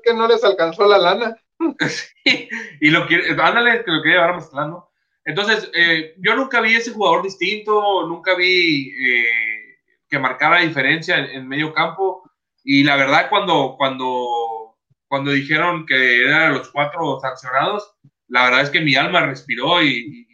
que 0.02 0.14
no 0.14 0.28
les 0.28 0.44
alcanzó 0.44 0.86
la 0.86 0.98
lana. 0.98 1.36
sí, 1.88 2.48
y 2.80 2.90
lo 2.90 3.06
quiere, 3.06 3.30
ándale, 3.30 3.84
que 3.84 3.90
lo 3.90 4.02
quería 4.02 4.18
llevar 4.18 4.30
a 4.30 4.34
Mazatlán, 4.34 4.70
¿no? 4.70 4.90
Entonces, 5.24 5.70
eh, 5.74 6.14
yo 6.18 6.34
nunca 6.34 6.60
vi 6.60 6.74
ese 6.74 6.92
jugador 6.92 7.22
distinto, 7.22 8.06
nunca 8.06 8.34
vi 8.34 8.90
eh, 8.90 9.76
que 10.08 10.18
marcara 10.18 10.60
diferencia 10.60 11.18
en, 11.18 11.26
en, 11.26 11.48
medio 11.48 11.74
campo. 11.74 12.22
Y 12.64 12.84
la 12.84 12.96
verdad, 12.96 13.28
cuando, 13.28 13.74
cuando, 13.76 14.76
cuando 15.08 15.32
dijeron 15.32 15.84
que 15.84 16.22
eran 16.22 16.54
los 16.54 16.70
cuatro 16.70 17.18
sancionados, 17.20 17.96
la 18.28 18.44
verdad 18.44 18.62
es 18.62 18.70
que 18.70 18.80
mi 18.80 18.94
alma 18.94 19.26
respiró 19.26 19.82
y, 19.82 20.26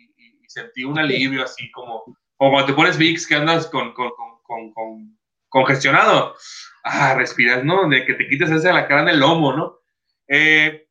y, 0.46 0.50
sentí 0.50 0.85
un 0.85 0.98
alivio 0.98 1.44
así 1.44 1.70
como, 1.70 2.04
como 2.37 2.50
cuando 2.50 2.66
te 2.66 2.74
pones 2.74 2.98
VIX 2.98 3.26
que 3.26 3.35
andas 3.35 3.66
con, 3.66 3.92
con, 3.92 4.11
con, 4.42 4.72
con, 4.72 5.18
congestionado. 5.48 6.37
Ah, 6.85 7.14
respiras, 7.14 7.64
¿no? 7.64 7.88
De 7.88 8.04
que 8.04 8.14
te 8.14 8.28
quites 8.28 8.50
ese 8.50 8.68
de 8.68 8.74
la 8.74 8.87
cara 8.87 9.02
en 9.02 9.09
el 9.09 9.20
lomo, 9.20 9.52
¿no? 9.52 9.80
Eh, 10.28 10.88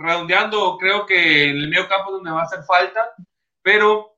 redondeando, 0.00 0.76
creo 0.78 1.06
que 1.06 1.50
en 1.50 1.56
el 1.56 1.68
medio 1.68 1.88
campo 1.88 2.10
es 2.10 2.12
donde 2.16 2.30
va 2.30 2.40
a 2.40 2.44
hacer 2.44 2.60
falta 2.66 3.14
pero 3.66 4.16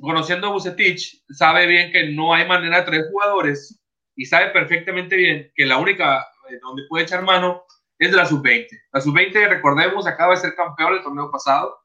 conociendo 0.00 0.46
a 0.46 0.52
Bucetich, 0.52 1.22
sabe 1.28 1.66
bien 1.66 1.92
que 1.92 2.08
no 2.14 2.32
hay 2.32 2.48
manera 2.48 2.78
de 2.78 2.86
traer 2.86 3.10
jugadores 3.10 3.78
y 4.16 4.24
sabe 4.24 4.52
perfectamente 4.52 5.16
bien 5.16 5.52
que 5.54 5.66
la 5.66 5.76
única 5.76 6.20
eh, 6.48 6.58
donde 6.62 6.84
puede 6.88 7.04
echar 7.04 7.22
mano 7.22 7.62
es 7.98 8.10
de 8.10 8.16
la 8.16 8.24
sub-20. 8.24 8.68
La 8.94 9.02
sub-20, 9.02 9.50
recordemos, 9.50 10.06
acaba 10.06 10.30
de 10.30 10.40
ser 10.40 10.54
campeón 10.54 10.94
el 10.94 11.02
torneo 11.02 11.30
pasado. 11.30 11.78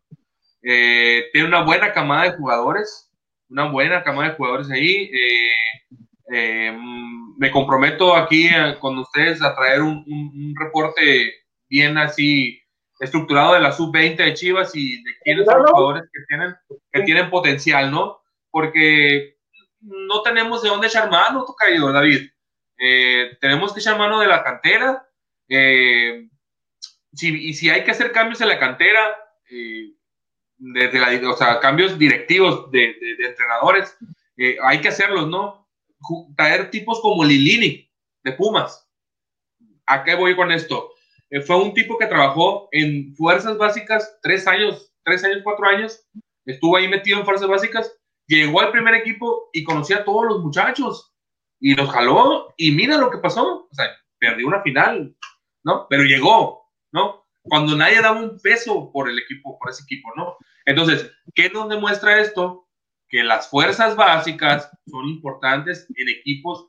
Eh, 0.65 1.25
tiene 1.31 1.47
una 1.47 1.63
buena 1.63 1.93
camada 1.93 2.23
de 2.23 2.37
jugadores, 2.37 3.11
una 3.49 3.69
buena 3.69 4.03
camada 4.03 4.29
de 4.29 4.35
jugadores 4.35 4.69
ahí. 4.71 5.11
Eh, 5.13 5.53
eh, 6.33 6.77
me 7.37 7.51
comprometo 7.51 8.15
aquí 8.15 8.47
eh, 8.47 8.75
con 8.79 8.97
ustedes 8.97 9.41
a 9.41 9.55
traer 9.55 9.81
un, 9.81 10.03
un, 10.07 10.31
un 10.33 10.55
reporte 10.57 11.33
bien 11.69 11.97
así 11.97 12.61
estructurado 12.99 13.53
de 13.53 13.59
la 13.59 13.71
sub-20 13.71 14.17
de 14.17 14.33
Chivas 14.33 14.75
y 14.75 15.03
de 15.03 15.11
quiénes 15.23 15.45
son 15.45 15.61
los 15.61 15.71
jugadores 15.71 16.03
que 16.11 16.21
tienen, 16.27 16.55
que 16.91 17.01
tienen 17.01 17.29
potencial, 17.29 17.91
¿no? 17.91 18.21
Porque 18.49 19.35
no 19.81 20.21
tenemos 20.21 20.63
de 20.63 20.69
dónde 20.69 20.87
echar 20.87 21.09
mano, 21.09 21.45
caído, 21.57 21.91
David. 21.91 22.29
Eh, 22.77 23.37
tenemos 23.39 23.73
que 23.73 23.79
echar 23.79 23.97
mano 23.97 24.19
de 24.19 24.27
la 24.27 24.43
cantera. 24.43 25.07
Eh, 25.47 26.27
si, 27.13 27.49
y 27.49 27.53
si 27.53 27.69
hay 27.69 27.83
que 27.83 27.91
hacer 27.91 28.11
cambios 28.11 28.41
en 28.41 28.47
la 28.47 28.59
cantera, 28.59 29.15
eh, 29.51 29.93
desde 30.73 30.99
la, 30.99 31.29
o 31.29 31.37
sea, 31.37 31.59
cambios 31.59 31.97
directivos 31.99 32.71
de, 32.71 32.95
entrenadores, 33.19 33.95
eh, 34.37 34.57
hay 34.63 34.81
que 34.81 34.87
hacerlos, 34.87 35.27
¿no? 35.27 35.67
Traer 36.35 36.71
tipos 36.71 36.99
como 37.01 37.23
Lilini 37.23 37.91
de 38.23 38.31
Pumas. 38.33 38.87
¿A 39.85 40.03
qué 40.03 40.15
voy 40.15 40.35
con 40.35 40.51
esto? 40.51 40.91
Eh, 41.29 41.41
fue 41.41 41.57
un 41.57 41.73
tipo 41.73 41.97
que 41.97 42.07
trabajó 42.07 42.67
en 42.71 43.15
fuerzas 43.15 43.57
básicas 43.57 44.17
tres 44.21 44.47
años, 44.47 44.91
tres 45.03 45.23
años, 45.23 45.41
cuatro 45.43 45.67
años, 45.67 46.07
estuvo 46.45 46.77
ahí 46.77 46.87
metido 46.87 47.19
en 47.19 47.25
fuerzas 47.25 47.47
básicas, 47.47 47.95
llegó 48.27 48.61
al 48.61 48.71
primer 48.71 48.95
equipo 48.95 49.49
y 49.53 49.63
conocía 49.63 49.97
a 49.97 50.05
todos 50.05 50.25
los 50.25 50.41
muchachos 50.41 51.13
y 51.59 51.75
los 51.75 51.89
jaló 51.89 52.53
y 52.57 52.71
mira 52.71 52.97
lo 52.97 53.11
que 53.11 53.19
pasó, 53.19 53.69
perdió 54.17 54.47
una 54.47 54.61
final, 54.63 55.15
¿no? 55.63 55.85
Pero 55.89 56.03
llegó, 56.03 56.71
¿no? 56.91 57.25
Cuando 57.43 57.75
nadie 57.75 58.01
daba 58.01 58.19
un 58.19 58.39
peso 58.39 58.91
por 58.91 59.07
el 59.07 59.19
equipo, 59.19 59.59
por 59.59 59.69
ese 59.69 59.83
equipo, 59.83 60.11
¿no? 60.15 60.37
Entonces, 60.65 61.11
¿qué 61.33 61.49
nos 61.49 61.69
demuestra 61.69 62.19
esto? 62.19 62.67
Que 63.07 63.23
las 63.23 63.49
fuerzas 63.49 63.95
básicas 63.95 64.69
son 64.87 65.07
importantes 65.07 65.87
en 65.95 66.09
equipos 66.09 66.67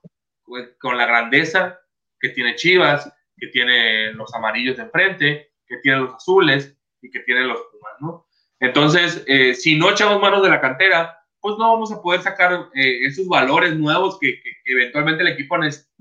con 0.78 0.96
la 0.96 1.06
grandeza 1.06 1.80
que 2.20 2.28
tiene 2.30 2.54
Chivas, 2.54 3.12
que 3.36 3.48
tiene 3.48 4.12
los 4.12 4.32
amarillos 4.34 4.76
de 4.76 4.84
enfrente, 4.84 5.52
que 5.66 5.78
tiene 5.82 5.98
los 5.98 6.14
azules 6.14 6.76
y 7.02 7.10
que 7.10 7.20
tiene 7.20 7.44
los 7.44 7.58
pumas, 7.72 7.94
¿no? 8.00 8.26
Entonces, 8.60 9.24
eh, 9.26 9.54
si 9.54 9.76
no 9.76 9.90
echamos 9.90 10.20
manos 10.20 10.42
de 10.42 10.48
la 10.48 10.60
cantera, 10.60 11.18
pues 11.40 11.56
no 11.58 11.72
vamos 11.72 11.92
a 11.92 12.00
poder 12.00 12.22
sacar 12.22 12.70
eh, 12.74 13.06
esos 13.06 13.28
valores 13.28 13.76
nuevos 13.76 14.18
que, 14.18 14.40
que, 14.40 14.50
eventualmente 14.64 15.22
el 15.22 15.28
equipo 15.28 15.56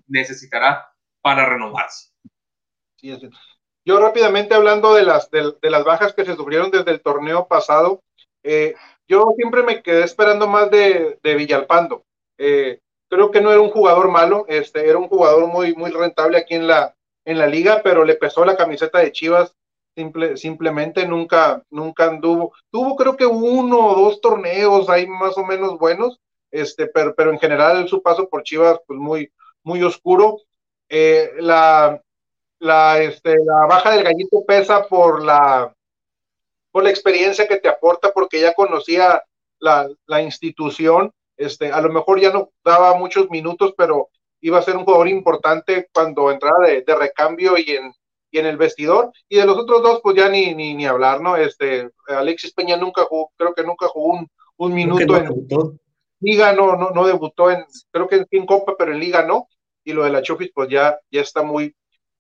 necesitará 0.08 0.88
para 1.22 1.48
renovarse. 1.50 2.12
Sí, 2.96 3.12
es 3.12 3.20
Yo 3.86 4.00
rápidamente 4.00 4.56
hablando 4.56 4.96
de 4.96 5.04
las, 5.04 5.30
de, 5.30 5.54
las 5.62 5.84
bajas 5.84 6.14
que 6.14 6.26
se 6.26 6.36
sufrieron 6.36 6.72
desde 6.72 6.90
el 6.90 7.02
torneo 7.02 7.48
pasado, 7.48 8.02
eh, 8.44 8.74
yo 9.08 9.28
siempre 9.36 9.62
me 9.62 9.84
quedé 9.84 10.04
esperando 10.04 10.48
más 10.48 10.72
de, 10.72 11.20
de 11.22 11.36
Villalpando. 11.36 12.04
Eh, 12.40 12.80
creo 13.08 13.30
que 13.30 13.42
no 13.42 13.52
era 13.52 13.62
un 13.62 13.70
jugador 13.70 14.10
malo, 14.10 14.46
este, 14.48 14.90
era 14.90 14.98
un 14.98 15.08
jugador 15.08 15.48
muy, 15.48 15.76
muy 15.76 15.92
rentable 15.92 16.40
aquí 16.40 16.56
en 16.56 16.66
la, 16.68 16.96
en 17.26 17.38
la 17.38 17.46
liga, 17.46 17.82
pero 17.84 18.04
le 18.04 18.16
pesó 18.16 18.44
la 18.44 18.58
camiseta 18.58 19.00
de 19.00 19.12
Chivas, 19.12 19.54
simple, 19.96 20.36
simplemente 20.36 21.08
nunca, 21.08 21.64
nunca 21.70 22.06
anduvo. 22.06 22.54
Tuvo 22.72 22.96
creo 22.96 23.16
que 23.16 23.28
uno 23.28 23.88
o 23.88 23.96
dos 23.96 24.20
torneos 24.20 24.90
ahí 24.90 25.06
más 25.06 25.38
o 25.38 25.46
menos 25.46 25.78
buenos, 25.78 26.20
este, 26.52 26.88
pero, 26.88 27.14
pero 27.14 27.32
en 27.32 27.40
general 27.40 27.88
su 27.88 28.02
paso 28.02 28.28
por 28.30 28.42
Chivas, 28.42 28.80
pues 28.88 29.00
muy, 29.00 29.32
muy 29.64 29.84
oscuro. 29.84 30.40
Eh, 30.90 31.32
la, 31.38 32.02
la, 32.66 33.00
este, 33.00 33.36
la 33.46 33.68
baja 33.68 33.92
del 33.92 34.04
gallito 34.04 34.44
pesa 34.46 34.88
por 34.88 35.24
la, 35.24 35.74
por 36.72 36.84
la 36.84 36.90
experiencia 36.90 37.48
que 37.48 37.60
te 37.60 37.70
aporta, 37.70 38.12
porque 38.12 38.42
ya 38.42 38.54
conocía 38.54 39.24
la, 39.60 39.88
la 40.08 40.22
institución, 40.22 41.12
este, 41.38 41.72
a 41.72 41.80
lo 41.80 41.90
mejor 41.90 42.20
ya 42.20 42.32
no 42.32 42.50
daba 42.64 42.96
muchos 42.96 43.30
minutos, 43.30 43.74
pero 43.78 44.10
iba 44.42 44.58
a 44.58 44.64
ser 44.64 44.76
un 44.78 44.84
jugador 44.84 45.08
importante 45.08 45.88
cuando 45.94 46.32
entrara 46.32 46.68
de, 46.68 46.82
de 46.82 46.96
recambio 46.96 47.58
y 47.58 47.72
en, 47.72 47.94
y 48.32 48.40
en 48.40 48.48
el 48.48 48.58
vestidor. 48.58 49.12
Y 49.30 49.38
de 49.38 49.46
los 49.46 49.58
otros 49.58 49.84
dos, 49.84 50.00
pues 50.02 50.16
ya 50.16 50.28
ni, 50.28 50.56
ni, 50.56 50.74
ni 50.74 50.86
hablar, 50.86 51.22
¿no? 51.22 51.38
Este, 51.38 51.90
Alexis 52.08 52.54
Peña 52.54 52.78
nunca 52.78 53.04
jugó, 53.04 53.32
creo 53.38 53.54
que 53.54 53.64
nunca 53.64 53.88
jugó 53.88 54.14
un, 54.14 54.28
un 54.58 54.74
minuto 54.74 55.06
no 55.06 55.18
en 55.18 55.24
debutó. 55.26 55.76
Liga, 56.20 56.54
no, 56.54 56.76
no, 56.76 56.90
no 56.92 57.06
debutó 57.06 57.52
en, 57.52 57.66
creo 57.92 58.08
que 58.08 58.26
en 58.32 58.46
Copa, 58.46 58.76
pero 58.78 58.92
en 58.92 59.00
Liga 59.00 59.24
no. 59.24 59.48
Y 59.84 59.94
lo 59.94 60.04
de 60.04 60.10
la 60.10 60.24
Chofis, 60.24 60.52
pues 60.54 60.70
ya, 60.70 61.00
ya 61.12 61.22
está 61.22 61.44
muy, 61.44 61.76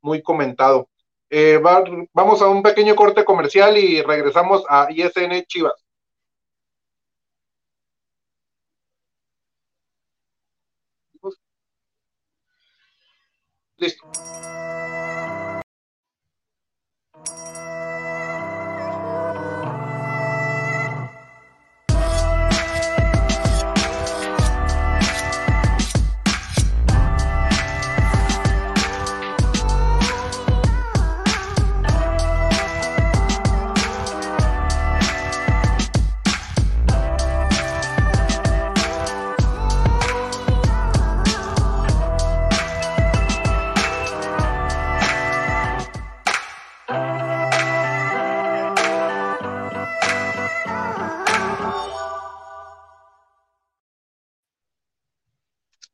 muy 0.05 0.21
comentado. 0.21 0.89
Eh, 1.29 1.57
va, 1.57 1.83
vamos 2.13 2.41
a 2.41 2.47
un 2.47 2.61
pequeño 2.63 2.95
corte 2.95 3.25
comercial 3.25 3.77
y 3.77 4.01
regresamos 4.03 4.63
a 4.69 4.87
ISN 4.91 5.43
Chivas. 5.47 5.83
Listo. 13.77 14.05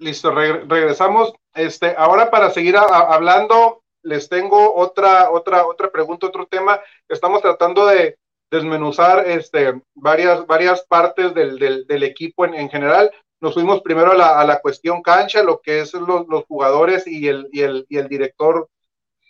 Listo, 0.02 0.32
regresamos. 0.32 1.32
Este, 1.54 1.94
ahora 1.96 2.32
para 2.32 2.50
seguir 2.50 2.76
hablando, 2.76 3.84
les 4.02 4.28
tengo 4.30 4.74
otra, 4.74 5.30
otra, 5.30 5.68
otra 5.68 5.92
pregunta, 5.92 6.26
otro 6.26 6.48
tema. 6.48 6.82
Estamos 7.08 7.44
tratando 7.44 7.86
de 7.86 8.18
desmenuzar 8.50 9.30
este, 9.30 9.80
varias, 9.94 10.48
varias 10.48 10.82
partes 10.88 11.36
del, 11.36 11.86
del, 11.86 12.04
equipo 12.04 12.46
en, 12.46 12.56
en, 12.56 12.68
general. 12.72 13.12
Nos 13.40 13.54
fuimos 13.54 13.82
primero 13.82 14.14
a 14.14 14.16
la, 14.16 14.40
a 14.40 14.44
la 14.44 14.60
cuestión 14.60 15.04
cancha, 15.04 15.44
lo 15.44 15.62
que 15.62 15.82
es 15.82 15.94
los, 15.94 16.28
los 16.28 16.46
jugadores 16.46 17.06
y 17.06 17.28
el, 17.28 17.48
y, 17.52 17.62
el, 17.62 17.86
y 17.88 17.98
el 17.98 18.08
director 18.08 18.70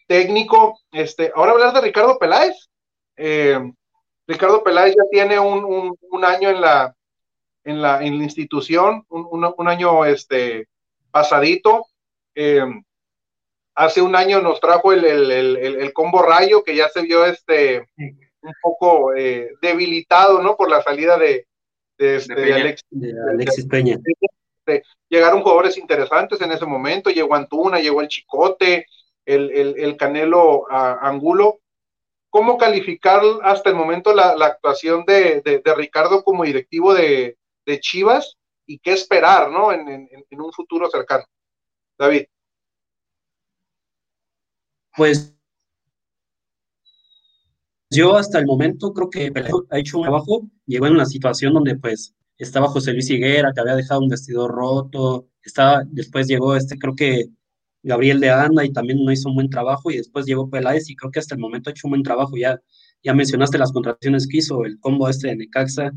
técnico. 0.07 0.79
Este, 0.93 1.33
ahora 1.35 1.51
hablar 1.51 1.73
de 1.73 1.81
Ricardo 1.81 2.17
Peláez. 2.17 2.69
Eh, 3.17 3.59
Ricardo 4.25 4.63
Peláez 4.63 4.95
ya 4.95 5.03
tiene 5.11 5.37
un, 5.37 5.65
un, 5.65 5.97
un 5.99 6.23
año 6.23 6.49
en 6.49 6.61
la, 6.61 6.95
en 7.63 7.81
la, 7.81 8.03
en 8.03 8.17
la 8.17 8.23
institución, 8.23 9.05
un, 9.09 9.53
un, 9.57 9.67
año 9.67 10.05
este, 10.05 10.67
pasadito. 11.11 11.85
Eh, 12.35 12.65
hace 13.75 14.01
un 14.01 14.15
año 14.15 14.41
nos 14.41 14.59
trajo 14.59 14.93
el, 14.93 15.05
el, 15.05 15.31
el, 15.31 15.57
el, 15.57 15.93
combo 15.93 16.21
rayo 16.21 16.63
que 16.63 16.75
ya 16.75 16.89
se 16.89 17.01
vio 17.01 17.25
este 17.25 17.87
un 17.97 18.53
poco 18.61 19.13
eh, 19.13 19.51
debilitado, 19.61 20.41
¿no? 20.41 20.55
Por 20.55 20.69
la 20.69 20.81
salida 20.81 21.17
de, 21.17 21.47
de, 21.97 22.15
este, 22.15 22.33
de, 22.33 22.53
Alexis, 22.53 23.67
Peña. 23.67 23.97
llegaron 25.09 25.43
jugadores 25.43 25.77
interesantes 25.77 26.41
en 26.41 26.51
ese 26.51 26.65
momento, 26.65 27.09
llegó 27.09 27.35
Antuna, 27.35 27.79
llegó 27.79 28.01
el 28.01 28.07
Chicote, 28.07 28.87
el, 29.25 29.51
el 29.51 29.97
Canelo 29.97 30.65
Angulo. 30.71 31.59
¿Cómo 32.31 32.57
calificar 32.57 33.21
hasta 33.43 33.69
el 33.69 33.75
momento 33.75 34.13
la, 34.13 34.35
la 34.37 34.45
actuación 34.45 35.03
de, 35.05 35.41
de, 35.41 35.75
Ricardo 35.75 36.23
como 36.23 36.45
directivo 36.45 36.93
de, 36.93 37.37
de 37.71 37.79
Chivas 37.79 38.37
y 38.65 38.79
qué 38.79 38.93
esperar, 38.93 39.49
¿no? 39.51 39.71
En, 39.71 40.07
un 40.31 40.51
futuro 40.51 40.89
cercano. 40.89 41.23
David. 41.97 42.25
Pues 44.95 45.33
yo 47.89 48.15
hasta 48.15 48.39
el 48.39 48.45
momento 48.45 48.93
creo 48.93 49.09
que 49.09 49.31
ha 49.69 49.79
hecho 49.79 49.97
un 49.97 50.03
trabajo, 50.03 50.49
llegó 50.65 50.87
en 50.87 50.93
una 50.93 51.05
situación 51.05 51.53
donde 51.53 51.75
pues 51.75 52.15
estaba 52.37 52.67
José 52.67 52.93
Luis 52.93 53.09
Higuera, 53.09 53.51
que 53.53 53.61
había 53.61 53.75
dejado 53.75 54.01
un 54.01 54.09
vestidor 54.09 54.51
roto, 54.51 55.27
estaba, 55.43 55.83
después 55.87 56.27
llegó 56.27 56.55
este, 56.55 56.77
creo 56.77 56.95
que 56.95 57.25
Gabriel 57.83 58.19
de 58.19 58.29
Anda 58.29 58.65
y 58.65 58.71
también 58.71 59.03
no 59.03 59.11
hizo 59.11 59.29
un 59.29 59.35
buen 59.35 59.49
trabajo 59.49 59.91
y 59.91 59.97
después 59.97 60.25
llegó 60.25 60.49
Peláez 60.49 60.89
y 60.89 60.95
creo 60.95 61.11
que 61.11 61.19
hasta 61.19 61.35
el 61.35 61.41
momento 61.41 61.69
ha 61.69 61.71
hecho 61.71 61.87
un 61.87 61.91
buen 61.91 62.03
trabajo, 62.03 62.37
ya, 62.37 62.59
ya 63.03 63.13
mencionaste 63.13 63.57
las 63.57 63.71
contrataciones 63.71 64.27
que 64.27 64.37
hizo, 64.37 64.65
el 64.65 64.79
combo 64.79 65.09
este 65.09 65.29
de 65.29 65.35
Necaxa, 65.37 65.91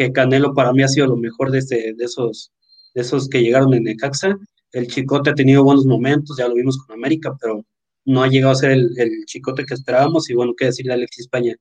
que 0.00 0.12
Canelo 0.12 0.54
para 0.54 0.72
mí 0.72 0.82
ha 0.82 0.88
sido 0.88 1.08
lo 1.08 1.16
mejor 1.18 1.50
de, 1.50 1.58
este, 1.58 1.94
esos, 1.98 2.52
esos 2.94 3.28
que 3.28 3.42
llegaron 3.42 3.74
en 3.74 3.82
Necaxa. 3.82 4.38
El 4.72 4.86
Chicote 4.86 5.28
ha 5.28 5.34
tenido 5.34 5.62
buenos 5.62 5.84
momentos, 5.84 6.38
ya 6.38 6.48
lo 6.48 6.54
vimos 6.54 6.78
con 6.78 6.96
América, 6.96 7.36
pero 7.38 7.66
no 8.06 8.22
ha 8.22 8.28
llegado 8.28 8.52
a 8.52 8.56
ser 8.56 8.70
el, 8.70 8.94
Chicote 9.26 9.66
que 9.66 9.74
esperábamos 9.74 10.30
y 10.30 10.34
bueno, 10.34 10.54
qué 10.56 10.66
decirle 10.66 10.92
a 10.92 10.94
Alexis 10.94 11.26
España. 11.26 11.54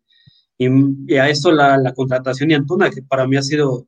Y, 0.58 1.16
a 1.18 1.28
eso 1.30 1.52
la, 1.52 1.78
la, 1.78 1.94
contratación 1.94 2.48
de 2.48 2.56
Antuna, 2.56 2.90
que 2.90 3.02
para 3.02 3.28
mí 3.28 3.36
ha 3.36 3.42
sido 3.42 3.88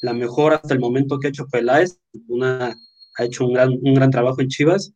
la 0.00 0.14
mejor 0.14 0.54
hasta 0.54 0.74
el 0.74 0.80
momento 0.80 1.20
que 1.20 1.28
ha 1.28 1.30
hecho 1.30 1.46
Peláez, 1.46 2.00
una, 2.26 2.76
ha 3.18 3.24
hecho 3.24 3.46
un 3.46 3.52
gran, 3.52 3.70
un 3.70 3.94
gran 3.94 4.10
trabajo 4.10 4.40
en 4.40 4.48
Chivas. 4.48 4.92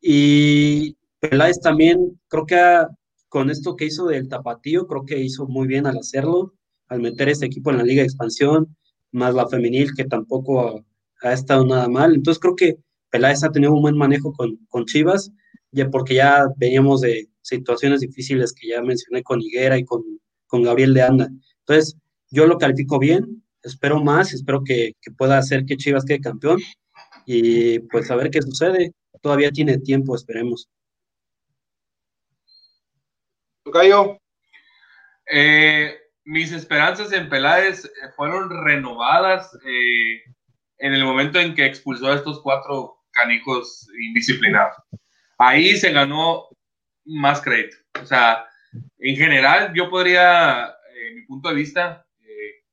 Y 0.00 0.96
Peláez 1.20 1.60
también, 1.60 2.20
creo 2.26 2.46
que 2.46 2.86
con 3.28 3.48
esto 3.48 3.76
que 3.76 3.84
hizo 3.84 4.06
del 4.06 4.28
tapatío, 4.28 4.88
creo 4.88 5.06
que 5.06 5.20
hizo 5.20 5.46
muy 5.46 5.68
bien 5.68 5.86
al 5.86 5.98
hacerlo 5.98 6.54
al 6.90 7.00
meter 7.00 7.28
este 7.28 7.46
equipo 7.46 7.70
en 7.70 7.78
la 7.78 7.84
Liga 7.84 8.02
de 8.02 8.06
Expansión, 8.06 8.76
más 9.12 9.34
la 9.34 9.48
femenil 9.48 9.94
que 9.94 10.04
tampoco 10.04 10.84
ha, 11.22 11.32
estado 11.32 11.64
nada 11.64 11.88
mal. 11.88 12.14
Entonces 12.14 12.40
creo 12.40 12.56
que 12.56 12.76
Peláez 13.10 13.42
ha 13.44 13.52
tenido 13.52 13.72
un 13.72 13.82
buen 13.82 13.96
manejo 13.96 14.32
con, 14.32 14.56
con 14.68 14.84
Chivas, 14.84 15.30
ya 15.70 15.88
porque 15.88 16.14
ya 16.14 16.46
veníamos 16.56 17.00
de 17.00 17.28
situaciones 17.42 18.00
difíciles 18.00 18.52
que 18.52 18.68
ya 18.68 18.82
mencioné 18.82 19.22
con 19.22 19.40
Higuera 19.40 19.78
y 19.78 19.84
con, 19.84 20.02
con 20.46 20.62
Gabriel 20.62 20.92
de 20.92 21.02
Anda. 21.02 21.30
Entonces 21.60 21.96
yo 22.30 22.46
lo 22.46 22.58
califico 22.58 22.98
bien, 22.98 23.42
espero 23.62 24.02
más, 24.02 24.32
espero 24.32 24.62
que, 24.64 24.94
que 25.00 25.12
pueda 25.12 25.38
hacer 25.38 25.64
que 25.66 25.76
Chivas 25.76 26.04
quede 26.04 26.20
campeón 26.20 26.60
y 27.24 27.78
pues 27.80 28.10
a 28.10 28.16
ver 28.16 28.30
qué 28.30 28.42
sucede. 28.42 28.92
Todavía 29.22 29.52
tiene 29.52 29.78
tiempo, 29.78 30.16
esperemos. 30.16 30.68
Tocayo. 33.62 34.18
Eh, 35.32 35.99
mis 36.24 36.52
esperanzas 36.52 37.12
en 37.12 37.28
Peláez 37.28 37.84
eh, 37.84 37.90
fueron 38.16 38.50
renovadas 38.64 39.50
eh, 39.66 40.22
en 40.78 40.94
el 40.94 41.04
momento 41.04 41.38
en 41.38 41.54
que 41.54 41.66
expulsó 41.66 42.08
a 42.08 42.16
estos 42.16 42.40
cuatro 42.42 42.98
canijos 43.10 43.88
indisciplinados. 44.00 44.76
Ahí 45.38 45.76
se 45.76 45.92
ganó 45.92 46.48
más 47.04 47.40
crédito. 47.40 47.76
O 48.00 48.06
sea, 48.06 48.46
en 48.98 49.16
general, 49.16 49.72
yo 49.74 49.90
podría, 49.90 50.74
en 51.08 51.16
mi 51.16 51.22
punto 51.22 51.48
de 51.48 51.54
vista, 51.54 52.06
eh, 52.20 52.64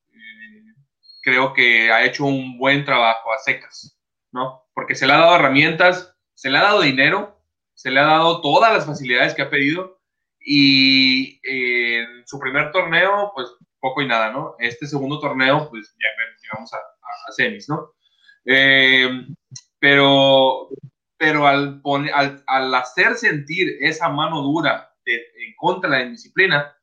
creo 1.21 1.53
que 1.53 1.91
ha 1.91 2.05
hecho 2.05 2.25
un 2.25 2.57
buen 2.57 2.85
trabajo 2.85 3.33
a 3.33 3.37
secas, 3.39 3.97
¿no? 4.31 4.63
Porque 4.73 4.95
se 4.95 5.07
le 5.07 5.13
ha 5.13 5.17
dado 5.17 5.35
herramientas, 5.35 6.15
se 6.33 6.49
le 6.49 6.57
ha 6.57 6.63
dado 6.63 6.81
dinero, 6.81 7.41
se 7.73 7.91
le 7.91 7.99
ha 7.99 8.05
dado 8.05 8.41
todas 8.41 8.73
las 8.73 8.85
facilidades 8.85 9.33
que 9.33 9.41
ha 9.41 9.49
pedido 9.49 9.96
y 10.49 11.41
eh, 11.43 12.03
en 12.03 12.25
su 12.25 12.39
primer 12.39 12.71
torneo, 12.71 13.33
pues 13.35 13.49
poco 13.81 14.01
y 14.01 14.07
nada, 14.07 14.31
¿no? 14.31 14.55
Este 14.59 14.87
segundo 14.87 15.19
torneo, 15.19 15.69
pues 15.69 15.93
ya 15.99 16.07
llegamos 16.41 16.73
a, 16.73 16.77
a, 16.77 17.31
semis, 17.33 17.67
¿no? 17.67 17.91
Eh, 18.45 19.09
pero 19.77 20.69
pero 21.17 21.47
al, 21.47 21.81
al, 22.13 22.43
al, 22.47 22.75
hacer 22.75 23.15
sentir 23.15 23.75
esa 23.81 24.07
mano 24.07 24.41
dura 24.41 24.95
en 25.05 25.53
contra 25.57 25.89
de 25.89 25.97
la 25.97 26.03
indisciplina, 26.03 26.77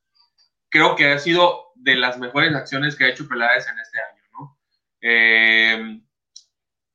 creo 0.69 0.95
que 0.95 1.13
ha 1.13 1.19
sido 1.19 1.73
de 1.75 1.95
las 1.97 2.19
mejores 2.19 2.55
acciones 2.55 2.97
que 2.97 3.05
ha 3.05 3.09
hecho 3.09 3.27
Peláez 3.27 3.67
en 3.67 3.79
este 3.79 3.99
año, 3.99 4.23
¿no? 4.33 4.59
Eh, 5.01 6.01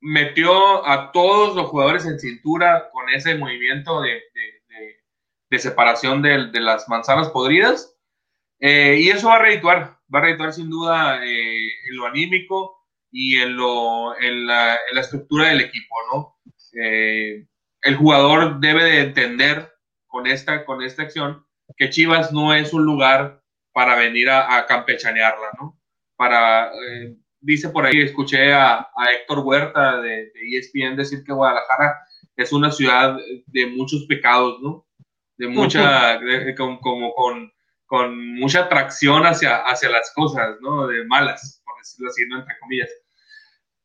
metió 0.01 0.86
a 0.88 1.11
todos 1.11 1.55
los 1.55 1.67
jugadores 1.67 2.05
en 2.05 2.20
cintura 2.20 2.89
con 2.91 3.09
ese 3.09 3.36
movimiento 3.36 4.01
de 4.01 4.22
de 4.36 4.59
separación 5.58 6.22
de, 6.22 6.47
de 6.52 6.60
las 6.60 6.88
manzanas 6.88 7.30
podridas. 7.30 7.95
Eh, 8.60 8.97
y 9.00 9.10
eso 9.10 9.30
va 9.30 9.38
a 9.38 9.39
redituar, 9.39 9.97
va 10.14 10.20
a 10.20 10.22
redituar 10.22 10.54
sin 10.54 10.70
duda 10.70 11.26
eh, 11.26 11.70
en 11.89 11.95
lo 11.95 12.06
anímico 12.06 12.78
y 13.12 13.38
en, 13.38 13.56
lo, 13.56 14.20
en, 14.20 14.45
la, 14.45 14.76
en 14.76 14.95
la 14.95 15.02
estructura 15.02 15.47
del 15.47 15.62
equipo, 15.62 15.95
¿no? 16.14 16.38
Eh, 16.80 17.47
el 17.82 17.95
jugador 17.95 18.60
debe 18.60 18.84
de 18.84 19.00
entender 19.00 19.72
con 20.06 20.28
esta, 20.28 20.66
con 20.66 20.84
esta 20.84 21.04
acción 21.04 21.45
que 21.78 21.89
Chivas 21.89 22.34
no 22.34 22.54
es 22.54 22.74
un 22.74 22.84
lugar 22.84 23.41
para 23.72 23.95
venir 23.95 24.30
a, 24.30 24.58
a 24.58 24.66
campechanearla, 24.66 25.52
¿no? 25.60 25.80
Para, 26.18 26.72
dice 27.39 27.70
por 27.70 27.86
ahí, 27.86 28.02
escuché 28.02 28.52
a, 28.52 28.89
a 28.95 29.12
Héctor 29.14 29.39
Huerta 29.39 30.02
de, 30.02 30.32
de 30.32 30.58
ESPN 30.58 30.97
decir 30.97 31.24
que 31.24 31.32
Guadalajara 31.32 31.95
es 32.36 32.52
una 32.52 32.72
ciudad 32.72 33.18
de 33.47 33.68
muchos 33.68 34.06
pecados, 34.06 34.60
¿no? 34.62 34.86
De 35.40 35.48
mucha, 35.48 36.20
como 36.58 37.14
con, 37.16 37.52
con, 37.86 38.36
mucha 38.36 38.66
atracción 38.66 39.26
hacia, 39.26 39.58
hacia 39.64 39.90
las 39.90 40.12
cosas, 40.14 40.58
¿no? 40.62 40.86
De 40.86 41.06
malas, 41.06 41.64
por 41.66 41.78
decirlo 41.80 42.10
así, 42.10 42.28
¿no? 42.28 42.40
Entre 42.40 42.60
comillas. 42.60 42.90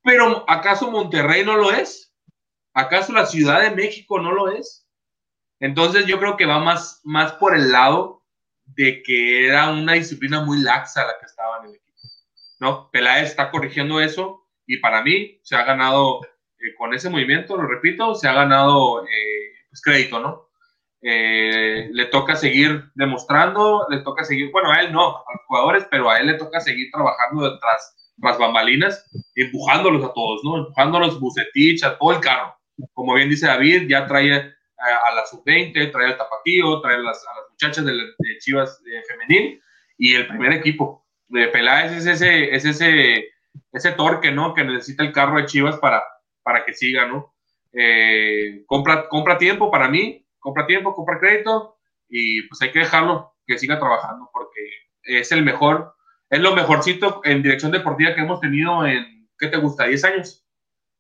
Pero 0.03 0.45
¿acaso 0.51 0.91
Monterrey 0.91 1.45
no 1.45 1.57
lo 1.57 1.71
es? 1.71 2.13
¿Acaso 2.75 3.13
la 3.13 3.25
Ciudad 3.25 3.63
de 3.63 3.71
México 3.71 4.21
no 4.21 4.33
lo 4.33 4.51
es? 4.51 4.87
Entonces 5.61 6.07
yo 6.07 6.19
creo 6.19 6.37
que 6.37 6.45
va 6.45 6.59
más, 6.59 7.01
más 7.05 7.33
por 7.35 7.55
el 7.55 7.71
lado 7.71 8.23
de 8.67 9.03
que 9.03 9.47
era 9.47 9.71
una 9.71 9.93
disciplina 9.93 10.45
muy 10.45 10.61
laxa 10.61 11.07
la 11.07 11.19
que 11.19 11.27
estaba 11.27 11.59
en 11.61 11.71
el 11.71 11.77
equipo, 11.77 12.01
¿no? 12.59 12.91
Peláez 12.91 13.31
está 13.31 13.51
corrigiendo 13.51 14.01
eso 14.01 14.45
y 14.67 14.79
para 14.79 15.03
mí 15.03 15.39
se 15.43 15.55
ha 15.55 15.63
ganado, 15.63 16.25
eh, 16.59 16.75
con 16.77 16.93
ese 16.95 17.11
movimiento, 17.11 17.57
lo 17.57 17.69
repito, 17.69 18.15
se 18.17 18.27
ha 18.27 18.33
ganado 18.33 19.05
eh, 19.05 19.53
pues, 19.71 19.81
crédito, 19.81 20.19
¿no? 20.19 20.44
Eh, 21.07 21.91
le 21.93 22.07
toca 22.07 22.35
seguir 22.35 22.85
demostrando, 22.95 23.87
le 23.91 23.99
toca 23.99 24.25
seguir, 24.25 24.51
bueno, 24.51 24.71
a 24.71 24.81
él 24.81 24.91
no, 24.91 25.19
a 25.19 25.33
los 25.35 25.47
jugadores, 25.47 25.87
pero 25.91 26.09
a 26.09 26.19
él 26.19 26.29
le 26.29 26.35
toca 26.35 26.61
seguir 26.61 26.91
trabajando 26.91 27.51
detrás 27.51 27.95
las 28.17 28.39
bambalinas, 28.39 29.05
empujándolos 29.35 30.03
a 30.03 30.15
todos, 30.15 30.43
¿no? 30.45 30.57
Empujándolos 30.57 31.21
Bucetich, 31.21 31.85
a 31.85 31.99
todo 31.99 32.13
el 32.13 32.21
carro. 32.21 32.57
Como 32.95 33.13
bien 33.13 33.29
dice 33.29 33.47
David, 33.47 33.87
ya 33.87 34.07
trae 34.07 34.33
a, 34.33 35.15
la 35.15 35.27
sub-20, 35.27 35.93
trae 35.93 36.07
al 36.07 36.17
tapatío, 36.17 36.81
trae 36.81 36.95
a 36.97 37.01
las, 37.01 37.23
muchachas 37.51 37.85
de, 37.85 37.95
Chivas 38.39 38.83
femenil 39.07 39.61
y 39.99 40.15
el 40.15 40.27
primer 40.27 40.55
equipo 40.55 41.05
de 41.29 41.49
Peláez 41.49 41.93
es 41.93 42.07
ese, 42.07 42.55
es 42.55 42.65
ese, 42.65 43.29
ese 43.73 43.93
torque, 43.93 44.31
¿no? 44.33 44.55
Que 44.55 44.65
necesita 44.65 45.03
el 45.03 45.13
carro 45.13 45.37
de 45.37 45.45
Chivas 45.45 45.77
para, 45.77 46.03
para 46.43 46.65
que 46.65 46.73
siga, 46.73 47.07
¿no? 47.07 47.35
Eh, 47.75 48.63
compra, 48.67 49.09
compra 49.09 49.37
tiempo 49.37 49.71
para 49.71 49.89
mí, 49.89 50.24
compra 50.45 50.67
tiempo, 50.67 50.95
compra 50.95 51.19
crédito 51.19 51.79
y 52.07 52.43
pues 52.43 52.61
hay 52.61 52.71
que 52.71 52.81
dejarlo 52.81 53.35
que 53.47 53.59
siga 53.59 53.79
trabajando 53.79 54.29
porque 54.31 54.61
es 55.03 55.33
el 55.33 55.43
mejor, 55.43 55.95
es 56.29 56.39
lo 56.39 56.55
mejorcito 56.55 57.23
en 57.25 57.43
dirección 57.43 57.73
deportiva 57.73 58.15
que 58.15 58.21
hemos 58.21 58.41
tenido 58.41 58.87
en, 58.87 59.27
¿qué 59.39 59.49
te 59.49 59.57
gusta? 59.57 59.87
10 59.87 60.05
años, 60.05 60.47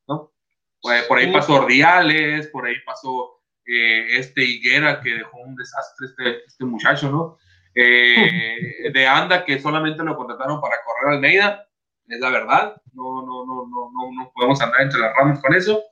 ¿no? 0.09 0.32
Pues, 0.80 1.05
por 1.05 1.18
ahí 1.18 1.30
pasó 1.30 1.57
Ordiales, 1.57 2.47
por 2.49 2.64
ahí 2.64 2.76
pasó 2.86 3.42
eh, 3.66 4.16
este 4.18 4.42
Higuera 4.42 5.03
que 5.03 5.11
dejó 5.11 5.38
un 5.38 5.55
desastre 5.57 6.07
este, 6.07 6.45
este 6.47 6.64
muchacho, 6.64 7.11
¿no? 7.11 7.36
Eh, 7.74 8.90
de 8.95 9.07
Anda 9.07 9.45
que 9.45 9.59
solamente 9.59 10.03
lo 10.05 10.16
contrataron 10.16 10.59
para 10.61 10.76
correr 10.84 11.16
Almeida, 11.16 11.68
es 12.09 12.20
la 12.20 12.30
verdad, 12.30 12.80
no, 12.95 13.22
no, 13.26 13.45
no, 13.45 13.66
no, 13.66 13.90
no, 13.92 14.22
no 14.22 14.32
podemos 14.34 14.61
andar 14.62 14.80
entre 14.80 15.01
las 15.01 15.14
ramas 15.14 15.40
con 15.40 15.55
eso. 15.55 15.82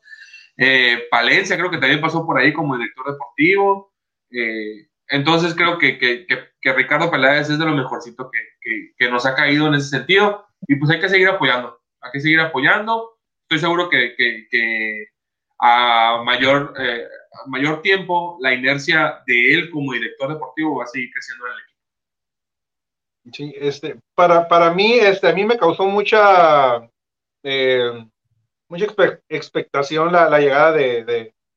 Eh, 0.57 1.05
Palencia 1.11 1.57
creo 1.57 1.70
que 1.70 1.78
también 1.78 2.00
pasó 2.00 2.26
por 2.26 2.38
ahí 2.38 2.53
como 2.53 2.76
director 2.76 3.12
deportivo. 3.12 3.92
Eh, 4.30 4.88
entonces 5.09 5.55
creo 5.55 5.78
que, 5.78 5.98
que, 5.98 6.72
Ricardo 6.72 7.11
Peláez 7.11 7.50
es 7.50 7.59
de 7.59 7.64
lo 7.64 7.72
mejorcito 7.72 8.30
que, 8.30 8.92
que, 8.96 9.11
nos 9.11 9.26
ha 9.26 9.34
caído 9.34 9.66
en 9.66 9.74
ese 9.74 9.88
sentido. 9.88 10.46
Y 10.66 10.76
pues 10.76 10.90
hay 10.90 11.00
que 11.00 11.09
seguir 11.09 11.28
apoyando, 11.28 11.78
hay 12.00 12.12
que 12.12 12.20
seguir 12.20 12.40
apoyando. 12.40 13.18
Estoy 13.42 13.59
seguro 13.59 13.90
que, 13.90 14.14
a 15.59 16.22
mayor, 16.24 16.74
eh, 16.78 17.07
a 17.44 17.48
mayor 17.48 17.82
tiempo 17.82 18.38
la 18.40 18.55
inercia 18.55 19.22
de 19.26 19.55
él 19.55 19.70
como 19.70 19.92
director 19.92 20.32
deportivo 20.32 20.76
va 20.76 20.84
a 20.84 20.86
seguir 20.86 21.11
creciendo 21.12 21.46
en 21.46 21.53
el 21.53 21.59
equipo. 21.59 21.72
Sí, 23.32 23.55
este, 23.57 24.00
para, 24.14 24.48
para 24.48 24.72
mí, 24.72 24.94
este, 24.94 25.28
a 25.28 25.32
mí 25.32 25.44
me 25.44 25.59
causó 25.59 25.84
mucha, 25.84 26.88
eh, 27.44 28.07
mucha 28.73 28.87
expectación 29.29 30.12
la, 30.12 30.39
llegada 30.41 30.73
de, 30.73 31.05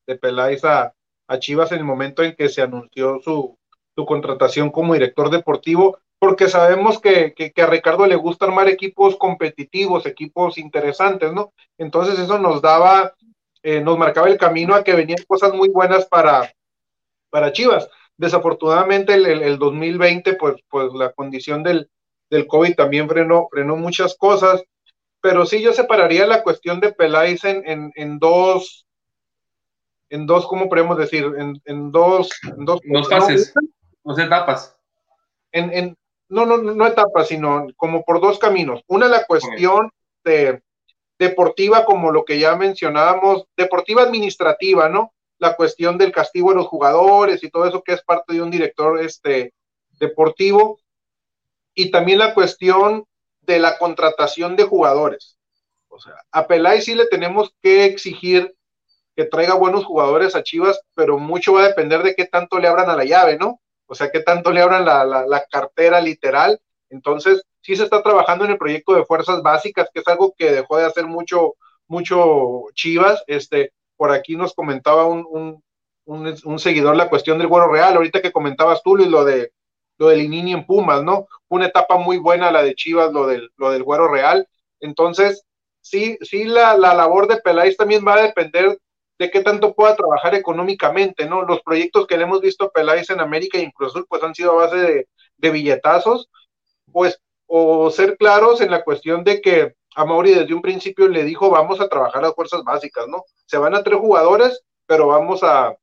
de, 0.06 0.16
Peláez 0.16 0.64
a, 0.64 0.92
Chivas 1.38 1.72
en 1.72 1.78
el 1.78 1.84
momento 1.84 2.22
en 2.22 2.36
que 2.36 2.50
se 2.50 2.60
anunció 2.60 3.20
su, 3.24 3.56
su 3.94 4.06
contratación 4.06 4.70
como 4.70 4.92
director 4.92 5.30
deportivo, 5.30 5.98
porque 6.18 6.48
sabemos 6.48 7.00
que, 7.00 7.32
que, 7.34 7.62
a 7.62 7.66
Ricardo 7.66 8.06
le 8.06 8.16
gusta 8.16 8.44
armar 8.44 8.68
equipos 8.68 9.16
competitivos, 9.16 10.04
equipos 10.04 10.58
interesantes, 10.58 11.32
¿no? 11.32 11.52
Entonces 11.78 12.18
eso 12.18 12.38
nos 12.38 12.60
daba, 12.60 13.14
eh, 13.62 13.80
nos 13.80 13.98
marcaba 13.98 14.28
el 14.28 14.36
camino 14.36 14.74
a 14.74 14.84
que 14.84 14.94
venían 14.94 15.18
cosas 15.26 15.54
muy 15.54 15.70
buenas 15.70 16.04
para, 16.06 16.52
para 17.30 17.52
Chivas. 17.52 17.88
Desafortunadamente 18.18 19.14
el, 19.14 19.26
el, 19.26 19.58
2020, 19.58 20.34
pues, 20.34 20.56
pues 20.68 20.92
la 20.92 21.12
condición 21.12 21.62
del, 21.62 21.88
del 22.30 22.46
COVID 22.46 22.74
también 22.74 23.08
frenó, 23.08 23.48
frenó 23.50 23.76
muchas 23.76 24.16
cosas, 24.16 24.62
pero 25.26 25.44
sí 25.44 25.60
yo 25.60 25.72
separaría 25.72 26.24
la 26.24 26.44
cuestión 26.44 26.78
de 26.78 26.92
Peláez 26.92 27.42
en, 27.42 27.90
en, 27.96 28.18
dos, 28.20 28.86
en 30.08 30.24
dos, 30.24 30.46
¿cómo 30.46 30.68
podemos 30.68 30.96
decir? 30.96 31.24
En, 31.36 31.60
en 31.64 31.90
dos, 31.90 32.30
en 32.44 32.64
dos, 32.64 32.80
dos 32.84 33.08
fases, 33.08 33.52
dos 34.04 34.18
etapas. 34.20 34.76
En, 35.50 35.72
en, 35.72 35.96
no, 36.28 36.46
no, 36.46 36.58
no 36.58 36.86
etapas, 36.86 37.26
sino 37.26 37.66
como 37.76 38.04
por 38.04 38.20
dos 38.20 38.38
caminos. 38.38 38.84
Una, 38.86 39.08
la 39.08 39.24
cuestión 39.24 39.90
de 40.22 40.62
deportiva, 41.18 41.84
como 41.84 42.12
lo 42.12 42.24
que 42.24 42.38
ya 42.38 42.54
mencionábamos, 42.54 43.48
deportiva 43.56 44.02
administrativa, 44.02 44.88
¿no? 44.88 45.12
la 45.38 45.56
cuestión 45.56 45.98
del 45.98 46.12
castigo 46.12 46.50
de 46.50 46.58
los 46.58 46.68
jugadores 46.68 47.42
y 47.42 47.50
todo 47.50 47.66
eso 47.66 47.82
que 47.82 47.94
es 47.94 48.04
parte 48.04 48.34
de 48.34 48.42
un 48.42 48.52
director 48.52 49.00
este, 49.00 49.52
deportivo, 49.98 50.78
y 51.74 51.90
también 51.90 52.20
la 52.20 52.32
cuestión 52.32 53.06
de 53.46 53.58
la 53.58 53.78
contratación 53.78 54.56
de 54.56 54.64
jugadores. 54.64 55.38
O 55.88 55.98
sea, 55.98 56.14
a 56.30 56.46
Pelay 56.46 56.82
sí 56.82 56.94
le 56.94 57.06
tenemos 57.06 57.54
que 57.62 57.84
exigir 57.84 58.54
que 59.16 59.24
traiga 59.24 59.54
buenos 59.54 59.84
jugadores 59.84 60.36
a 60.36 60.42
Chivas, 60.42 60.78
pero 60.94 61.18
mucho 61.18 61.54
va 61.54 61.62
a 61.62 61.68
depender 61.68 62.02
de 62.02 62.14
qué 62.14 62.26
tanto 62.26 62.58
le 62.58 62.68
abran 62.68 62.90
a 62.90 62.96
la 62.96 63.04
llave, 63.04 63.38
¿no? 63.38 63.60
O 63.86 63.94
sea, 63.94 64.10
qué 64.10 64.20
tanto 64.20 64.52
le 64.52 64.60
abran 64.60 64.84
la, 64.84 65.04
la, 65.04 65.44
cartera 65.50 66.00
literal. 66.00 66.60
Entonces, 66.90 67.42
sí 67.62 67.76
se 67.76 67.84
está 67.84 68.02
trabajando 68.02 68.44
en 68.44 68.50
el 68.50 68.58
proyecto 68.58 68.94
de 68.94 69.06
fuerzas 69.06 69.42
básicas, 69.42 69.88
que 69.92 70.00
es 70.00 70.08
algo 70.08 70.34
que 70.36 70.52
dejó 70.52 70.76
de 70.76 70.84
hacer 70.84 71.06
mucho, 71.06 71.54
mucho 71.86 72.64
Chivas. 72.74 73.24
Este, 73.26 73.72
por 73.96 74.10
aquí 74.10 74.36
nos 74.36 74.54
comentaba 74.54 75.06
un, 75.06 75.62
seguidor 76.58 76.96
la 76.96 77.08
cuestión 77.08 77.38
del 77.38 77.48
Güero 77.48 77.72
Real, 77.72 77.96
ahorita 77.96 78.20
que 78.20 78.32
comentabas 78.32 78.82
tú, 78.82 78.98
y 78.98 79.08
lo 79.08 79.24
de 79.24 79.52
lo 79.98 80.08
del 80.08 80.22
Inini 80.22 80.52
en 80.52 80.66
Pumas, 80.66 81.02
¿no? 81.02 81.26
Una 81.48 81.66
etapa 81.66 81.96
muy 81.96 82.18
buena 82.18 82.50
la 82.50 82.62
de 82.62 82.74
Chivas, 82.74 83.12
lo 83.12 83.26
del, 83.26 83.50
lo 83.56 83.70
del 83.70 83.82
Güero 83.82 84.08
Real. 84.08 84.48
Entonces, 84.80 85.44
sí, 85.80 86.18
sí, 86.20 86.44
la, 86.44 86.76
labor 86.76 87.28
de 87.28 87.38
Peláez 87.38 87.76
también 87.76 88.04
va 88.06 88.14
a 88.14 88.22
depender 88.22 88.78
de 89.18 89.30
qué 89.30 89.40
tanto 89.40 89.74
pueda 89.74 89.96
trabajar 89.96 90.34
económicamente, 90.34 91.26
¿no? 91.26 91.42
Los 91.42 91.62
proyectos 91.62 92.06
que 92.06 92.16
le 92.16 92.24
hemos 92.24 92.40
visto 92.40 92.66
a 92.66 92.70
Peláez 92.70 93.08
en 93.10 93.20
América 93.20 93.58
y 93.58 93.62
en 93.62 93.70
Cruz 93.70 93.94
pues 94.08 94.22
han 94.22 94.34
sido 94.34 94.52
a 94.52 94.66
base 94.66 94.76
de, 94.76 95.08
de 95.38 95.50
billetazos, 95.50 96.28
pues, 96.92 97.18
o 97.46 97.90
ser 97.90 98.16
claros 98.18 98.60
en 98.60 98.70
la 98.70 98.82
cuestión 98.84 99.24
de 99.24 99.40
que 99.40 99.74
a 99.96 100.04
Mauri 100.04 100.34
desde 100.34 100.54
un 100.54 100.60
principio 100.60 101.08
le 101.08 101.24
dijo, 101.24 101.48
vamos 101.50 101.80
a 101.80 101.88
trabajar 101.88 102.22
las 102.22 102.34
fuerzas 102.34 102.62
básicas, 102.64 103.08
¿no? 103.08 103.24
Se 103.46 103.56
van 103.56 103.74
a 103.74 103.82
tres 103.82 103.98
jugadores, 103.98 104.62
pero 104.86 105.06
vamos 105.06 105.42
a, 105.42 105.74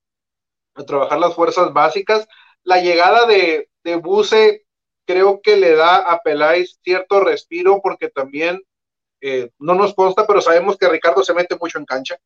trabajar 0.88 1.20
las 1.20 1.34
fuerzas 1.36 1.74
básicas. 1.74 2.28
La 2.64 2.82
llegada 2.82 3.26
de, 3.26 3.70
de 3.84 3.96
Buse 3.96 4.66
creo 5.06 5.42
que 5.42 5.58
le 5.58 5.76
da 5.76 5.98
a 5.98 6.20
Peláez 6.20 6.80
cierto 6.84 7.20
respiro 7.20 7.82
porque 7.82 8.10
también 8.10 8.62
eh, 9.22 9.52
no 9.60 9.76
nos 9.76 9.94
consta, 9.94 10.26
pero 10.26 10.42
sabemos 10.42 10.78
que 10.78 10.90
Ricardo 10.90 11.24
se 11.24 11.34
mete 11.34 11.58
mucho 11.60 11.78
en 11.78 11.86
cancha. 11.86 12.18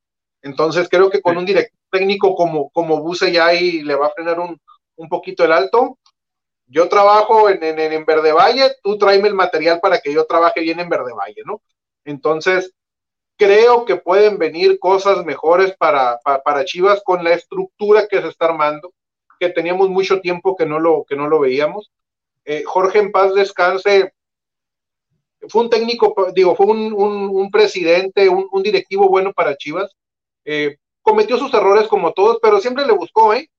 Entonces 0.41 0.87
creo 0.89 1.09
que 1.09 1.21
con 1.21 1.37
un 1.37 1.45
director 1.45 1.77
técnico 1.91 2.35
como, 2.35 2.69
como 2.69 3.01
Buse 3.01 3.31
ya 3.31 3.47
ahí 3.47 3.81
le 3.81 3.95
va 3.95 4.07
a 4.07 4.11
frenar 4.11 4.39
un, 4.39 4.59
un 4.95 5.09
poquito 5.09 5.43
el 5.43 5.51
alto. 5.51 5.97
Yo 6.67 6.89
trabajo 6.89 7.49
en, 7.49 7.63
en, 7.63 7.79
en 7.79 8.05
Verde 8.05 8.33
Valle, 8.33 8.75
tú 8.83 8.97
tráeme 8.97 9.29
el 9.29 9.33
material 9.33 9.79
para 9.79 9.99
que 9.99 10.13
yo 10.13 10.25
trabaje 10.25 10.61
bien 10.61 10.79
en 10.79 10.89
Verde 10.89 11.13
Valle, 11.13 11.41
¿no? 11.45 11.61
Entonces, 12.03 12.73
creo 13.37 13.85
que 13.85 13.95
pueden 13.95 14.37
venir 14.37 14.79
cosas 14.79 15.23
mejores 15.23 15.75
para, 15.77 16.19
para, 16.19 16.65
Chivas 16.65 17.01
con 17.05 17.23
la 17.23 17.33
estructura 17.33 18.07
que 18.07 18.21
se 18.21 18.27
está 18.27 18.45
armando, 18.45 18.91
que 19.39 19.49
teníamos 19.49 19.89
mucho 19.89 20.19
tiempo 20.21 20.55
que 20.55 20.65
no 20.65 20.79
lo, 20.79 21.05
que 21.07 21.15
no 21.15 21.27
lo 21.27 21.39
veíamos. 21.39 21.91
Eh, 22.45 22.63
Jorge 22.65 22.99
en 22.99 23.11
paz 23.11 23.33
descanse, 23.33 24.13
fue 25.49 25.63
un 25.63 25.69
técnico, 25.69 26.31
digo, 26.33 26.55
fue 26.55 26.65
un, 26.67 27.49
presidente, 27.51 28.29
un, 28.29 28.63
directivo 28.63 29.07
bueno 29.09 29.33
para 29.33 29.55
Chivas. 29.55 29.91
Eh, 30.45 30.77
cometió 31.01 31.37
sus 31.37 31.53
errores 31.53 31.87
como 31.87 32.13
todos, 32.13 32.39
pero 32.41 32.59
siempre 32.59 32.85
le 32.85 32.93
buscó, 32.93 33.33
¿eh? 33.33 33.49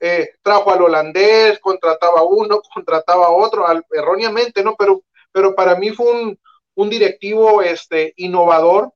¿eh? 0.00 0.30
trajo 0.42 0.70
al 0.70 0.82
holandés, 0.82 1.58
contrataba 1.60 2.22
uno, 2.22 2.60
contrataba 2.74 3.30
otro, 3.30 3.64
erróneamente, 3.92 4.62
¿no? 4.62 4.74
Pero, 4.76 5.02
pero 5.32 5.54
para 5.54 5.76
mí 5.76 5.90
fue 5.90 6.12
un, 6.12 6.38
un 6.74 6.90
directivo 6.90 7.62
este, 7.62 8.12
innovador, 8.16 8.92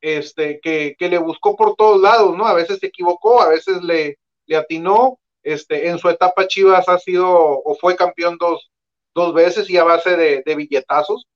este, 0.00 0.60
que, 0.60 0.96
que, 0.98 1.08
le 1.08 1.18
buscó 1.18 1.56
por 1.56 1.76
todos 1.76 2.00
lados, 2.00 2.36
¿no? 2.36 2.46
A 2.46 2.54
veces 2.54 2.78
se 2.78 2.86
equivocó, 2.86 3.40
a 3.40 3.48
veces 3.48 3.82
le, 3.82 4.18
le 4.46 4.56
atinó, 4.56 5.18
este, 5.44 5.88
en 5.88 5.98
su 5.98 6.08
etapa 6.08 6.48
Chivas 6.48 6.88
ha 6.88 6.98
sido 6.98 7.28
o 7.28 7.76
fue 7.76 7.96
campeón 7.96 8.36
dos, 8.38 8.70
dos 9.14 9.32
veces 9.34 9.70
y 9.70 9.76
a 9.76 9.84
base 9.84 10.16
de, 10.16 10.54
billetazos, 10.54 11.26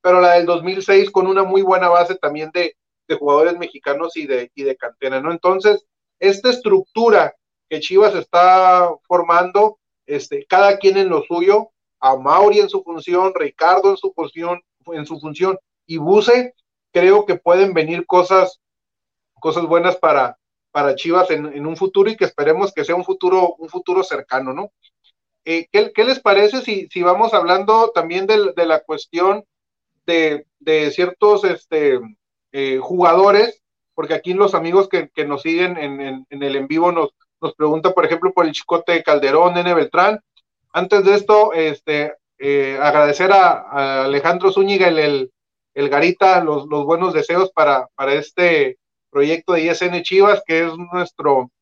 pero 0.00 0.20
la 0.20 0.34
del 0.34 0.46
2006 0.46 1.10
con 1.10 1.26
una 1.26 1.42
muy 1.42 1.62
buena 1.62 1.88
base 1.88 2.14
también 2.14 2.50
de, 2.52 2.76
de 3.08 3.14
jugadores 3.16 3.58
mexicanos 3.58 4.16
y 4.16 4.26
de, 4.26 4.50
y 4.54 4.62
de 4.62 4.76
cantera. 4.76 5.16
Entonces, 5.16 5.84
esta 6.20 6.50
estructura 6.50 7.34
que 7.68 7.80
Chivas 7.80 8.14
está 8.14 8.90
formando, 9.08 9.78
este, 10.06 10.46
cada 10.46 10.78
quien 10.78 10.98
en 10.98 11.08
lo 11.08 11.22
suyo, 11.22 11.70
a 12.00 12.16
Mauri 12.16 12.60
en 12.60 12.68
su 12.68 12.82
función, 12.82 13.32
Ricardo 13.34 13.90
en 13.90 13.96
su 13.96 14.12
función, 14.12 14.60
en 14.86 15.06
su 15.06 15.18
función 15.18 15.58
y 15.86 15.96
Buse, 15.96 16.54
creo 16.92 17.24
que 17.24 17.36
pueden 17.36 17.72
venir 17.72 18.06
cosas, 18.06 18.60
cosas 19.40 19.64
buenas 19.66 19.96
para, 19.96 20.38
para 20.74 20.96
Chivas 20.96 21.30
en, 21.30 21.64
un 21.64 21.76
futuro 21.76 22.10
y 22.10 22.16
que 22.16 22.24
esperemos 22.24 22.72
que 22.72 22.84
sea 22.84 22.96
un 22.96 23.04
futuro, 23.04 23.54
un 23.58 23.68
futuro 23.68 24.02
cercano, 24.02 24.52
¿no? 24.52 24.72
Eh, 25.44 25.68
¿qué, 25.70 26.04
les 26.04 26.18
parece 26.18 26.62
si, 26.62 26.88
si 26.88 27.00
vamos 27.00 27.32
hablando 27.32 27.92
también 27.94 28.26
de, 28.26 28.52
de 28.56 28.66
la 28.66 28.80
cuestión 28.80 29.44
de, 30.04 30.48
de 30.58 30.90
ciertos 30.90 31.44
este, 31.44 32.00
eh, 32.50 32.80
jugadores? 32.82 33.62
Porque 33.94 34.14
aquí 34.14 34.34
los 34.34 34.56
amigos 34.56 34.88
que, 34.88 35.10
que 35.14 35.24
nos 35.24 35.42
siguen 35.42 35.78
en, 35.78 36.00
en, 36.00 36.26
en, 36.28 36.42
el 36.42 36.56
en 36.56 36.66
vivo 36.66 36.90
nos, 36.90 37.10
nos 37.40 37.54
preguntan, 37.54 37.92
por 37.92 38.04
ejemplo, 38.04 38.32
por 38.32 38.44
el 38.44 38.50
Chicote 38.50 39.04
Calderón, 39.04 39.54
Nene 39.54 39.74
Beltrán. 39.74 40.18
Antes 40.72 41.04
de 41.04 41.14
esto, 41.14 41.52
este, 41.52 42.14
eh, 42.38 42.80
agradecer 42.82 43.30
a, 43.30 44.02
Alejandro 44.06 44.50
Zúñiga, 44.50 44.88
el, 44.88 45.30
el, 45.72 45.88
Garita, 45.88 46.42
los, 46.42 46.66
los, 46.66 46.84
buenos 46.84 47.14
deseos 47.14 47.52
para, 47.52 47.86
para 47.94 48.14
este 48.14 48.78
proyecto 49.14 49.52
de 49.52 49.62
ISN 49.62 50.02
Chivas, 50.02 50.42
que 50.44 50.66
es 50.66 50.72
nuestro 50.92 51.52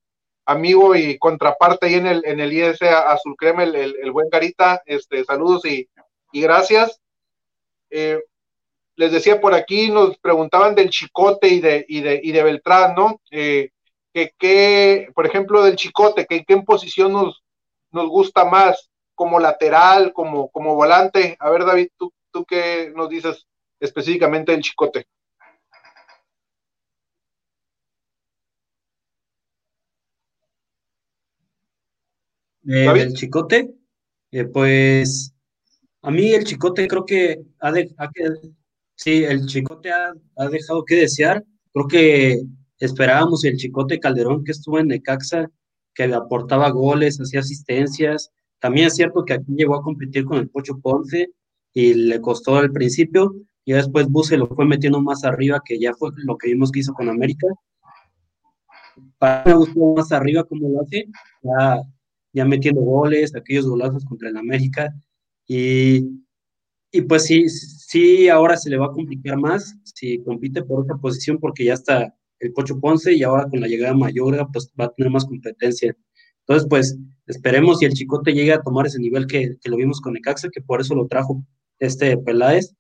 amigo 0.47 0.97
y 0.97 1.19
contraparte 1.19 1.87
ahí 1.87 1.95
en 1.95 2.07
el, 2.07 2.25
en 2.25 2.41
el 2.41 2.51
IS 2.51 2.81
Azul 2.81 3.37
Crema, 3.37 3.63
el, 3.65 3.77
el, 3.77 4.11
buen 4.11 4.31
Garita, 4.31 4.83
este, 4.87 5.23
saludos 5.25 5.67
y, 5.67 5.87
y 6.33 6.41
gracias. 6.41 6.99
Eh, 7.91 8.19
les 8.97 9.13
decía 9.13 9.39
por 9.39 9.53
aquí, 9.53 9.91
nos 9.91 10.17
preguntaban 10.17 10.75
del 10.75 10.89
Chicote 10.89 11.49
y 11.49 11.61
de, 11.61 11.85
y 11.87 12.01
de, 12.01 12.21
y 12.23 12.33
de 12.33 12.43
Beltrán, 12.43 12.95
¿no? 12.95 13.21
Eh, 13.31 13.69
que, 14.15 14.33
que, 14.39 15.09
por 15.15 15.27
ejemplo, 15.27 15.63
del 15.63 15.77
Chicote, 15.77 16.25
que 16.25 16.37
en 16.37 16.45
qué 16.47 16.57
posición 16.63 17.13
nos, 17.13 17.43
nos 17.91 18.09
gusta 18.09 18.47
más 18.47 18.91
como 19.15 19.39
lateral, 19.39 20.15
como, 20.15 20.51
como 20.51 20.75
volante. 20.75 21.37
A 21.39 21.51
ver, 21.51 21.67
David, 21.67 21.89
¿tú, 21.99 22.15
¿tú 22.31 22.47
qué 22.47 22.91
nos 22.97 23.11
dices 23.11 23.47
específicamente 23.79 24.53
del 24.53 24.63
Chicote? 24.63 25.07
Eh, 32.67 32.87
el 32.87 33.15
Chicote, 33.15 33.75
eh, 34.31 34.45
pues 34.45 35.35
a 36.03 36.11
mí 36.11 36.33
el 36.33 36.45
Chicote 36.45 36.87
creo 36.87 37.05
que 37.05 37.43
ha, 37.61 37.73
de, 37.73 37.91
sí, 38.95 39.25
el 39.25 39.47
Chicote 39.47 39.91
ha, 39.93 40.49
dejado 40.49 40.85
que 40.85 40.97
desear. 40.97 41.45
Creo 41.73 41.87
que 41.89 42.43
esperábamos 42.79 43.45
el 43.45 43.57
Chicote 43.57 44.01
Calderón 44.01 44.45
que 44.45 44.53
estuvo 44.53 44.79
en 44.79 44.89
Necaxa, 44.89 45.51
que 45.95 46.05
aportaba 46.05 46.71
goles, 46.71 47.21
hacía 47.21 47.41
asistencias. 47.41 48.31
También 48.59 48.89
es 48.89 48.95
cierto 48.95 49.25
que 49.25 49.35
aquí 49.35 49.53
llegó 49.57 49.77
a 49.77 49.83
competir 49.83 50.25
con 50.25 50.39
el 50.39 50.49
Pocho 50.49 50.79
Ponce 50.81 51.31
y 51.73 51.95
le 51.95 52.21
costó 52.21 52.57
al 52.57 52.71
principio, 52.71 53.35
y 53.65 53.73
después 53.73 54.09
Buse 54.09 54.37
lo 54.37 54.47
fue 54.49 54.67
metiendo 54.67 55.01
más 55.01 55.25
arriba, 55.25 55.63
que 55.65 55.79
ya 55.79 55.95
fue 55.95 56.11
lo 56.17 56.37
que 56.37 56.49
vimos 56.49 56.71
que 56.71 56.81
hizo 56.81 56.93
con 56.93 57.09
América. 57.09 57.47
Para 59.19 59.45
mí 59.45 59.53
me 59.53 59.57
gustó 59.57 59.95
más 59.95 60.13
arriba 60.13 60.45
como 60.45 60.69
lo 60.69 60.83
hace, 60.83 61.07
ya, 61.43 61.81
ya 62.33 62.45
metiendo 62.45 62.81
goles, 62.81 63.35
aquellos 63.35 63.67
golazos 63.67 64.05
contra 64.05 64.29
el 64.29 64.37
América. 64.37 64.95
Y, 65.47 66.07
y 66.91 67.03
pues 67.03 67.25
sí, 67.27 67.49
sí, 67.49 68.29
ahora 68.29 68.57
se 68.57 68.71
le 68.71 68.79
va 68.79 68.87
a 68.87 68.93
complicar 68.93 69.39
más 69.39 69.75
si 69.85 70.23
compite 70.23 70.63
por 70.63 70.81
otra 70.81 70.97
posición, 70.97 71.39
porque 71.39 71.65
ya 71.65 71.75
está 71.75 72.15
el 72.41 72.53
Pocho 72.53 72.79
Ponce 72.81 73.15
y 73.15 73.23
ahora 73.23 73.49
con 73.49 73.61
la 73.61 73.69
llegada 73.69 73.93
de 73.93 74.01
Mayorga, 74.01 74.49
pues 74.53 74.73
va 74.79 74.87
a 74.87 74.93
tener 74.93 75.13
más 75.13 75.25
competencia. 75.25 75.97
Entonces, 76.41 76.69
pues 76.69 76.99
esperemos 77.27 77.79
si 77.79 77.85
el 77.87 77.93
Chicote 77.93 78.33
llegue 78.33 78.53
a 78.53 78.63
tomar 78.63 78.87
ese 78.87 78.99
nivel 78.99 79.27
que, 79.27 79.57
que 79.61 79.71
lo 79.71 79.77
vimos 79.77 80.01
con 80.01 80.15
Necaxa, 80.15 80.49
que 80.51 80.61
por 80.61 80.81
eso 80.81 80.95
lo 80.95 81.07
trajo 81.07 81.45
este 81.79 82.17
Peláez. 82.19 82.75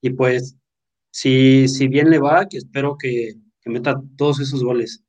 Y 0.00 0.10
pues, 0.10 0.56
si, 1.10 1.68
si 1.68 1.88
bien 1.88 2.10
le 2.10 2.18
va, 2.18 2.48
que 2.48 2.58
espero 2.58 2.96
que, 2.98 3.34
que 3.60 3.70
meta 3.70 4.02
todos 4.16 4.40
esos 4.40 4.64
goles. 4.64 5.03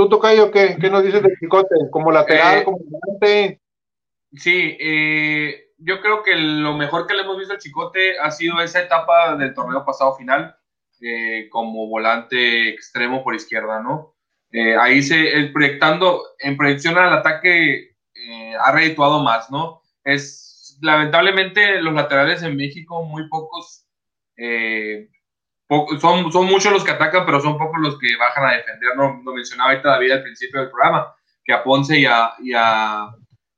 ¿Tú, 0.00 0.08
Tocayo, 0.08 0.50
qué, 0.50 0.78
qué 0.80 0.88
nos 0.88 1.04
dices 1.04 1.22
de 1.22 1.36
Chicote? 1.38 1.74
¿Como 1.90 2.10
lateral, 2.10 2.60
eh, 2.60 2.64
como 2.64 2.78
volante? 2.78 3.60
Sí, 4.32 4.78
eh, 4.80 5.72
yo 5.76 6.00
creo 6.00 6.22
que 6.22 6.34
lo 6.36 6.74
mejor 6.74 7.06
que 7.06 7.12
le 7.12 7.20
hemos 7.20 7.36
visto 7.36 7.52
al 7.52 7.60
Chicote 7.60 8.18
ha 8.18 8.30
sido 8.30 8.62
esa 8.62 8.80
etapa 8.80 9.36
del 9.36 9.52
torneo 9.52 9.84
pasado 9.84 10.16
final, 10.16 10.56
eh, 11.02 11.50
como 11.50 11.86
volante 11.86 12.70
extremo 12.70 13.22
por 13.22 13.34
izquierda, 13.34 13.82
¿no? 13.82 14.14
ahí 14.80 15.02
se, 15.02 15.34
el 15.34 15.52
proyectando, 15.52 16.22
en 16.38 16.56
proyección 16.56 16.96
al 16.96 17.12
ataque, 17.12 17.94
ha 18.58 18.72
redituado 18.72 19.22
más, 19.22 19.50
¿no? 19.50 19.82
Es, 20.02 20.78
lamentablemente, 20.80 21.82
los 21.82 21.92
laterales 21.92 22.42
en 22.42 22.56
México, 22.56 23.04
muy 23.04 23.28
pocos 23.28 23.86
son, 26.00 26.32
son 26.32 26.46
muchos 26.46 26.72
los 26.72 26.84
que 26.84 26.90
atacan, 26.90 27.24
pero 27.24 27.40
son 27.40 27.56
pocos 27.56 27.80
los 27.80 27.98
que 27.98 28.16
bajan 28.16 28.44
a 28.44 28.56
defender. 28.56 28.96
No, 28.96 29.20
lo 29.24 29.32
mencionaba 29.32 29.70
ahorita 29.70 29.90
David 29.90 30.10
al 30.12 30.22
principio 30.22 30.60
del 30.60 30.70
programa, 30.70 31.14
que 31.44 31.52
a 31.52 31.62
Ponce 31.62 31.98
y 31.98 32.06
a, 32.06 32.32
y 32.40 32.52
a 32.54 33.10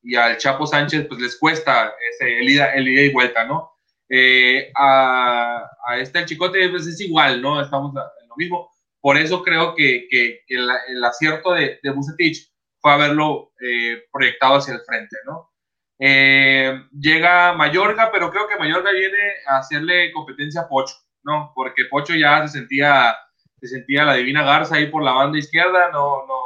y 0.02 0.16
al 0.16 0.36
Chapo 0.36 0.66
Sánchez 0.66 1.06
pues 1.08 1.20
les 1.20 1.36
cuesta 1.36 1.94
ese, 2.10 2.38
el, 2.38 2.48
ida, 2.48 2.74
el 2.74 2.88
ida 2.88 3.02
y 3.02 3.12
vuelta, 3.12 3.44
¿no? 3.44 3.72
Eh, 4.08 4.70
a, 4.74 5.64
a, 5.86 5.98
este 5.98 6.18
el 6.18 6.26
Chicote 6.26 6.68
pues 6.68 6.86
es 6.86 7.00
igual, 7.00 7.40
¿no? 7.40 7.60
Estamos 7.62 7.94
en 7.94 8.28
lo 8.28 8.36
mismo. 8.36 8.70
Por 9.00 9.16
eso 9.16 9.42
creo 9.42 9.74
que, 9.74 10.06
que, 10.10 10.42
el, 10.48 10.68
el, 10.88 11.04
acierto 11.04 11.52
de, 11.52 11.80
de 11.82 11.90
Bucetich 11.90 12.52
fue 12.78 12.92
haberlo 12.92 13.52
eh, 13.60 14.04
proyectado 14.12 14.56
hacia 14.56 14.74
el 14.74 14.80
frente, 14.80 15.16
¿no? 15.24 15.50
Eh, 15.98 16.82
llega 16.98 17.52
Mayorga, 17.52 18.10
pero 18.12 18.30
creo 18.30 18.48
que 18.48 18.58
Mayorga 18.58 18.90
viene 18.92 19.34
a 19.46 19.58
hacerle 19.58 20.12
competencia 20.12 20.62
a 20.62 20.68
Pocho. 20.68 20.96
¿No? 21.24 21.52
Porque 21.54 21.84
Pocho 21.90 22.14
ya 22.14 22.46
se 22.46 22.58
sentía, 22.58 23.16
se 23.60 23.68
sentía 23.68 24.04
la 24.04 24.14
divina 24.14 24.42
Garza 24.42 24.76
ahí 24.76 24.86
por 24.86 25.02
la 25.02 25.12
banda 25.12 25.38
izquierda, 25.38 25.90
no, 25.92 26.26
no, 26.26 26.40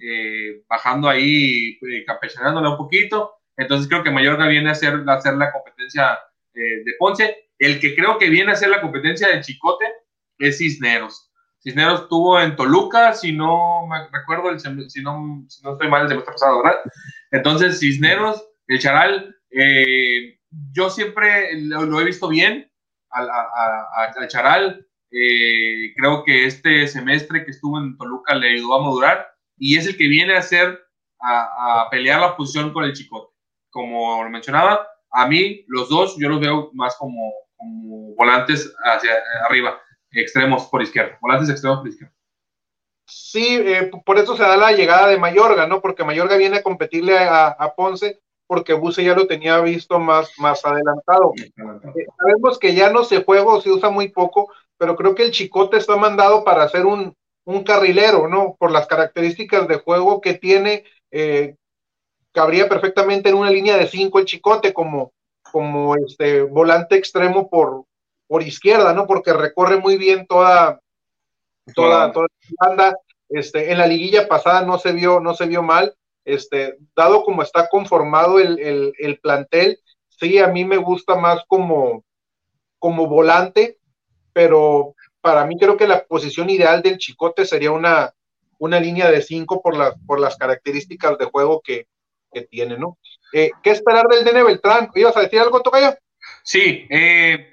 eh, 0.00 0.62
bajando 0.68 1.08
ahí, 1.08 1.78
eh, 1.82 2.04
un 2.08 2.76
poquito. 2.76 3.34
Entonces 3.56 3.88
creo 3.88 4.02
que 4.02 4.10
Mayorga 4.10 4.46
viene 4.46 4.68
a 4.68 4.72
hacer, 4.72 5.02
a 5.06 5.14
hacer 5.14 5.34
la 5.34 5.52
competencia 5.52 6.18
eh, 6.54 6.82
de 6.84 6.92
Ponce. 6.98 7.50
El 7.58 7.80
que 7.80 7.94
creo 7.94 8.18
que 8.18 8.30
viene 8.30 8.50
a 8.50 8.54
hacer 8.54 8.68
la 8.68 8.80
competencia 8.80 9.28
de 9.28 9.40
Chicote 9.40 9.86
es 10.38 10.58
Cisneros. 10.58 11.32
Cisneros 11.60 12.02
estuvo 12.02 12.40
en 12.40 12.54
Toluca, 12.54 13.12
si 13.14 13.32
no 13.32 13.86
me 13.88 14.08
recuerdo, 14.16 14.56
si, 14.58 15.02
no, 15.02 15.44
si 15.48 15.62
no 15.62 15.72
estoy 15.72 15.88
mal, 15.88 16.02
el 16.02 16.08
semestre 16.08 16.32
pasado, 16.32 16.62
¿verdad? 16.62 16.78
Entonces, 17.32 17.80
Cisneros, 17.80 18.46
el 18.68 18.78
Charal, 18.78 19.36
eh, 19.50 20.38
yo 20.72 20.88
siempre 20.88 21.60
lo, 21.62 22.00
he 22.00 22.04
visto 22.04 22.28
bien, 22.28 22.67
al, 23.10 24.28
Charal. 24.28 24.86
Eh, 25.10 25.94
creo 25.96 26.22
que 26.22 26.44
este 26.44 26.86
semestre 26.86 27.44
que 27.44 27.50
estuvo 27.50 27.78
en 27.78 27.96
Toluca 27.96 28.34
le 28.34 28.50
ayudó 28.50 28.74
a 28.74 28.82
madurar 28.82 29.26
y 29.56 29.78
es 29.78 29.86
el 29.86 29.96
que 29.96 30.06
viene 30.06 30.34
a 30.34 30.40
hacer, 30.40 30.78
a, 31.20 31.88
pelear 31.90 32.20
la 32.20 32.36
posición 32.36 32.72
con 32.72 32.84
el 32.84 32.92
Chicote. 32.92 33.34
Como 33.70 34.22
lo 34.22 34.30
mencionaba, 34.30 34.86
a 35.10 35.26
mí 35.26 35.64
los 35.66 35.88
dos 35.88 36.16
yo 36.18 36.28
los 36.28 36.40
veo 36.40 36.70
más 36.74 36.96
como, 36.96 37.32
volantes 38.16 38.72
hacia 38.84 39.12
arriba, 39.48 39.80
extremos 40.12 40.66
por 40.66 40.82
izquierda, 40.82 41.18
volantes 41.20 41.50
extremos 41.50 41.80
por 41.80 41.88
izquierda. 41.88 42.14
Sí, 43.06 43.56
eh, 43.56 43.90
por 44.04 44.18
eso 44.18 44.36
se 44.36 44.42
da 44.42 44.56
la 44.56 44.72
llegada 44.72 45.08
de 45.08 45.18
Mayorga, 45.18 45.66
¿no? 45.66 45.80
Porque 45.80 46.04
Mayorga 46.04 46.36
viene 46.36 46.58
a 46.58 46.62
competirle 46.62 47.18
a 47.18 47.72
Ponce 47.74 48.20
porque 48.48 48.72
Buse 48.72 49.04
ya 49.04 49.14
lo 49.14 49.26
tenía 49.26 49.60
visto 49.60 50.00
más, 50.00 50.32
más 50.38 50.64
adelantado. 50.64 51.32
Eh, 51.36 52.06
sabemos 52.18 52.58
que 52.58 52.74
ya 52.74 52.90
no 52.90 53.04
se 53.04 53.22
juega 53.22 53.44
o 53.44 53.60
se 53.60 53.70
usa 53.70 53.90
muy 53.90 54.08
poco, 54.08 54.50
pero 54.78 54.96
creo 54.96 55.14
que 55.14 55.22
el 55.22 55.30
Chicote 55.30 55.76
está 55.76 55.96
mandado 55.96 56.42
para 56.44 56.66
ser 56.70 56.86
un, 56.86 57.14
un 57.44 57.62
carrilero, 57.62 58.26
¿no? 58.26 58.56
Por 58.58 58.72
las 58.72 58.86
características 58.86 59.68
de 59.68 59.76
juego 59.76 60.22
que 60.22 60.32
tiene, 60.32 60.84
eh, 61.10 61.56
cabría 62.32 62.70
perfectamente 62.70 63.28
en 63.28 63.36
una 63.36 63.50
línea 63.50 63.76
de 63.76 63.86
cinco 63.86 64.18
el 64.18 64.24
Chicote 64.24 64.72
como, 64.72 65.12
como 65.52 65.94
este 65.96 66.40
volante 66.40 66.96
extremo 66.96 67.50
por, 67.50 67.84
por 68.26 68.42
izquierda, 68.42 68.94
¿no? 68.94 69.06
Porque 69.06 69.34
recorre 69.34 69.76
muy 69.76 69.98
bien 69.98 70.26
toda, 70.26 70.80
toda, 71.74 72.12
toda 72.12 72.28
la 72.28 72.68
banda. 72.68 72.96
Este, 73.28 73.70
en 73.70 73.76
la 73.76 73.86
liguilla 73.86 74.26
pasada 74.26 74.62
no 74.62 74.78
se 74.78 74.92
vio, 74.92 75.20
no 75.20 75.34
se 75.34 75.44
vio 75.44 75.62
mal 75.62 75.94
este, 76.28 76.76
dado 76.94 77.24
como 77.24 77.42
está 77.42 77.68
conformado 77.68 78.38
el, 78.38 79.18
plantel, 79.22 79.80
sí, 80.08 80.38
a 80.38 80.48
mí 80.48 80.64
me 80.64 80.76
gusta 80.76 81.16
más 81.16 81.42
como, 81.48 82.04
como 82.78 83.06
volante, 83.06 83.78
pero 84.32 84.94
para 85.22 85.46
mí 85.46 85.56
creo 85.58 85.76
que 85.76 85.88
la 85.88 86.04
posición 86.04 86.50
ideal 86.50 86.82
del 86.82 86.98
Chicote 86.98 87.46
sería 87.46 87.72
una, 87.72 88.12
una 88.58 88.78
línea 88.78 89.10
de 89.10 89.22
cinco 89.22 89.62
por, 89.62 89.76
las 89.76 89.94
por 90.06 90.20
las 90.20 90.36
características 90.36 91.16
de 91.16 91.24
juego 91.24 91.62
que, 91.62 91.86
tiene, 92.50 92.76
¿no? 92.76 92.98
Eh, 93.32 93.50
¿Qué 93.64 93.70
esperar 93.70 94.06
del 94.06 94.22
Dene 94.22 94.44
Beltrán? 94.44 94.90
¿Ibas 94.94 95.16
a 95.16 95.22
decir 95.22 95.40
algo, 95.40 95.60
Tocayo? 95.60 95.96
Sí, 96.44 96.86
eh, 96.88 97.52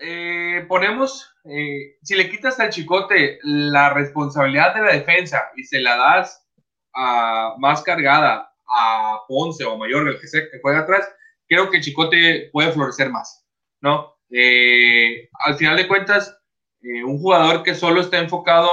eh, 0.00 0.64
ponemos, 0.66 1.32
si 2.02 2.14
le 2.16 2.28
quitas 2.28 2.58
al 2.58 2.70
Chicote 2.70 3.38
la 3.44 3.90
responsabilidad 3.92 4.74
de 4.74 4.80
la 4.80 4.92
defensa 4.94 5.50
y 5.54 5.62
se 5.62 5.80
la 5.80 5.96
das 5.96 6.44
más 6.94 7.82
cargada 7.82 8.52
a 8.66 9.20
Ponce 9.26 9.64
o 9.64 9.76
Mayor, 9.76 10.08
el 10.08 10.20
que 10.20 10.26
sea 10.26 10.42
que 10.50 10.60
juega 10.60 10.80
atrás, 10.80 11.08
creo 11.48 11.70
que 11.70 11.80
Chicote 11.80 12.48
puede 12.52 12.72
florecer 12.72 13.10
más, 13.10 13.44
¿no? 13.80 14.16
Eh, 14.30 15.28
al 15.44 15.56
final 15.56 15.76
de 15.76 15.88
cuentas, 15.88 16.38
eh, 16.82 17.02
un 17.02 17.18
jugador 17.18 17.62
que 17.62 17.74
solo 17.74 18.00
está 18.00 18.18
enfocado 18.18 18.70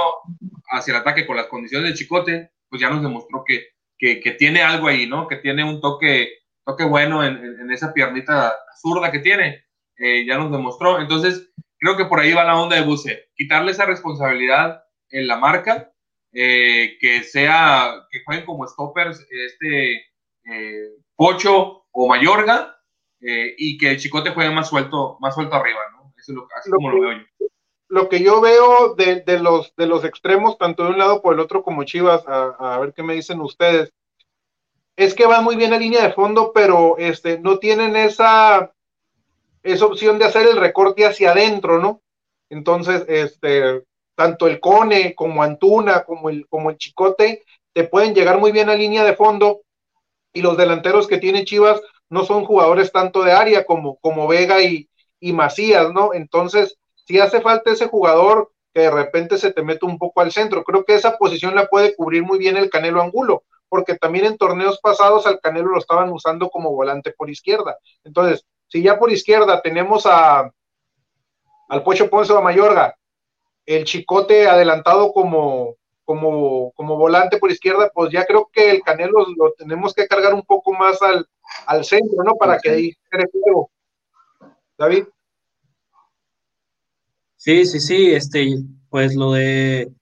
hacia 0.70 0.92
el 0.92 1.00
ataque 1.00 1.26
con 1.26 1.36
las 1.36 1.46
condiciones 1.46 1.90
de 1.90 1.96
Chicote, 1.96 2.52
pues 2.68 2.80
ya 2.80 2.90
nos 2.90 3.02
demostró 3.02 3.44
que, 3.44 3.68
que, 3.98 4.30
tiene 4.38 4.62
algo 4.62 4.86
ahí, 4.86 5.06
¿no? 5.06 5.26
Que 5.26 5.36
tiene 5.36 5.64
un 5.64 5.80
toque, 5.80 6.28
toque 6.64 6.84
bueno 6.84 7.24
en, 7.24 7.36
en 7.36 7.70
esa 7.72 7.92
piernita 7.92 8.54
zurda 8.80 9.10
que 9.10 9.18
tiene, 9.18 9.64
eh, 9.98 10.24
ya 10.24 10.38
nos 10.38 10.52
demostró. 10.52 11.00
Entonces, 11.00 11.50
creo 11.78 11.96
que 11.96 12.04
por 12.04 12.20
ahí 12.20 12.32
va 12.32 12.44
la 12.44 12.56
onda 12.56 12.76
de 12.76 12.82
Buse, 12.82 13.30
quitarle 13.34 13.72
esa 13.72 13.86
responsabilidad 13.86 14.82
en 15.10 15.26
la 15.26 15.38
marca 15.38 15.92
eh, 16.32 16.98
que 17.00 17.22
sea, 17.24 18.06
que 18.10 18.22
jueguen 18.24 18.44
como 18.44 18.66
stoppers 18.66 19.26
este 19.30 19.94
eh, 20.44 20.90
Pocho 21.16 21.86
o 21.90 22.08
Mayorga 22.08 22.76
eh, 23.20 23.54
y 23.56 23.78
que 23.78 23.90
el 23.90 23.98
Chicote 23.98 24.30
juegue 24.30 24.50
más 24.50 24.68
suelto, 24.68 25.16
más 25.20 25.34
suelto 25.34 25.56
arriba, 25.56 25.80
¿no? 25.92 26.12
Eso 26.16 26.32
es 26.32 26.36
lo, 26.36 26.48
así 26.56 26.70
como 26.70 26.90
lo 26.90 27.00
veo 27.00 27.12
yo. 27.12 27.46
Lo 27.90 28.08
que 28.10 28.22
yo 28.22 28.42
veo 28.42 28.94
de, 28.94 29.22
de, 29.22 29.38
los, 29.38 29.74
de 29.76 29.86
los 29.86 30.04
extremos, 30.04 30.58
tanto 30.58 30.84
de 30.84 30.90
un 30.90 30.98
lado 30.98 31.22
por 31.22 31.32
el 31.32 31.40
otro 31.40 31.62
como 31.62 31.84
Chivas, 31.84 32.22
a, 32.28 32.74
a 32.74 32.78
ver 32.78 32.92
qué 32.92 33.02
me 33.02 33.14
dicen 33.14 33.40
ustedes, 33.40 33.94
es 34.98 35.14
que 35.14 35.26
van 35.26 35.44
muy 35.44 35.56
bien 35.56 35.72
a 35.72 35.78
línea 35.78 36.02
de 36.02 36.12
fondo, 36.12 36.52
pero 36.52 36.98
este, 36.98 37.38
no 37.38 37.58
tienen 37.58 37.96
esa, 37.96 38.74
esa 39.62 39.86
opción 39.86 40.18
de 40.18 40.26
hacer 40.26 40.46
el 40.46 40.56
recorte 40.56 41.06
hacia 41.06 41.30
adentro, 41.30 41.78
¿no? 41.78 42.02
Entonces, 42.50 43.04
este, 43.08 43.84
tanto 44.18 44.48
el 44.48 44.58
Cone 44.58 45.14
como 45.14 45.44
Antuna, 45.44 46.02
como 46.02 46.28
el, 46.28 46.48
como 46.48 46.70
el 46.70 46.76
Chicote, 46.76 47.44
te 47.72 47.84
pueden 47.84 48.16
llegar 48.16 48.40
muy 48.40 48.50
bien 48.50 48.68
a 48.68 48.74
línea 48.74 49.04
de 49.04 49.14
fondo 49.14 49.60
y 50.32 50.42
los 50.42 50.56
delanteros 50.56 51.06
que 51.06 51.18
tiene 51.18 51.44
Chivas 51.44 51.80
no 52.10 52.24
son 52.24 52.44
jugadores 52.44 52.90
tanto 52.90 53.22
de 53.22 53.30
área 53.30 53.64
como, 53.64 53.96
como 54.00 54.26
Vega 54.26 54.60
y, 54.60 54.88
Macías, 55.20 55.92
¿no? 55.92 56.14
Entonces, 56.14 56.76
si 57.06 57.20
hace 57.20 57.40
falta 57.40 57.70
ese 57.70 57.86
jugador 57.86 58.50
que 58.74 58.80
de 58.80 58.90
repente 58.90 59.38
se 59.38 59.52
te 59.52 59.62
mete 59.62 59.86
un 59.86 59.98
poco 59.98 60.20
al 60.20 60.32
centro. 60.32 60.64
Creo 60.64 60.84
que 60.84 60.96
esa 60.96 61.16
posición 61.16 61.54
la 61.54 61.68
puede 61.68 61.94
cubrir 61.94 62.24
muy 62.24 62.40
bien 62.40 62.56
el 62.56 62.70
Canelo 62.70 63.00
Angulo, 63.00 63.44
porque 63.68 63.94
también 63.94 64.24
en 64.24 64.36
torneos 64.36 64.80
pasados 64.80 65.28
al 65.28 65.38
Canelo 65.38 65.68
lo 65.68 65.78
estaban 65.78 66.10
usando 66.10 66.50
como 66.50 66.72
volante 66.72 67.12
por 67.12 67.30
izquierda. 67.30 67.78
Entonces, 68.02 68.44
si 68.66 68.82
ya 68.82 68.98
por 68.98 69.12
izquierda 69.12 69.62
tenemos 69.62 70.06
a 70.06 70.50
al 71.68 71.82
Pocho 71.84 72.10
Ponce 72.10 72.32
o 72.32 72.38
a 72.38 72.40
Mayorga, 72.40 72.97
el 73.68 73.84
Chicote 73.84 74.48
adelantado 74.48 75.12
como, 75.12 75.76
como, 76.04 76.72
como 76.72 76.96
volante 76.96 77.36
por 77.36 77.50
izquierda, 77.50 77.90
pues 77.94 78.10
ya 78.10 78.24
creo 78.24 78.48
que 78.50 78.70
el 78.70 78.80
Canelo 78.80 79.26
lo 79.36 79.52
tenemos 79.58 79.92
que 79.92 80.06
cargar 80.06 80.32
un 80.32 80.42
poco 80.42 80.72
más 80.72 81.02
al, 81.02 81.28
al 81.66 81.84
centro, 81.84 82.24
¿no? 82.24 82.34
Para 82.36 82.58
que 82.58 82.70
ahí 82.70 82.92
David. 84.78 85.04
Sí, 87.36 87.66
sí, 87.66 87.80
sí, 87.80 88.14
este, 88.14 88.56
pues 88.88 89.14
lo 89.14 89.32
de 89.32 89.92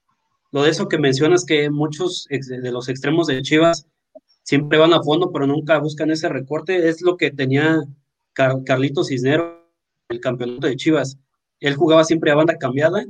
lo 0.52 0.62
de 0.62 0.70
eso 0.70 0.86
que 0.86 0.98
mencionas 0.98 1.44
que 1.44 1.68
muchos 1.68 2.28
de 2.30 2.70
los 2.70 2.88
extremos 2.88 3.26
de 3.26 3.42
Chivas 3.42 3.88
siempre 4.44 4.78
van 4.78 4.92
a 4.92 5.02
fondo, 5.02 5.32
pero 5.32 5.44
nunca 5.48 5.78
buscan 5.78 6.12
ese 6.12 6.28
recorte, 6.28 6.88
es 6.88 7.02
lo 7.02 7.16
que 7.16 7.32
tenía 7.32 7.80
Carlito 8.32 9.02
Cisnero 9.02 9.66
el 10.08 10.20
campeonato 10.20 10.68
de 10.68 10.76
Chivas. 10.76 11.18
Él 11.58 11.74
jugaba 11.74 12.04
siempre 12.04 12.30
a 12.30 12.36
banda 12.36 12.58
cambiada 12.58 13.04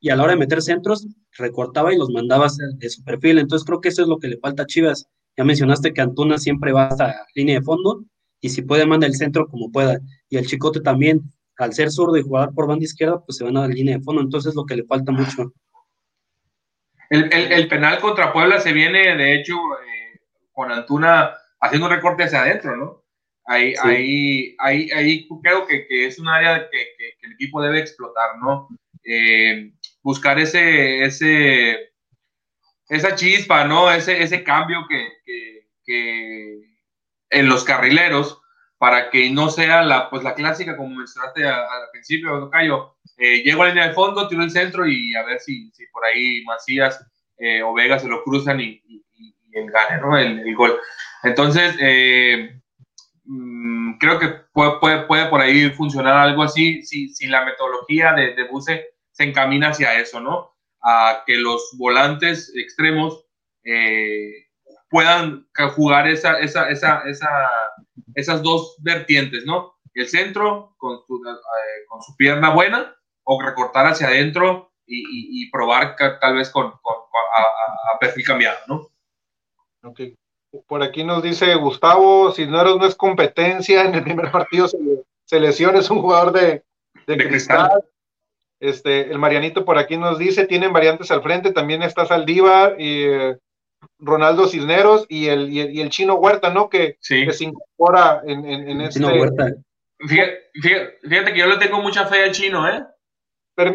y 0.00 0.10
a 0.10 0.16
la 0.16 0.22
hora 0.22 0.32
de 0.32 0.38
meter 0.38 0.62
centros 0.62 1.06
recortaba 1.36 1.92
y 1.92 1.98
los 1.98 2.10
mandaba 2.10 2.48
de 2.76 2.90
su 2.90 3.02
perfil. 3.04 3.38
Entonces 3.38 3.66
creo 3.66 3.80
que 3.80 3.88
eso 3.88 4.02
es 4.02 4.08
lo 4.08 4.18
que 4.18 4.28
le 4.28 4.38
falta 4.38 4.62
a 4.62 4.66
Chivas. 4.66 5.08
Ya 5.36 5.44
mencionaste 5.44 5.92
que 5.92 6.00
Antuna 6.00 6.38
siempre 6.38 6.72
va 6.72 6.88
hasta 6.88 7.26
línea 7.34 7.56
de 7.56 7.62
fondo 7.62 8.04
y 8.40 8.50
si 8.50 8.62
puede 8.62 8.86
manda 8.86 9.06
el 9.06 9.14
centro 9.14 9.48
como 9.48 9.70
pueda. 9.70 10.00
Y 10.28 10.36
el 10.36 10.46
Chicote 10.46 10.80
también, 10.80 11.22
al 11.56 11.72
ser 11.72 11.90
zurdo 11.90 12.16
y 12.16 12.22
jugar 12.22 12.52
por 12.54 12.66
banda 12.66 12.84
izquierda, 12.84 13.22
pues 13.24 13.38
se 13.38 13.44
van 13.44 13.56
a 13.56 13.62
la 13.62 13.68
línea 13.68 13.98
de 13.98 14.04
fondo. 14.04 14.22
Entonces 14.22 14.50
es 14.50 14.56
lo 14.56 14.66
que 14.66 14.76
le 14.76 14.84
falta 14.84 15.12
mucho. 15.12 15.52
El, 17.10 17.68
penal 17.68 18.00
contra 18.00 18.32
Puebla 18.32 18.60
se 18.60 18.72
viene, 18.72 19.16
de 19.16 19.34
hecho, 19.34 19.54
eh, 19.54 20.20
con 20.52 20.70
Antuna 20.70 21.34
haciendo 21.60 21.86
un 21.86 21.94
recorte 21.94 22.24
hacia 22.24 22.42
adentro, 22.42 22.76
¿no? 22.76 23.04
Ahí, 23.46 23.72
ahí, 23.82 24.54
ahí, 24.58 24.90
ahí 24.90 25.26
creo 25.42 25.66
que, 25.66 25.86
es 25.88 26.18
un 26.18 26.28
área 26.28 26.68
que, 26.68 27.16
el 27.22 27.32
equipo 27.32 27.62
debe 27.62 27.78
explotar, 27.80 28.36
¿no? 28.42 28.68
Eh, 29.04 29.72
buscar 30.02 30.38
ese, 30.38 31.04
ese, 31.04 31.92
esa 32.88 33.14
chispa, 33.14 33.64
¿no? 33.64 33.90
Ese, 33.90 34.22
ese 34.22 34.42
cambio 34.42 34.86
que, 34.88 35.08
en 37.30 37.48
los 37.48 37.64
carrileros 37.64 38.40
para 38.78 39.10
que 39.10 39.30
no 39.30 39.50
sea 39.50 39.82
la, 39.82 40.08
pues, 40.08 40.22
la 40.22 40.34
clásica, 40.34 40.76
como 40.76 40.94
mencionaste 40.94 41.46
al 41.46 41.90
principio, 41.92 42.48
Cayo, 42.50 42.96
eh, 43.16 43.42
llego 43.42 43.62
a 43.62 43.66
la 43.66 43.72
línea 43.72 43.88
de 43.88 43.94
fondo, 43.94 44.28
tiro 44.28 44.42
el 44.42 44.50
centro 44.50 44.86
y 44.86 45.14
a 45.16 45.24
ver 45.24 45.40
si, 45.40 45.70
si 45.72 45.86
por 45.86 46.04
ahí 46.04 46.42
Macías 46.44 47.04
eh, 47.38 47.62
o 47.62 47.74
Vega 47.74 47.98
se 47.98 48.08
lo 48.08 48.22
cruzan 48.22 48.60
y, 48.60 48.80
y, 48.86 49.04
gane, 49.52 50.00
¿no? 50.00 50.16
El, 50.16 50.54
gol. 50.54 50.78
Entonces, 51.24 51.74
eh, 51.80 52.60
mm, 53.24 53.98
creo 53.98 54.20
que 54.20 54.28
puede, 54.52 54.78
puede, 54.78 55.00
puede, 55.06 55.26
por 55.26 55.40
ahí 55.40 55.68
funcionar 55.70 56.14
algo 56.14 56.44
así 56.44 56.82
si, 56.82 57.08
si 57.08 57.26
la 57.26 57.44
metodología 57.44 58.12
de, 58.12 58.34
de 58.34 58.44
Buse 58.44 58.86
se 59.18 59.24
encamina 59.24 59.70
hacia 59.70 59.98
eso, 59.98 60.20
¿no? 60.20 60.54
A 60.80 61.24
que 61.26 61.36
los 61.36 61.74
volantes 61.76 62.52
extremos 62.54 63.26
eh, 63.64 64.46
puedan 64.88 65.48
jugar 65.74 66.06
esa, 66.06 66.38
esa, 66.38 66.70
esa, 66.70 67.02
esa, 67.08 67.50
esas 68.14 68.42
dos 68.42 68.76
vertientes, 68.78 69.44
¿no? 69.44 69.74
El 69.92 70.08
centro 70.08 70.76
con 70.78 71.00
su, 71.04 71.20
con 71.88 72.02
su 72.02 72.16
pierna 72.16 72.50
buena 72.50 72.94
o 73.24 73.42
recortar 73.42 73.88
hacia 73.88 74.06
adentro 74.06 74.72
y, 74.86 75.50
probar 75.50 75.96
tal 75.96 76.36
vez 76.36 76.48
con, 76.48 76.66
a, 76.66 77.98
perfil 77.98 78.24
cambiado, 78.24 78.58
¿no? 78.68 78.88
Ok. 79.82 80.00
Por 80.66 80.82
aquí 80.82 81.04
nos 81.04 81.22
dice 81.22 81.54
Gustavo, 81.56 82.30
si 82.30 82.46
no 82.46 82.86
es 82.86 82.94
competencia, 82.94 83.84
en 83.84 83.96
el 83.96 84.04
primer 84.04 84.30
partido 84.30 84.68
se, 84.68 85.40
lesiona, 85.40 85.80
es 85.80 85.90
un 85.90 86.00
jugador 86.00 86.32
de, 86.32 86.64
cristal. 87.04 87.84
Este, 88.60 89.10
el 89.10 89.18
Marianito 89.18 89.64
por 89.64 89.78
aquí 89.78 89.96
nos 89.96 90.18
dice, 90.18 90.46
tienen 90.46 90.72
variantes 90.72 91.10
al 91.10 91.22
frente, 91.22 91.52
también 91.52 91.82
está 91.82 92.06
Saldiva 92.06 92.74
y 92.76 93.04
eh, 93.04 93.36
Ronaldo 93.98 94.48
Cisneros 94.48 95.06
y 95.08 95.28
el, 95.28 95.52
y 95.52 95.80
el, 95.80 95.90
chino 95.90 96.14
Huerta, 96.14 96.50
¿no? 96.50 96.68
Que, 96.68 96.96
se 97.00 97.44
incorpora 97.44 98.22
en, 98.26 98.44
en, 98.44 98.80
este... 98.80 99.04
Huerta. 99.04 99.54
Fíjate, 100.00 100.50
fíjate, 101.02 101.32
que 101.32 101.38
yo 101.38 101.46
le 101.46 101.56
tengo 101.56 101.80
mucha 101.80 102.06
fe 102.06 102.24
al 102.24 102.32
chino, 102.32 102.68
¿eh? 102.68 102.84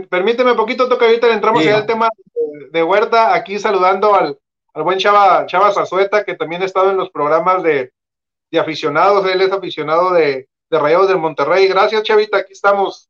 permíteme 0.09 0.51
un 0.51 0.57
poquito, 0.57 0.87
toca 0.87 1.05
ahorita 1.05 1.27
le 1.27 1.33
entramos 1.33 1.63
ya 1.63 1.75
al 1.75 1.85
tema 1.85 2.07
de, 2.71 2.83
Huerta, 2.83 3.33
aquí 3.33 3.59
saludando 3.59 4.15
al, 4.15 4.39
buen 4.75 4.97
Chava, 4.97 5.45
Chava 5.45 5.73
Zazueta, 5.73 6.23
que 6.23 6.35
también 6.35 6.61
ha 6.61 6.65
estado 6.65 6.91
en 6.91 6.97
los 6.97 7.09
programas 7.09 7.63
de, 7.63 7.91
aficionados, 8.57 9.25
él 9.29 9.41
es 9.41 9.51
aficionado 9.51 10.13
de, 10.13 10.47
de 10.69 10.79
Rayados 10.79 11.09
del 11.09 11.17
Monterrey. 11.17 11.67
Gracias, 11.67 12.03
Chavita, 12.03 12.37
aquí 12.37 12.53
estamos. 12.53 13.09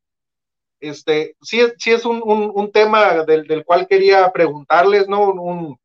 Este, 0.84 1.38
sí, 1.42 1.62
sí 1.78 1.92
es 1.92 2.04
un, 2.04 2.72
tema 2.74 3.24
del, 3.24 3.64
cual 3.64 3.88
quería 3.88 4.30
preguntarles, 4.34 5.08
¿no? 5.08 5.30
Un, 5.30 5.80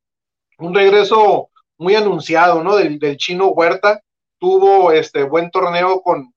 regreso 0.75 1.51
muy 1.77 1.95
anunciado, 1.95 2.65
¿no? 2.65 2.75
Del, 2.75 2.99
del 2.99 3.17
chino 3.17 3.47
Huerta. 3.51 4.03
Tuvo 4.41 4.91
este 4.91 5.23
buen 5.23 5.53
torneo 5.53 6.03
con, 6.03 6.35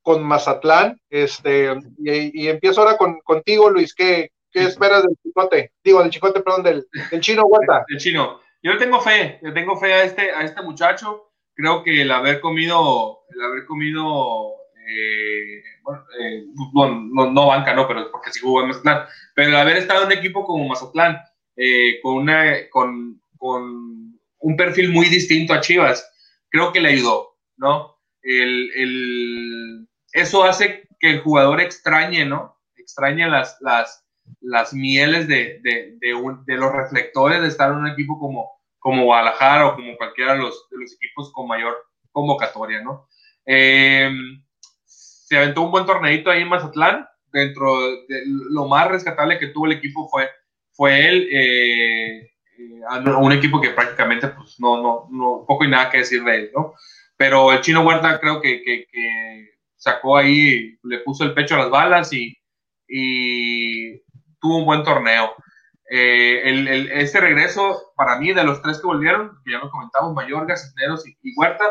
con 0.00 0.22
Mazatlán. 0.22 0.98
Este, 1.10 1.68
y, 1.98 2.48
empiezo 2.48 2.80
ahora 2.80 2.96
con, 2.96 3.20
contigo, 3.20 3.68
Luis. 3.68 3.94
¿Qué, 3.94 4.30
qué 4.50 4.64
esperas 4.64 5.02
del 5.02 5.16
chicote? 5.22 5.72
Digo, 5.84 6.00
del 6.00 6.10
chicote, 6.10 6.40
perdón, 6.40 6.62
del, 6.62 6.86
chino 7.20 7.42
Huerta. 7.44 7.84
El 7.88 7.98
chino. 7.98 8.40
Yo 8.62 8.72
le 8.72 8.78
tengo 8.78 9.02
fe, 9.02 9.38
le 9.42 9.52
tengo 9.52 9.76
fe 9.76 9.92
a 9.92 10.04
este, 10.04 10.30
a 10.30 10.44
este 10.44 10.62
muchacho. 10.62 11.32
Creo 11.54 11.82
que 11.82 12.00
el 12.00 12.10
haber 12.10 12.40
comido, 12.40 13.18
el 13.28 13.42
haber 13.42 13.66
comido, 13.66 14.61
eh, 14.92 15.62
eh, 16.20 16.44
no, 16.72 17.30
no, 17.30 17.46
banca, 17.46 17.74
no, 17.74 17.86
pero 17.88 18.10
porque 18.10 18.32
sí 18.32 18.40
jugó 18.40 18.62
en 18.62 18.68
Mazatlán. 18.68 19.06
Pero 19.34 19.58
haber 19.58 19.76
estado 19.76 20.04
en 20.04 20.12
equipo 20.12 20.44
como 20.44 20.68
Mazatlán, 20.68 21.18
eh, 21.56 22.00
con, 22.02 22.16
una, 22.16 22.68
con, 22.70 23.20
con 23.38 24.18
un 24.38 24.56
perfil 24.56 24.90
muy 24.90 25.06
distinto 25.08 25.54
a 25.54 25.60
Chivas, 25.60 26.08
creo 26.50 26.72
que 26.72 26.80
le 26.80 26.90
ayudó, 26.90 27.36
¿no? 27.56 27.98
El, 28.22 28.70
el, 28.76 29.88
eso 30.12 30.44
hace 30.44 30.88
que 31.00 31.10
el 31.10 31.20
jugador 31.20 31.60
extrañe, 31.60 32.24
¿no? 32.24 32.60
Extrañe 32.76 33.28
las, 33.28 33.56
las, 33.60 34.04
las 34.40 34.72
mieles 34.72 35.28
de, 35.28 35.60
de, 35.62 35.96
de, 36.00 36.56
los 36.56 36.72
reflectores 36.72 37.40
de 37.40 37.48
estar 37.48 37.70
en 37.70 37.78
un 37.78 37.88
equipo 37.88 38.18
como, 38.18 38.50
como 38.78 39.04
Guadalajara 39.04 39.66
o 39.66 39.74
como 39.74 39.96
cualquiera 39.96 40.34
de 40.34 40.40
los, 40.40 40.68
de 40.70 40.78
los 40.78 40.92
equipos 40.94 41.32
con 41.32 41.48
mayor 41.48 41.74
convocatoria, 42.12 42.82
¿no? 42.82 43.08
Em, 43.44 44.42
se 45.32 45.38
aventó 45.38 45.62
un 45.62 45.70
buen 45.70 45.86
torneito 45.86 46.30
ahí 46.30 46.42
en 46.42 46.48
Mazatlán. 46.50 47.08
Dentro 47.32 47.80
de 48.06 48.22
lo 48.26 48.68
más 48.68 48.88
rescatable 48.88 49.38
que 49.38 49.46
tuvo 49.46 49.64
el 49.64 49.72
equipo 49.72 50.06
fue, 50.10 50.28
fue 50.72 51.08
él, 51.08 51.26
eh, 51.32 52.30
eh, 52.58 53.10
un 53.18 53.32
equipo 53.32 53.58
que 53.58 53.70
prácticamente, 53.70 54.28
pues, 54.28 54.60
no, 54.60 54.82
no, 54.82 55.08
no, 55.10 55.46
poco 55.48 55.64
y 55.64 55.68
nada 55.68 55.88
que 55.88 55.98
decir 55.98 56.22
de 56.22 56.34
él, 56.34 56.50
¿no? 56.54 56.74
Pero 57.16 57.50
el 57.50 57.62
chino 57.62 57.80
Huerta 57.80 58.20
creo 58.20 58.42
que, 58.42 58.62
que, 58.62 58.84
que 58.92 59.48
sacó 59.74 60.18
ahí, 60.18 60.76
le 60.82 60.98
puso 60.98 61.24
el 61.24 61.32
pecho 61.32 61.54
a 61.54 61.60
las 61.60 61.70
balas 61.70 62.12
y, 62.12 62.36
tuvo 64.38 64.58
un 64.58 64.66
buen 64.66 64.84
torneo. 64.84 65.34
Eh, 65.88 66.42
el, 66.44 66.90
este 66.92 67.22
regreso, 67.22 67.94
para 67.96 68.18
mí, 68.18 68.34
de 68.34 68.44
los 68.44 68.60
tres 68.60 68.80
que 68.80 68.86
volvieron, 68.86 69.38
que 69.46 69.52
ya 69.52 69.60
lo 69.60 69.70
comentamos, 69.70 70.12
Mayorga, 70.12 70.58
Cisneros 70.58 71.08
y, 71.08 71.32
Huerta, 71.34 71.64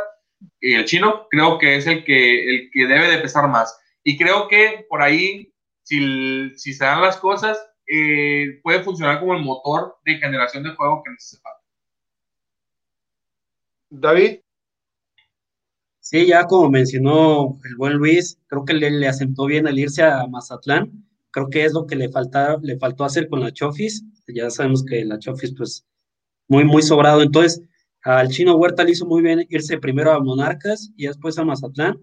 y 0.60 0.74
el 0.74 0.86
chino, 0.86 1.28
creo 1.30 1.58
que 1.58 1.76
es 1.76 1.88
el 1.88 2.04
que, 2.04 2.50
el 2.50 2.72
que 2.72 2.86
debe 2.86 3.10
de 3.10 3.18
pesar 3.18 3.48
más. 3.50 3.78
Y 4.04 4.18
creo 4.18 4.48
que 4.48 4.86
por 4.90 5.02
ahí, 5.02 5.54
si, 5.84 6.56
si 6.58 6.74
se 6.74 6.86
dan 6.86 7.02
las 7.02 7.18
cosas, 7.18 7.58
eh, 7.88 8.60
puede 8.64 8.84
funcionar 8.84 9.20
como 9.20 9.36
el 9.36 9.44
motor 9.44 9.98
de 10.06 10.18
generación 10.18 10.64
de 10.64 10.76
juego 10.76 11.04
que 11.04 11.12
necesita. 11.12 11.50
David. 13.90 14.40
Sí, 16.00 16.26
ya 16.28 16.46
como 16.46 16.70
mencionó 16.70 17.60
el 17.64 17.76
buen 17.76 17.94
Luis, 17.94 18.40
creo 18.48 18.66
que 18.66 18.74
le, 18.74 18.90
le 18.92 19.08
asentó 19.08 19.46
bien 19.46 19.68
el 19.68 19.80
irse 19.80 20.04
a 20.04 20.26
Mazatlán. 20.28 21.06
Creo 21.32 21.50
que 21.50 21.64
es 21.64 21.74
lo 21.74 21.86
que 21.86 21.96
le, 21.96 22.10
falta, 22.10 22.58
le 22.62 22.78
faltó 22.78 23.04
hacer 23.04 23.30
con 23.30 23.40
la 23.40 23.52
Chofis. 23.52 24.04
Ya 24.28 24.50
sabemos 24.50 24.84
que 24.86 25.06
la 25.06 25.20
Chofis, 25.20 25.54
pues, 25.56 25.86
muy, 26.48 26.64
muy 26.66 26.82
sobrado. 26.82 27.22
Entonces, 27.22 27.62
al 28.04 28.30
Chino 28.30 28.56
Huerta 28.56 28.84
le 28.84 28.92
hizo 28.92 29.06
muy 29.06 29.22
bien 29.22 29.46
irse 29.50 29.78
primero 29.78 30.12
a 30.12 30.20
Monarcas 30.20 30.92
y 30.96 31.08
después 31.08 31.38
a 31.38 31.46
Mazatlán, 31.46 31.98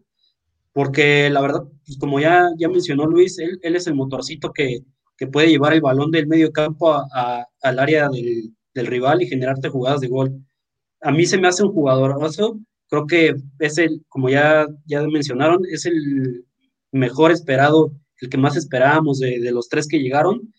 porque 0.72 1.30
la 1.30 1.40
verdad, 1.40 1.62
pues, 1.84 1.98
como 1.98 2.20
ya, 2.20 2.48
ya 2.58 2.68
mencionó 2.68 3.06
Luis, 3.06 3.38
él, 3.38 3.58
es 3.62 3.86
el 3.86 3.94
motorcito 3.94 4.52
que, 4.52 4.80
que, 5.16 5.26
puede 5.26 5.48
llevar 5.48 5.72
el 5.72 5.80
balón 5.80 6.10
del 6.10 6.26
medio 6.26 6.52
campo 6.52 6.94
al 7.12 7.78
área 7.78 8.08
del, 8.08 8.54
del, 8.74 8.86
rival 8.86 9.22
y 9.22 9.28
generarte 9.28 9.68
jugadas 9.68 10.00
de 10.00 10.08
gol. 10.08 10.44
A 11.00 11.10
mí 11.12 11.26
se 11.26 11.38
me 11.38 11.48
hace 11.48 11.64
un 11.64 11.72
jugadorazo 11.72 12.60
creo 12.88 13.06
que 13.06 13.34
es 13.58 13.78
el, 13.78 14.04
como 14.08 14.28
ya, 14.30 14.66
ya 14.86 15.02
mencionaron, 15.02 15.62
es 15.70 15.86
el 15.86 16.44
mejor 16.92 17.30
esperado, 17.30 17.92
el 18.20 18.28
que 18.28 18.38
más 18.38 18.56
esperábamos 18.56 19.20
de, 19.20 19.38
los 19.52 19.68
tres 19.68 19.86
que 19.86 20.00
llegaron. 20.00 20.52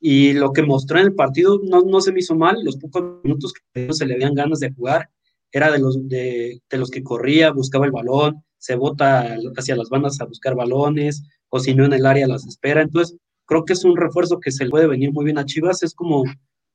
Y 0.00 0.32
lo 0.32 0.52
que 0.52 0.62
mostró 0.62 0.98
en 0.98 1.06
el 1.06 1.14
partido 1.14 1.60
no, 1.62 1.82
no 1.82 2.00
se 2.00 2.12
me 2.12 2.20
hizo 2.20 2.34
mal, 2.34 2.56
los 2.64 2.78
pocos 2.78 3.22
minutos 3.22 3.52
que 3.74 3.92
se 3.92 4.06
le 4.06 4.14
habían 4.14 4.34
ganas 4.34 4.60
de 4.60 4.72
jugar, 4.72 5.10
era 5.52 5.70
de 5.70 5.78
los, 5.78 6.08
de, 6.08 6.60
los 6.70 6.90
que 6.90 7.02
corría, 7.02 7.50
buscaba 7.50 7.84
el 7.84 7.92
balón, 7.92 8.42
se 8.58 8.76
bota 8.76 9.36
hacia 9.56 9.76
las 9.76 9.88
bandas 9.88 10.20
a 10.20 10.26
buscar 10.26 10.54
balones, 10.54 11.22
o 11.48 11.58
si 11.58 11.74
no 11.74 11.84
en 11.84 11.92
el 11.92 12.06
área 12.06 12.26
las 12.26 12.46
espera. 12.46 12.82
Entonces, 12.82 13.16
creo 13.46 13.64
que 13.64 13.72
es 13.72 13.84
un 13.84 13.96
refuerzo 13.96 14.38
que 14.38 14.52
se 14.52 14.64
le 14.64 14.70
puede 14.70 14.86
venir 14.86 15.12
muy 15.12 15.24
bien 15.24 15.38
a 15.38 15.44
Chivas. 15.44 15.82
Es 15.82 15.94
como, 15.94 16.24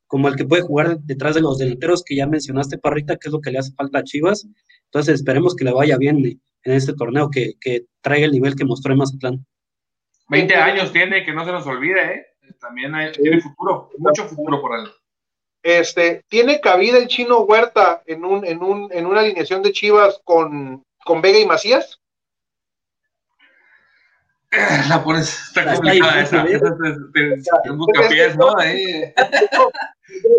como 0.07 0.28
el 0.28 0.36
que 0.36 0.45
puede 0.45 0.63
jugar 0.63 0.99
detrás 0.99 1.36
de 1.36 1.41
los 1.41 1.57
delanteros 1.57 2.03
que 2.03 2.15
ya 2.15 2.28
mencionaste, 2.28 2.78
Parrita, 2.78 3.15
que 3.15 3.30
es 3.30 3.32
lo 3.32 3.41
que 3.41 3.51
le 3.51 3.59
hace 3.59 3.73
falta 3.73 3.99
a 3.99 4.03
Chivas. 4.03 4.47
Entonces, 4.86 5.15
esperemos 5.15 5.55
que 5.55 5.63
le 5.63 5.71
vaya 5.71 5.97
bien 5.97 6.17
en 6.26 6.73
este 6.73 6.93
torneo, 6.93 7.30
que, 7.30 7.53
que 7.61 7.86
traiga 8.01 8.26
el 8.26 8.34
nivel 8.34 8.55
que 8.55 8.65
mostró 8.65 8.91
en 8.91 8.99
Mazatlán. 8.99 9.45
20 10.30 10.55
años 10.55 10.91
tiene, 10.91 11.23
que 11.23 11.34
no 11.34 11.45
se 11.45 11.51
nos 11.51 11.65
olvide, 11.67 12.13
¿eh? 12.13 12.26
También 12.59 12.95
hay, 12.95 13.11
tiene 13.11 13.41
futuro, 13.41 13.89
mucho 13.97 14.25
futuro 14.25 14.61
por 14.61 14.79
él. 14.79 14.91
Este, 15.63 16.23
¿Tiene 16.27 16.61
cabida 16.61 16.97
el 16.97 17.07
chino 17.07 17.39
Huerta 17.39 18.03
en, 18.05 18.23
un, 18.23 18.45
en, 18.45 18.61
un, 18.61 18.87
en 18.91 19.05
una 19.07 19.21
alineación 19.21 19.63
de 19.63 19.71
Chivas 19.71 20.21
con, 20.23 20.83
con 21.03 21.21
Vega 21.21 21.39
y 21.39 21.45
Macías? 21.45 21.99
La 24.87 25.03
pones, 25.03 25.47
está 25.47 25.73
complicada 25.73 26.21
esa. 26.21 26.45
¿eh? 26.45 26.59
pies, 28.09 28.37
¿no? 28.37 28.55
Ahí. 28.57 29.13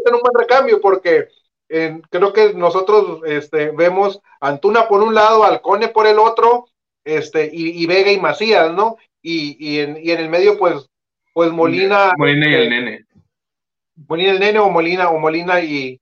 Un 0.07 0.21
buen 0.21 0.35
recambio 0.39 0.81
porque 0.81 1.29
eh, 1.69 2.01
creo 2.09 2.33
que 2.33 2.55
nosotros 2.55 3.21
este, 3.27 3.71
vemos 3.73 4.21
Antuna 4.41 4.89
por 4.89 5.03
un 5.03 5.15
lado, 5.15 5.45
Alcone 5.45 5.89
por 5.89 6.07
el 6.07 6.19
otro, 6.19 6.69
este, 7.05 7.51
y, 7.53 7.83
y 7.83 7.87
Vega 7.87 8.13
y 8.13 8.21
Macías, 8.21 8.73
¿no? 8.73 8.97
Y, 9.21 9.57
y, 9.59 9.81
en, 9.81 9.99
y 10.01 10.13
en 10.13 10.21
el 10.21 10.29
medio, 10.29 10.57
pues, 10.57 10.89
pues 11.37 11.53
Molina. 11.53 12.15
Molina 12.17 12.49
y 12.49 12.55
el 12.55 12.71
nene. 12.71 13.05
Molina 14.09 14.31
el 14.31 14.41
nene 14.41 14.59
o 14.59 14.71
Molina, 14.71 15.11
o 15.11 15.19
Molina 15.19 15.61
y, 15.61 16.01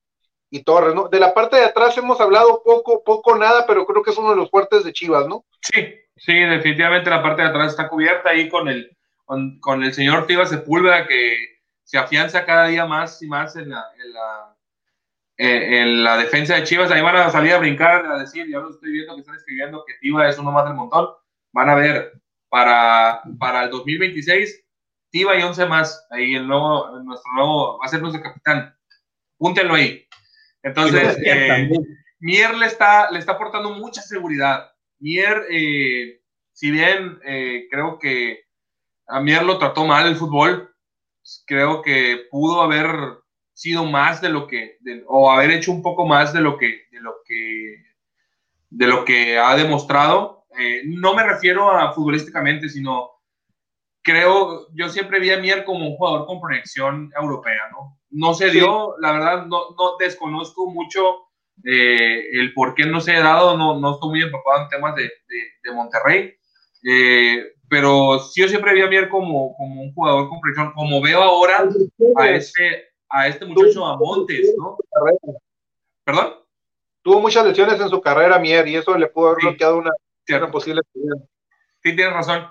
y 0.48 0.62
Torres, 0.62 0.94
¿no? 0.94 1.08
De 1.08 1.18
la 1.18 1.34
parte 1.34 1.56
de 1.56 1.64
atrás 1.64 1.98
hemos 1.98 2.20
hablado 2.20 2.62
poco, 2.64 3.02
poco, 3.02 3.36
nada, 3.36 3.66
pero 3.66 3.84
creo 3.84 4.00
que 4.04 4.12
es 4.12 4.16
uno 4.16 4.30
de 4.30 4.36
los 4.36 4.48
fuertes 4.48 4.84
de 4.84 4.92
Chivas, 4.92 5.26
¿no? 5.26 5.44
Sí, 5.60 5.92
sí, 6.14 6.34
definitivamente 6.34 7.10
la 7.10 7.20
parte 7.20 7.42
de 7.42 7.48
atrás 7.48 7.72
está 7.72 7.88
cubierta 7.88 8.30
ahí 8.30 8.48
con 8.48 8.68
el, 8.68 8.96
con, 9.24 9.58
con 9.58 9.82
el 9.82 9.92
señor 9.92 10.28
Tiva 10.28 10.46
Sepúlveda 10.46 11.08
que 11.08 11.58
se 11.82 11.98
afianza 11.98 12.44
cada 12.44 12.68
día 12.68 12.86
más 12.86 13.20
y 13.20 13.26
más 13.26 13.56
en 13.56 13.70
la, 13.70 13.84
en 14.00 14.12
la, 14.12 14.56
eh, 15.36 15.80
en 15.80 16.04
la 16.04 16.16
defensa 16.16 16.54
de 16.54 16.62
Chivas. 16.62 16.92
Ahí 16.92 17.02
van 17.02 17.16
a 17.16 17.30
salir 17.30 17.54
a 17.54 17.58
brincar, 17.58 18.06
a 18.06 18.18
decir, 18.20 18.46
ya 18.48 18.60
lo 18.60 18.70
estoy 18.70 18.92
viendo 18.92 19.16
que 19.16 19.22
están 19.22 19.34
escribiendo 19.34 19.84
que 19.84 19.94
Tiva 19.94 20.28
es 20.28 20.38
uno 20.38 20.52
más 20.52 20.64
del 20.64 20.74
montón. 20.74 21.08
Van 21.50 21.70
a 21.70 21.74
ver, 21.74 22.12
para, 22.48 23.20
para 23.36 23.64
el 23.64 23.70
2026, 23.70 24.63
Tiva 25.14 25.38
y 25.38 25.42
11 25.44 25.66
más. 25.66 26.04
Ahí 26.10 26.34
el 26.34 26.48
nuevo, 26.48 26.90
nuestro 27.04 27.32
nuevo, 27.34 27.78
va 27.78 27.84
a 27.84 27.88
ser 27.88 28.02
nuestro 28.02 28.20
capitán. 28.20 28.76
Púntenlo 29.38 29.74
ahí. 29.74 30.04
Entonces, 30.60 31.16
eh, 31.24 31.70
Mier 32.18 32.56
le 32.56 32.66
está, 32.66 33.08
le 33.12 33.20
está 33.20 33.32
aportando 33.32 33.70
mucha 33.70 34.02
seguridad. 34.02 34.72
Mier, 34.98 35.46
eh, 35.52 36.20
si 36.52 36.72
bien 36.72 37.20
eh, 37.24 37.68
creo 37.70 38.00
que 38.00 38.40
a 39.06 39.20
Mier 39.20 39.44
lo 39.44 39.56
trató 39.58 39.86
mal 39.86 40.08
el 40.08 40.16
fútbol, 40.16 40.74
creo 41.46 41.80
que 41.80 42.26
pudo 42.28 42.62
haber 42.62 42.88
sido 43.52 43.84
más 43.84 44.20
de 44.20 44.30
lo 44.30 44.48
que, 44.48 44.78
de, 44.80 45.04
o 45.06 45.30
haber 45.30 45.52
hecho 45.52 45.70
un 45.70 45.80
poco 45.80 46.06
más 46.06 46.32
de 46.32 46.40
lo 46.40 46.58
que, 46.58 46.86
de 46.90 47.00
lo 47.00 47.14
que, 47.24 47.84
de 48.68 48.86
lo 48.88 49.04
que 49.04 49.38
ha 49.38 49.54
demostrado. 49.54 50.44
Eh, 50.58 50.82
no 50.86 51.14
me 51.14 51.22
refiero 51.22 51.70
a 51.70 51.92
futbolísticamente, 51.92 52.68
sino 52.68 53.13
creo, 54.04 54.68
yo 54.74 54.88
siempre 54.90 55.18
vi 55.18 55.30
a 55.30 55.38
Mier 55.38 55.64
como 55.64 55.88
un 55.88 55.96
jugador 55.96 56.26
con 56.26 56.40
proyección 56.40 57.10
europea, 57.18 57.70
¿no? 57.72 57.98
No 58.10 58.34
se 58.34 58.50
dio, 58.50 58.94
la 59.00 59.12
verdad, 59.12 59.46
no, 59.46 59.70
no 59.76 59.96
desconozco 59.98 60.70
mucho 60.70 61.24
eh, 61.64 62.28
el 62.32 62.52
por 62.52 62.74
qué 62.74 62.84
no 62.84 63.00
se 63.00 63.16
ha 63.16 63.20
dado, 63.20 63.56
no, 63.56 63.80
no 63.80 63.94
estoy 63.94 64.10
muy 64.10 64.22
empapado 64.22 64.62
en 64.62 64.68
temas 64.68 64.94
de, 64.94 65.04
de, 65.04 65.38
de 65.64 65.72
Monterrey, 65.72 66.34
eh, 66.84 67.54
pero 67.68 68.18
sí 68.18 68.42
yo 68.42 68.48
siempre 68.48 68.74
vi 68.74 68.82
a 68.82 68.88
Mier 68.88 69.08
como, 69.08 69.56
como 69.56 69.82
un 69.82 69.94
jugador 69.94 70.28
con 70.28 70.40
proyección, 70.40 70.72
como 70.74 71.00
veo 71.00 71.22
ahora 71.22 71.66
a 72.16 72.28
este, 72.28 72.90
a 73.08 73.26
este 73.26 73.46
muchacho 73.46 73.86
a 73.86 73.96
Montes, 73.96 74.54
¿no? 74.58 74.76
¿Perdón? 76.04 76.34
Tuvo 77.02 77.20
muchas 77.20 77.46
lesiones 77.46 77.80
en 77.80 77.88
su 77.88 78.00
carrera, 78.02 78.38
Mier, 78.38 78.68
y 78.68 78.76
eso 78.76 78.96
le 78.96 79.08
pudo 79.08 79.28
haber 79.28 79.44
bloqueado 79.44 79.78
una, 79.78 79.90
una 80.28 80.50
posible 80.50 80.82
Sí, 81.82 81.96
tienes 81.96 82.12
razón. 82.12 82.46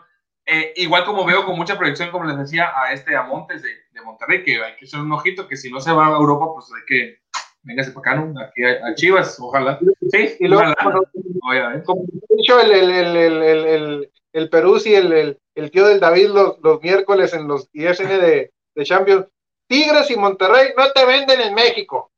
Eh, 0.45 0.73
igual 0.75 1.05
como 1.05 1.25
veo 1.25 1.45
con 1.45 1.55
mucha 1.55 1.77
proyección, 1.77 2.11
como 2.11 2.25
les 2.25 2.37
decía, 2.37 2.71
a 2.75 2.91
este 2.91 3.15
Amontes 3.15 3.61
de, 3.61 3.69
de 3.91 4.01
Monterrey, 4.01 4.43
que 4.43 4.61
hay 4.61 4.75
que 4.75 4.85
ser 4.85 4.99
un 4.99 5.11
ojito, 5.11 5.47
que 5.47 5.55
si 5.55 5.71
no 5.71 5.79
se 5.79 5.91
va 5.91 6.07
a 6.07 6.17
Europa, 6.17 6.47
pues 6.53 6.65
hay 6.75 6.85
que, 6.85 7.19
véngase 7.61 7.91
para 7.91 8.11
acá, 8.11 8.21
¿no? 8.21 8.41
Aquí 8.41 8.63
a, 8.63 8.85
a, 8.85 8.95
Chivas, 8.95 9.37
ojalá. 9.39 9.79
Sí, 10.11 10.35
y 10.39 10.47
luego, 10.47 10.63
ojalá. 10.63 10.99
Bueno, 11.41 11.83
como 11.85 12.03
he 12.29 12.35
dicho, 12.35 12.59
el, 12.59 12.71
el, 12.71 12.91
el, 12.91 13.17
el, 13.17 14.11
el, 14.33 14.49
Perú 14.49 14.79
y 14.83 14.93
el, 14.95 15.13
el, 15.13 15.39
el, 15.55 15.71
tío 15.71 15.87
del 15.87 16.01
David 16.01 16.27
los, 16.27 16.59
los 16.61 16.81
miércoles 16.81 17.33
en 17.33 17.47
los 17.47 17.69
ISN 17.71 18.07
de, 18.07 18.51
de 18.75 18.83
Champions, 18.83 19.27
Tigres 19.67 20.11
y 20.11 20.17
Monterrey 20.17 20.69
no 20.77 20.91
te 20.91 21.05
venden 21.05 21.39
en 21.39 21.53
México. 21.53 22.11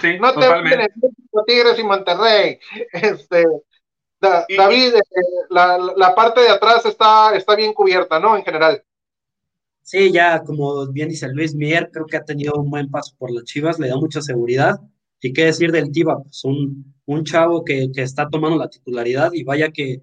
Sí, 0.00 0.18
no 0.18 0.32
te 0.32 0.40
totalmente. 0.40 0.76
venden 0.76 0.80
en 0.80 1.00
México, 1.00 1.44
Tigres 1.46 1.78
y 1.78 1.84
Monterrey. 1.84 2.58
Este, 2.92 3.44
Da, 4.20 4.44
Y- 4.48 4.56
David, 4.56 4.94
eh, 4.96 5.00
la, 5.50 5.78
la 5.96 6.14
parte 6.14 6.40
de 6.42 6.50
atrás 6.50 6.84
está, 6.84 7.34
está 7.34 7.56
bien 7.56 7.72
cubierta, 7.72 8.18
¿no? 8.20 8.36
En 8.36 8.44
general. 8.44 8.82
Sí, 9.82 10.12
ya 10.12 10.42
como 10.44 10.86
bien 10.88 11.08
dice 11.08 11.28
Luis 11.28 11.54
Mier, 11.54 11.90
creo 11.92 12.06
que 12.06 12.16
ha 12.16 12.24
tenido 12.24 12.54
un 12.54 12.70
buen 12.70 12.90
paso 12.90 13.14
por 13.18 13.30
las 13.32 13.44
Chivas, 13.44 13.78
le 13.80 13.88
da 13.88 13.96
mucha 13.96 14.20
seguridad. 14.20 14.78
Y 15.22 15.32
qué 15.32 15.44
decir 15.46 15.72
del 15.72 15.90
Tiva, 15.90 16.22
pues 16.22 16.44
un, 16.44 16.94
un 17.06 17.24
chavo 17.24 17.64
que, 17.64 17.90
que 17.92 18.02
está 18.02 18.28
tomando 18.28 18.56
la 18.56 18.68
titularidad 18.70 19.32
y 19.32 19.42
vaya 19.44 19.70
que 19.70 20.02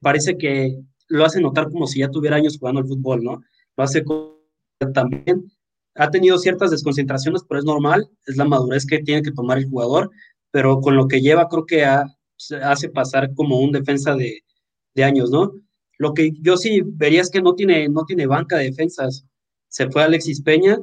parece 0.00 0.36
que 0.36 0.78
lo 1.08 1.24
hace 1.24 1.40
notar 1.40 1.70
como 1.70 1.86
si 1.86 2.00
ya 2.00 2.10
tuviera 2.10 2.36
años 2.36 2.58
jugando 2.58 2.80
al 2.80 2.86
fútbol, 2.88 3.22
¿no? 3.22 3.40
Lo 3.76 3.84
hace 3.84 4.02
también. 4.94 5.50
Ha 5.94 6.10
tenido 6.10 6.38
ciertas 6.38 6.70
desconcentraciones, 6.70 7.42
pero 7.48 7.58
es 7.58 7.64
normal, 7.64 8.08
es 8.26 8.36
la 8.36 8.44
madurez 8.44 8.86
que 8.86 9.00
tiene 9.00 9.22
que 9.22 9.32
tomar 9.32 9.58
el 9.58 9.68
jugador, 9.68 10.10
pero 10.50 10.80
con 10.80 10.96
lo 10.96 11.08
que 11.08 11.20
lleva 11.20 11.48
creo 11.48 11.66
que 11.66 11.84
ha- 11.84 12.06
se 12.38 12.56
hace 12.56 12.88
pasar 12.88 13.34
como 13.34 13.60
un 13.60 13.72
defensa 13.72 14.14
de, 14.14 14.42
de 14.94 15.04
años, 15.04 15.30
¿no? 15.30 15.52
Lo 15.98 16.14
que 16.14 16.32
yo 16.40 16.56
sí 16.56 16.80
vería 16.84 17.20
es 17.20 17.30
que 17.30 17.42
no 17.42 17.54
tiene, 17.54 17.88
no 17.88 18.04
tiene 18.06 18.26
banca 18.26 18.56
de 18.56 18.64
defensas. 18.64 19.26
Se 19.68 19.90
fue 19.90 20.02
Alexis 20.02 20.40
Peña 20.40 20.78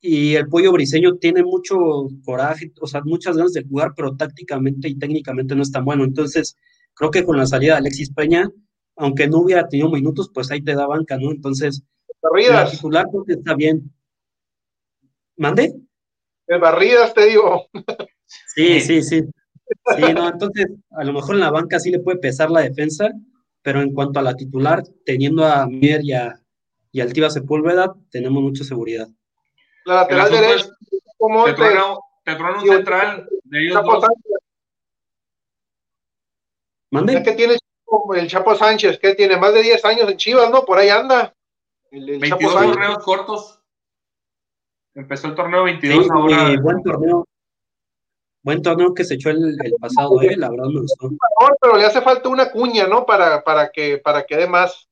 y 0.00 0.34
el 0.34 0.48
Pollo 0.48 0.72
Briseño 0.72 1.16
tiene 1.16 1.42
mucho 1.42 2.08
coraje, 2.24 2.70
o 2.80 2.86
sea, 2.86 3.00
muchas 3.02 3.36
ganas 3.36 3.54
de 3.54 3.64
jugar, 3.64 3.94
pero 3.96 4.14
tácticamente 4.14 4.88
y 4.88 4.94
técnicamente 4.96 5.56
no 5.56 5.62
es 5.62 5.72
tan 5.72 5.84
bueno. 5.84 6.04
Entonces, 6.04 6.56
creo 6.94 7.10
que 7.10 7.24
con 7.24 7.36
la 7.36 7.46
salida 7.46 7.72
de 7.72 7.78
Alexis 7.78 8.12
Peña, 8.12 8.48
aunque 8.96 9.26
no 9.26 9.38
hubiera 9.38 9.68
tenido 9.68 9.90
minutos, 9.90 10.30
pues 10.32 10.50
ahí 10.50 10.62
te 10.62 10.74
da 10.74 10.86
banca, 10.86 11.16
¿no? 11.16 11.32
Entonces, 11.32 11.82
Barridas, 12.20 12.72
titular 12.72 13.06
creo 13.10 13.24
que 13.24 13.32
está 13.34 13.54
bien. 13.54 13.92
¿Mande? 15.36 15.74
eh, 16.48 16.58
barridas, 16.58 17.14
te 17.14 17.26
digo. 17.26 17.68
Sí, 18.54 18.80
sí, 18.80 19.02
sí. 19.02 19.24
Sí, 19.96 20.12
no, 20.14 20.28
entonces 20.28 20.66
a 20.90 21.04
lo 21.04 21.12
mejor 21.12 21.34
en 21.34 21.40
la 21.40 21.50
banca 21.50 21.78
sí 21.78 21.90
le 21.90 21.98
puede 22.00 22.18
pesar 22.18 22.50
la 22.50 22.60
defensa, 22.60 23.10
pero 23.62 23.80
en 23.82 23.92
cuanto 23.92 24.18
a 24.18 24.22
la 24.22 24.34
titular, 24.34 24.82
teniendo 25.04 25.44
a 25.44 25.66
Mier 25.66 26.00
y, 26.04 26.12
a, 26.12 26.40
y 26.92 27.00
al 27.00 27.12
Tiva 27.12 27.30
Sepúlveda, 27.30 27.94
tenemos 28.10 28.42
mucha 28.42 28.64
seguridad. 28.64 29.08
La 29.84 30.02
El 30.02 30.16
lateral 30.18 30.30
derecha, 30.30 30.64
es, 30.90 31.02
como 31.16 31.44
te 31.44 31.52
truena, 31.54 31.82
te 32.24 32.34
truena 32.34 32.62
un 32.62 32.68
central 32.68 33.28
de 33.44 33.60
ellos 33.62 33.74
Chapo 33.74 33.92
dos. 33.94 34.00
Sánchez, 34.04 34.32
¿Mande? 36.90 37.22
que 37.22 37.32
tiene 37.32 37.56
el 38.16 38.28
Chapo 38.28 38.54
Sánchez, 38.54 38.98
que 38.98 39.14
tiene 39.14 39.36
más 39.36 39.52
de 39.54 39.62
10 39.62 39.84
años 39.84 40.08
en 40.10 40.16
Chivas, 40.16 40.50
¿no? 40.50 40.64
Por 40.64 40.78
ahí 40.78 40.88
anda. 40.88 41.34
El, 41.90 42.08
el 42.08 42.20
Chapo 42.22 42.38
22 42.38 42.52
Sánchez. 42.52 42.72
torneos 42.72 43.04
cortos. 43.04 43.60
Empezó 44.94 45.28
el 45.28 45.34
torneo 45.34 45.66
Sí, 45.66 45.72
22 45.72 46.10
ahora. 46.10 46.52
eh, 46.52 46.56
buen 46.60 46.82
torneo. 46.82 47.26
Buen 48.42 48.62
torneo 48.62 48.94
que 48.94 49.04
se 49.04 49.14
echó 49.14 49.30
el, 49.30 49.56
el 49.62 49.74
pasado, 49.80 50.20
eh, 50.22 50.36
la 50.36 50.48
verdad 50.50 50.66
me 50.72 50.80
gustó. 50.80 51.10
pero 51.60 51.76
le 51.76 51.84
hace 51.84 52.00
falta 52.00 52.28
una 52.28 52.50
cuña, 52.50 52.86
¿no? 52.86 53.04
Para, 53.04 53.42
para 53.42 53.70
que, 53.70 53.98
para 53.98 54.24
que 54.24 54.36
dé 54.36 54.46
más. 54.46 54.88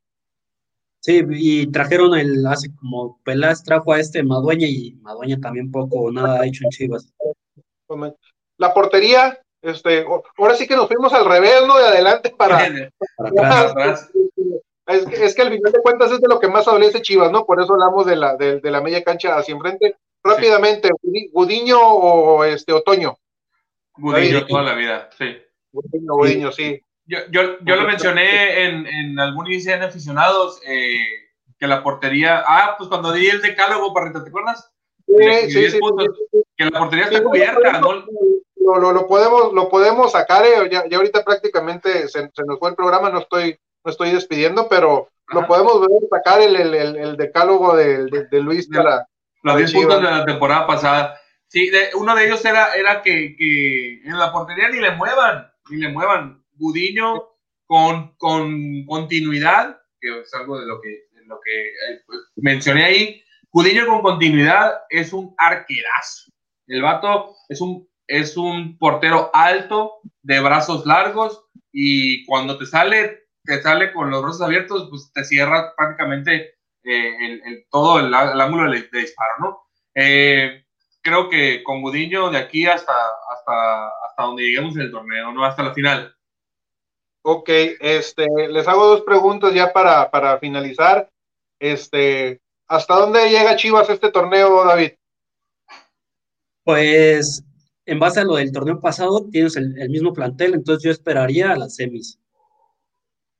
Sí, 1.00 1.22
y 1.30 1.66
trajeron 1.70 2.14
el, 2.16 2.44
hace 2.46 2.68
como 2.74 3.20
Peláez 3.22 3.62
trajo 3.62 3.92
a 3.92 4.00
este 4.00 4.22
Madueña 4.24 4.66
y 4.66 4.94
Madueña 5.02 5.38
también 5.40 5.70
poco 5.70 6.00
o 6.00 6.10
nada 6.12 6.40
ha 6.40 6.46
hecho 6.46 6.64
en 6.64 6.70
Chivas. 6.70 7.12
La 8.58 8.74
portería, 8.74 9.38
este, 9.62 10.04
ahora 10.38 10.54
sí 10.56 10.66
que 10.66 10.74
nos 10.76 10.88
fuimos 10.88 11.12
al 11.12 11.24
revés, 11.24 11.60
¿no? 11.66 11.78
De 11.78 11.86
adelante 11.86 12.30
para. 12.30 12.58
Para 13.16 13.30
atrás. 13.30 13.70
atrás. 13.70 14.10
Es, 14.88 15.04
que- 15.06 15.24
es 15.24 15.34
que 15.34 15.42
al 15.42 15.52
final 15.52 15.72
de 15.72 15.80
cuentas 15.82 16.10
es 16.12 16.20
de 16.20 16.28
lo 16.28 16.38
que 16.40 16.48
más 16.48 16.66
adolece 16.68 17.02
Chivas, 17.02 17.30
¿no? 17.30 17.44
Por 17.44 17.60
eso 17.60 17.72
hablamos 17.72 18.06
de 18.06 18.16
la, 18.16 18.36
de, 18.36 18.60
de 18.60 18.70
la 18.70 18.80
media 18.80 19.02
cancha 19.04 19.36
hacia 19.36 19.54
enfrente. 19.54 19.96
Rápidamente, 20.24 20.90
Gudi- 21.02 21.30
Gudiño 21.32 21.78
o 21.80 22.44
este 22.44 22.72
Otoño. 22.72 23.16
Gudillo 23.96 24.38
Ahí. 24.38 24.46
toda 24.46 24.62
la 24.62 24.74
vida, 24.74 25.08
sí. 25.16 25.36
Gudiño, 25.72 26.14
Gudiño, 26.14 26.52
sí. 26.52 26.80
Yo, 27.06 27.18
yo, 27.30 27.58
yo 27.60 27.76
lo 27.76 27.86
mencioné 27.86 28.64
en, 28.64 28.86
en 28.86 29.18
algún 29.20 29.46
inicio 29.46 29.78
de 29.78 29.84
aficionados. 29.84 30.60
eh, 30.66 30.96
que 31.58 31.66
la 31.66 31.82
portería, 31.82 32.44
ah, 32.46 32.74
pues 32.76 32.88
cuando 32.88 33.12
di 33.12 33.28
el 33.28 33.40
decálogo, 33.40 33.94
Parrita, 33.94 34.22
¿te 34.22 34.28
acuerdas? 34.28 34.70
Sí, 35.06 35.50
sí, 35.50 35.70
sí, 35.70 35.80
que 36.56 36.64
la 36.64 36.78
portería 36.78 37.06
está 37.06 37.22
cubierta, 37.22 37.80
¿no? 37.80 38.04
Lo, 38.80 38.92
lo, 38.92 39.06
podemos, 39.06 39.52
lo 39.52 39.68
podemos 39.68 40.10
sacar, 40.12 40.44
eh, 40.44 40.68
ya, 40.70 40.84
ya, 40.88 40.96
ahorita 40.96 41.24
prácticamente 41.24 42.08
se, 42.08 42.30
se, 42.34 42.44
nos 42.44 42.58
fue 42.58 42.70
el 42.70 42.74
programa, 42.74 43.10
no 43.10 43.20
estoy, 43.20 43.56
no 43.84 43.90
estoy 43.92 44.10
despidiendo, 44.10 44.68
pero 44.68 45.08
Ajá. 45.28 45.40
lo 45.40 45.46
podemos 45.46 45.80
ver, 45.80 45.90
sacar 46.10 46.40
el, 46.40 46.56
el, 46.56 46.74
el, 46.74 46.96
el 46.96 47.16
decálogo 47.16 47.76
de, 47.76 48.06
de, 48.06 48.26
de, 48.26 48.40
Luis 48.40 48.68
para... 48.68 49.06
Los 49.42 49.56
10 49.56 49.72
puntos 49.72 50.02
de 50.02 50.10
la 50.10 50.24
temporada 50.24 50.66
pasada. 50.66 51.20
Sí, 51.48 51.70
de, 51.70 51.90
uno 51.94 52.14
de 52.14 52.26
ellos 52.26 52.44
era, 52.44 52.74
era 52.74 53.02
que, 53.02 53.36
que, 53.36 54.02
en 54.04 54.18
la 54.18 54.32
portería 54.32 54.68
ni 54.68 54.80
le 54.80 54.92
muevan, 54.92 55.50
ni 55.70 55.78
le 55.78 55.88
muevan. 55.88 56.44
Gudiño 56.54 57.22
con, 57.66 58.16
con 58.16 58.84
continuidad, 58.86 59.78
que 60.00 60.20
es 60.20 60.34
algo 60.34 60.58
de 60.58 60.66
lo 60.66 60.80
que, 60.80 61.06
de 61.12 61.26
lo 61.26 61.40
que 61.40 61.68
eh, 61.68 62.02
mencioné 62.36 62.84
ahí, 62.84 63.22
Gudiño 63.56 63.86
con 63.86 64.02
continuidad 64.02 64.82
es 64.90 65.14
un 65.14 65.34
arquerazo. 65.38 66.30
El 66.66 66.82
vato 66.82 67.34
es 67.48 67.60
un, 67.62 67.88
es 68.06 68.36
un 68.36 68.76
portero 68.76 69.30
alto, 69.32 70.00
de 70.20 70.40
brazos 70.40 70.84
largos, 70.84 71.46
y 71.72 72.26
cuando 72.26 72.58
te 72.58 72.66
sale, 72.66 73.28
te 73.44 73.62
sale 73.62 73.94
con 73.94 74.10
los 74.10 74.22
brazos 74.22 74.42
abiertos, 74.42 74.88
pues 74.90 75.10
te 75.10 75.24
cierra 75.24 75.74
prácticamente 75.74 76.56
eh, 76.84 77.16
el, 77.18 77.42
el, 77.46 77.66
todo 77.70 78.00
el, 78.00 78.06
el 78.08 78.40
ángulo 78.40 78.70
de, 78.70 78.82
de, 78.92 79.00
disparo, 79.00 79.32
¿no? 79.38 79.58
Eh, 79.94 80.65
creo 81.06 81.28
que 81.28 81.62
con 81.62 81.82
Gudiño 81.82 82.30
de 82.30 82.38
aquí 82.38 82.66
hasta, 82.66 82.92
hasta, 83.32 83.88
hasta 84.06 84.22
donde 84.24 84.42
lleguemos 84.42 84.74
en 84.74 84.82
el 84.82 84.90
torneo, 84.90 85.30
¿no? 85.30 85.44
Hasta 85.44 85.62
la 85.62 85.72
final. 85.72 86.12
Ok, 87.22 87.48
este, 87.48 88.26
les 88.50 88.66
hago 88.66 88.88
dos 88.88 89.02
preguntas 89.02 89.54
ya 89.54 89.72
para, 89.72 90.10
para 90.10 90.36
finalizar. 90.38 91.08
Este, 91.60 92.40
¿hasta 92.66 92.94
dónde 92.96 93.30
llega 93.30 93.54
Chivas 93.54 93.88
este 93.88 94.10
torneo, 94.10 94.64
David? 94.64 94.94
Pues 96.64 97.44
en 97.84 98.00
base 98.00 98.20
a 98.20 98.24
lo 98.24 98.34
del 98.34 98.50
torneo 98.50 98.80
pasado, 98.80 99.28
tienes 99.30 99.54
el, 99.54 99.80
el, 99.80 99.88
mismo 99.88 100.12
plantel, 100.12 100.54
entonces 100.54 100.82
yo 100.82 100.90
esperaría 100.90 101.52
a 101.52 101.56
las 101.56 101.76
semis. 101.76 102.18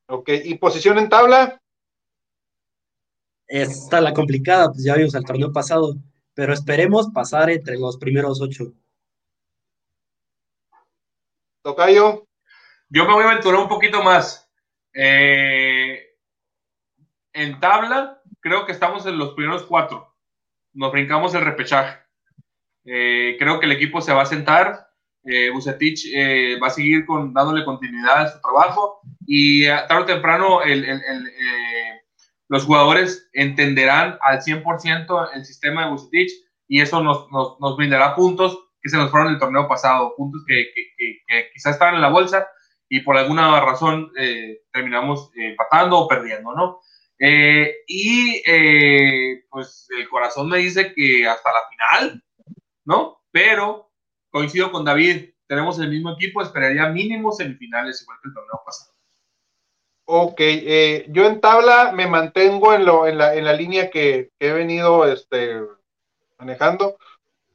Ok, 0.09 0.31
¿y 0.45 0.55
posición 0.55 0.99
en 0.99 1.09
tabla? 1.09 1.61
Está 3.49 4.01
la 4.01 4.15
complicada, 4.15 4.69
pues 4.69 4.85
ya 4.85 4.95
vimos 4.95 5.17
el 5.17 5.25
torneo 5.25 5.53
pasado, 5.53 5.97
pero 6.37 6.53
esperemos 6.53 7.09
pasar 7.15 7.49
entre 7.49 7.79
los 7.79 7.97
primeros 7.97 8.43
ocho. 8.43 8.75
Tocayo. 11.63 12.29
Yo 12.91 13.07
me 13.07 13.15
voy 13.15 13.25
a 13.25 13.31
aventurar 13.31 13.59
un 13.59 13.69
poquito 13.69 14.03
más. 14.03 14.47
Eh, 14.93 16.15
en 17.33 17.59
tabla, 17.59 18.21
creo 18.41 18.67
que 18.67 18.73
estamos 18.73 19.07
en 19.07 19.17
los 19.17 19.33
primeros 19.33 19.65
cuatro. 19.65 20.15
Nos 20.75 20.93
brincamos 20.93 21.35
el 21.35 21.41
repechaje. 21.41 22.01
Eh, 22.85 23.37
creo 23.39 23.59
que 23.59 23.65
el 23.65 23.73
equipo 23.73 24.03
se 24.03 24.13
va 24.13 24.23
a 24.23 24.27
sentar. 24.27 24.91
Eh, 25.25 25.49
Bucetich 25.51 26.07
eh, 26.15 26.59
va 26.63 26.67
a 26.67 26.71
seguir 26.71 27.07
con, 27.07 27.33
dándole 27.33 27.65
continuidad 27.65 28.27
a 28.27 28.33
su 28.33 28.41
trabajo 28.43 29.01
y 29.27 29.67
tarde 29.67 30.03
o 30.03 30.05
temprano 30.05 30.63
el, 30.63 30.85
el, 30.85 31.03
el, 31.03 31.27
eh, 31.29 32.06
los 32.49 32.65
jugadores 32.65 33.29
entenderán 33.33 34.19
al 34.21 34.41
100% 34.41 35.31
el 35.35 35.45
sistema 35.45 35.85
de 35.85 35.91
Bucetich 35.91 36.33
y 36.69 36.81
eso 36.81 37.03
nos, 37.03 37.31
nos, 37.31 37.59
nos, 37.61 37.77
brindará 37.77 38.15
puntos 38.15 38.59
que 38.81 38.89
se 38.89 38.97
nos 38.97 39.11
fueron 39.11 39.33
el 39.33 39.39
torneo 39.39 39.67
pasado, 39.69 40.15
puntos 40.17 40.45
que, 40.47 40.71
que, 40.75 40.83
que, 40.97 41.21
que 41.27 41.51
quizás 41.53 41.75
estaban 41.75 41.97
en 41.97 42.03
la 42.03 42.11
bolsa 42.11 42.49
y 42.89 43.01
por 43.01 43.17
alguna 43.17 43.61
razón 43.61 44.13
eh, 44.17 44.61
terminamos 44.73 45.31
empatando 45.35 45.99
o 45.99 46.09
perdiendo, 46.09 46.55
¿no? 46.55 46.81
Eh, 47.19 47.79
y 47.87 48.43
eh, 48.47 49.45
pues 49.51 49.89
el 49.99 50.09
corazón 50.09 50.49
me 50.49 50.59
dice 50.59 50.93
que 50.95 51.27
hasta 51.27 51.51
la 51.51 51.61
final, 51.71 52.25
¿no? 52.85 53.23
Pero 53.31 53.91
coincido 54.31 54.71
con 54.71 54.85
David, 54.85 55.31
tenemos 55.49 55.79
el 55.79 55.89
mismo 55.89 56.13
equipo, 56.13 56.43
esperaría 56.43 56.89
mínimo 56.89 57.33
semifinales 57.33 58.03
igual 58.03 58.19
que 58.23 58.29
el 58.29 58.35
torneo 58.35 58.63
pasado. 58.65 58.96
Ok, 60.09 60.37
eh, 60.39 61.05
yo 61.09 61.27
en 61.27 61.41
tabla 61.41 61.91
me 61.93 62.07
mantengo 62.07 62.73
en, 62.73 62.85
lo, 62.85 63.09
en, 63.09 63.19
la, 63.19 63.35
en 63.35 63.45
la 63.45 63.53
línea 63.53 63.91
que, 63.91 64.31
he 64.39 64.53
venido 64.53 65.05
este, 65.05 65.61
manejando. 66.39 66.97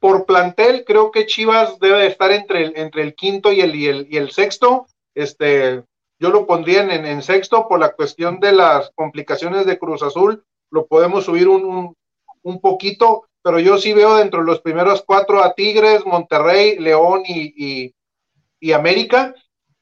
Por 0.02 0.26
plantel, 0.26 0.84
creo 0.84 1.12
que 1.12 1.26
Chivas 1.26 1.80
debe 1.80 2.08
estar 2.08 2.30
entre 2.32 2.64
el, 2.64 2.74
entre 2.76 3.04
el 3.04 3.16
quinto 3.16 3.54
y 3.54 3.62
el, 3.62 3.74
y 3.74 3.88
el, 3.88 4.08
y 4.10 4.18
el 4.18 4.32
sexto. 4.32 4.88
Este, 5.16 5.84
yo 6.20 6.30
lo 6.30 6.46
pondría 6.46 6.82
en, 6.82 7.06
en, 7.06 7.22
sexto 7.22 7.70
por 7.70 7.80
la 7.80 7.94
cuestión 7.94 8.42
de 8.42 8.52
las 8.52 8.92
complicaciones 8.96 9.66
de 9.66 9.80
Cruz 9.80 10.04
Azul. 10.04 10.44
Lo 10.72 10.88
podemos 10.88 11.24
subir 11.24 11.48
un, 11.48 11.64
un, 11.64 11.96
un 12.44 12.60
poquito, 12.60 13.28
pero 13.42 13.60
yo 13.60 13.78
sí 13.78 13.94
veo 13.94 14.16
dentro 14.16 14.42
de 14.42 14.48
los 14.48 14.60
primeros 14.60 15.04
cuatro 15.06 15.42
a 15.42 15.54
Tigres, 15.54 16.06
Monterrey, 16.06 16.78
León 16.80 17.24
y, 17.26 17.54
y, 17.56 17.96
y 18.60 18.74
América. 18.74 19.34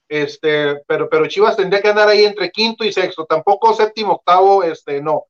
Este, 0.10 0.82
pero, 0.88 1.08
pero 1.08 1.28
Chivas 1.28 1.56
tendría 1.56 1.82
que 1.82 1.90
andar 1.90 2.10
ahí 2.10 2.26
entre 2.26 2.50
quinto 2.50 2.84
y 2.84 2.92
sexto, 2.92 3.26
tampoco 3.26 3.76
séptimo, 3.76 4.14
octavo, 4.14 4.64
este, 4.64 5.02
no. 5.02 5.26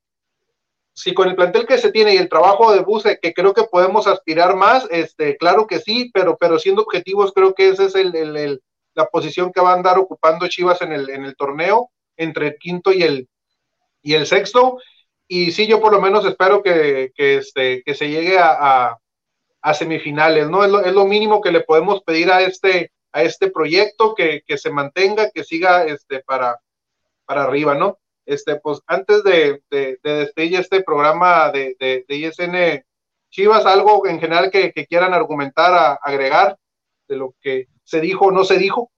Si 0.93 1.13
con 1.13 1.27
el 1.27 1.35
plantel 1.35 1.67
que 1.67 1.77
se 1.77 1.91
tiene 1.91 2.13
y 2.13 2.17
el 2.17 2.29
trabajo 2.29 2.71
de 2.71 2.79
Buse, 2.79 3.19
que 3.21 3.33
creo 3.33 3.53
que 3.53 3.63
podemos 3.63 4.07
aspirar 4.07 4.55
más, 4.55 4.87
este, 4.89 5.35
claro 5.37 5.67
que 5.67 5.79
sí, 5.79 6.09
pero, 6.13 6.37
pero 6.37 6.57
siendo 6.59 6.83
objetivos, 6.83 7.33
creo 7.33 7.53
que 7.53 7.69
esa 7.69 7.83
es 7.85 7.95
el, 7.95 8.15
el, 8.15 8.61
la 8.93 9.07
posición 9.07 9.51
que 9.51 9.61
va 9.61 9.71
a 9.71 9.75
andar 9.75 9.97
ocupando 9.97 10.47
Chivas 10.47 10.81
en 10.81 10.93
el, 10.93 11.09
en 11.09 11.25
el 11.25 11.35
torneo, 11.35 11.91
entre 12.15 12.47
el 12.47 12.57
quinto 12.57 12.93
y 12.93 13.03
el, 13.03 13.27
y 14.01 14.13
el 14.13 14.25
sexto. 14.25 14.79
Y 15.27 15.51
sí, 15.51 15.67
yo 15.67 15.81
por 15.81 15.91
lo 15.91 16.01
menos 16.01 16.25
espero 16.25 16.63
que, 16.63 17.11
que, 17.15 17.37
este, 17.37 17.83
que 17.83 17.95
se 17.95 18.09
llegue 18.09 18.39
a, 18.39 18.51
a, 18.59 18.97
a 19.61 19.73
semifinales, 19.73 20.49
¿no? 20.49 20.63
Es 20.63 20.71
lo, 20.71 20.81
es 20.81 20.93
lo 20.93 21.05
mínimo 21.05 21.41
que 21.41 21.51
le 21.51 21.61
podemos 21.61 22.01
pedir 22.03 22.31
a 22.31 22.41
este, 22.41 22.91
a 23.11 23.23
este 23.23 23.49
proyecto, 23.49 24.13
que, 24.15 24.43
que, 24.45 24.57
se 24.57 24.69
mantenga, 24.71 25.31
que 25.31 25.43
siga 25.43 25.85
este, 25.85 26.21
para, 26.21 26.59
para 27.25 27.43
arriba, 27.43 27.75
¿no? 27.75 27.97
Este, 28.25 28.57
pues 28.57 28.79
antes 28.85 29.23
de, 29.23 29.63
de, 29.71 29.99
de 30.03 30.13
despedir 30.13 30.59
este 30.59 30.83
programa 30.83 31.51
de, 31.51 31.75
de, 31.79 32.05
de, 32.07 32.15
ISN 32.15 32.85
Chivas, 33.31 33.65
algo 33.65 34.05
en 34.07 34.19
general 34.19 34.51
que, 34.51 34.71
que 34.71 34.85
quieran 34.85 35.13
argumentar, 35.13 35.73
a, 35.73 35.93
agregar 35.93 36.57
de 37.07 37.17
lo 37.17 37.33
que 37.41 37.67
se 37.83 38.01
dijo 38.01 38.25
o 38.25 38.31
no 38.31 38.43
se 38.43 38.57
dijo. 38.57 38.91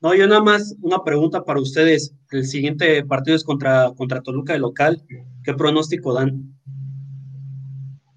No, 0.00 0.14
yo 0.14 0.26
nada 0.26 0.42
más 0.42 0.76
una 0.80 1.02
pregunta 1.02 1.44
para 1.44 1.60
ustedes. 1.60 2.14
El 2.30 2.44
siguiente 2.44 3.04
partido 3.04 3.36
es 3.36 3.44
contra, 3.44 3.92
contra 3.96 4.22
Toluca 4.22 4.52
de 4.52 4.60
local. 4.60 5.02
¿Qué 5.44 5.54
pronóstico 5.54 6.14
dan? 6.14 6.54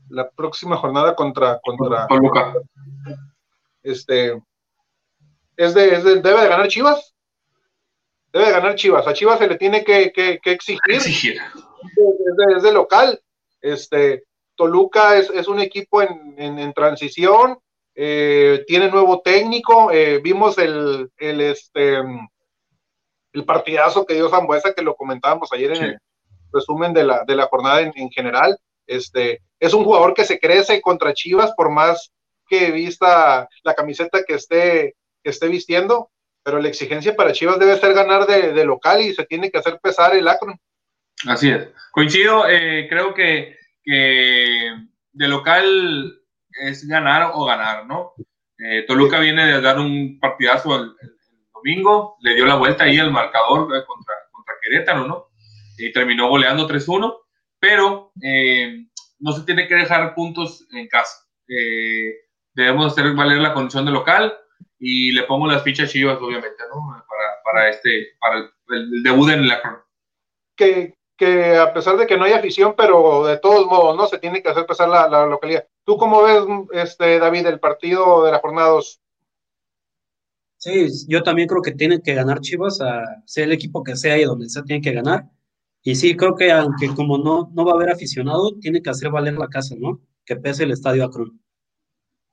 La 0.10 0.30
próxima 0.30 0.78
jornada 0.78 1.16
contra, 1.16 1.60
contra 1.64 2.06
Toluca 2.08 2.54
este, 3.84 4.42
es 5.58 5.74
de, 5.74 5.96
es 5.96 6.04
de, 6.04 6.22
debe 6.22 6.42
de 6.42 6.48
ganar 6.48 6.68
Chivas. 6.68 7.14
Debe 8.32 8.46
de 8.46 8.52
ganar 8.52 8.76
Chivas. 8.76 9.08
A 9.08 9.14
Chivas 9.14 9.40
se 9.40 9.48
le 9.48 9.58
tiene 9.58 9.84
que, 9.84 10.12
que, 10.12 10.40
que 10.40 10.52
exigir. 10.52 10.96
exigir. 10.96 11.36
Es, 11.36 12.38
de, 12.38 12.58
es 12.58 12.64
de, 12.64 12.72
local. 12.72 13.22
Este, 13.62 14.24
Toluca 14.56 15.18
es, 15.18 15.30
es 15.30 15.48
un 15.48 15.60
equipo 15.60 16.02
en, 16.02 16.36
en, 16.38 16.60
en 16.60 16.74
transición. 16.74 17.60
Eh, 17.94 18.64
tiene 18.68 18.90
nuevo 18.90 19.22
técnico. 19.22 19.92
Eh, 19.92 20.20
vimos 20.20 20.58
el, 20.58 21.12
el, 21.18 21.42
este, 21.42 21.98
el 23.34 23.46
partidazo 23.46 24.06
que 24.06 24.14
dio 24.14 24.30
Zambuesa, 24.30 24.74
que 24.74 24.82
lo 24.82 24.96
comentábamos 24.96 25.52
ayer 25.52 25.72
en 25.76 25.84
el 25.84 25.98
resumen 26.54 26.94
de 26.94 27.04
la, 27.04 27.24
de 27.26 27.36
la 27.36 27.48
jornada 27.48 27.82
en, 27.82 27.92
en 27.96 28.10
general. 28.10 28.58
Este, 28.88 29.42
es 29.60 29.74
un 29.74 29.84
jugador 29.84 30.14
que 30.14 30.26
se 30.26 30.40
crece 30.40 30.82
contra 30.82 31.14
Chivas 31.14 31.52
por 31.56 31.70
más 31.70 32.12
que 32.52 32.70
vista 32.72 33.48
la 33.64 33.74
camiseta 33.74 34.26
que 34.28 34.34
esté, 34.34 34.98
que 35.24 35.30
esté 35.30 35.48
vistiendo, 35.48 36.12
pero 36.44 36.60
la 36.60 36.68
exigencia 36.68 37.16
para 37.16 37.32
Chivas 37.32 37.58
debe 37.58 37.78
ser 37.78 37.94
ganar 37.94 38.28
de, 38.28 38.52
de 38.52 38.66
local 38.66 39.00
y 39.00 39.14
se 39.14 39.26
tiene 39.26 39.50
que 39.50 39.60
hacer 39.60 39.80
pesar 39.82 40.14
el 40.14 40.28
Akron. 40.28 40.60
Así 41.28 41.50
es. 41.50 41.70
Coincido, 41.92 42.50
eh, 42.50 42.88
creo 42.90 43.14
que, 43.14 43.58
que, 43.82 44.76
de 45.14 45.28
local 45.30 46.20
es 46.68 46.86
ganar 46.86 47.32
o 47.36 47.46
ganar, 47.46 47.86
¿no? 47.86 48.16
Eh, 48.58 48.84
Toluca 48.86 49.18
sí. 49.18 49.24
viene 49.24 49.46
de 49.46 49.62
dar 49.62 49.80
un 49.80 50.20
partidazo 50.20 50.76
el, 50.76 50.94
el, 51.02 51.18
domingo, 51.54 52.18
le 52.20 52.36
dio 52.36 52.46
la 52.46 52.56
vuelta 52.56 52.84
ahí 52.84 52.98
al 52.98 53.12
marcador 53.12 53.68
contra, 53.86 54.16
contra 54.32 54.56
Querétaro, 54.62 55.08
¿no? 55.08 55.28
Y 55.78 55.94
terminó 55.94 56.28
goleando 56.28 56.68
3-1, 56.68 57.16
pero 57.60 58.12
eh, 58.22 58.88
no 59.20 59.32
se 59.32 59.46
tiene 59.46 59.68
que 59.68 59.76
dejar 59.76 60.14
puntos 60.16 60.68
en 60.72 60.88
casa. 60.88 61.16
Eh, 61.48 62.16
debemos 62.54 62.92
hacer 62.92 63.14
valer 63.14 63.40
la 63.40 63.54
condición 63.54 63.86
de 63.86 63.92
local 63.92 64.34
y 64.80 65.12
le 65.12 65.24
pongo 65.24 65.48
las 65.48 65.64
fichas 65.64 65.92
chivas, 65.92 66.18
obviamente, 66.22 66.64
¿no? 66.74 67.04
Para, 67.08 67.44
para 67.44 67.70
este, 67.70 68.10
para 68.20 68.38
el, 68.38 68.50
el 68.70 69.04
debut 69.04 69.30
en 69.30 69.48
la 69.48 69.62
que, 70.62 70.96
que 71.18 71.58
a 71.58 71.74
pesar 71.74 71.98
de 71.98 72.08
que 72.08 72.18
no 72.18 72.26
hay 72.26 72.34
afición, 72.34 72.76
pero 72.78 73.26
de 73.26 73.38
todos 73.38 73.66
modos, 73.66 73.96
¿no? 73.96 74.08
Se 74.08 74.20
tiene 74.20 74.42
que 74.42 74.50
hacer 74.50 74.66
pesar 74.66 74.90
la, 74.90 75.08
la 75.08 75.26
localidad. 75.26 75.66
¿Tú 75.84 75.98
cómo 75.98 76.24
ves, 76.24 76.44
este, 76.74 77.20
David, 77.20 77.48
el 77.48 77.60
partido 77.60 78.24
de 78.26 78.32
la 78.32 78.40
jornada 78.40 78.70
2? 78.70 79.02
Sí, 80.58 80.88
yo 81.08 81.24
también 81.24 81.48
creo 81.48 81.64
que 81.64 81.72
tienen 81.72 82.02
que 82.02 82.14
ganar 82.14 82.40
Chivas, 82.40 82.80
a 82.82 83.04
ser 83.26 83.46
el 83.46 83.54
equipo 83.54 83.84
que 83.84 83.96
sea 83.96 84.18
y 84.18 84.26
donde 84.26 84.48
sea, 84.48 84.64
tienen 84.64 84.84
que 84.84 84.94
ganar. 84.94 85.26
Y 85.82 85.96
sí, 85.96 86.16
creo 86.16 86.36
que 86.36 86.52
aunque 86.52 86.94
como 86.94 87.18
no, 87.18 87.50
no 87.54 87.66
va 87.66 87.72
a 87.72 87.76
haber 87.76 87.90
aficionado, 87.90 88.60
tiene 88.60 88.84
que 88.84 88.92
hacer 88.92 89.10
valer 89.10 89.34
la 89.34 89.48
casa, 89.48 89.74
¿no? 89.80 90.00
Que 90.24 90.36
pese 90.36 90.64
el 90.64 90.72
estadio 90.72 91.04
Akron. 91.04 91.42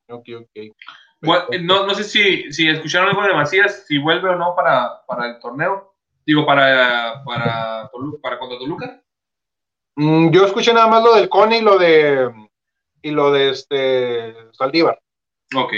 Ok, 0.09 0.29
ok. 0.41 0.75
Bueno, 1.21 1.45
no, 1.63 1.87
no 1.87 1.95
sé 1.95 2.05
si, 2.05 2.53
si 2.53 2.69
escucharon 2.69 3.09
algo 3.09 3.23
de 3.23 3.35
Macías, 3.35 3.85
si 3.87 3.99
vuelve 3.99 4.31
o 4.31 4.37
no 4.37 4.55
para, 4.55 5.05
para 5.07 5.27
el 5.29 5.39
torneo. 5.41 5.95
Digo, 6.25 6.45
para, 6.47 7.23
para, 7.25 7.91
para 8.23 8.39
contra 8.39 8.59
Toluca. 8.59 9.03
Mm, 9.97 10.31
yo 10.31 10.45
escuché 10.45 10.73
nada 10.73 10.87
más 10.87 11.03
lo 11.03 11.15
del 11.17 11.29
Cone 11.29 11.59
y 11.59 11.63
lo 11.63 11.79
de 11.79 12.31
y 13.03 13.11
lo 13.11 13.33
de 13.33 13.51
este 13.51 14.35
Saldívar. 14.53 14.99
Ok. 15.57 15.73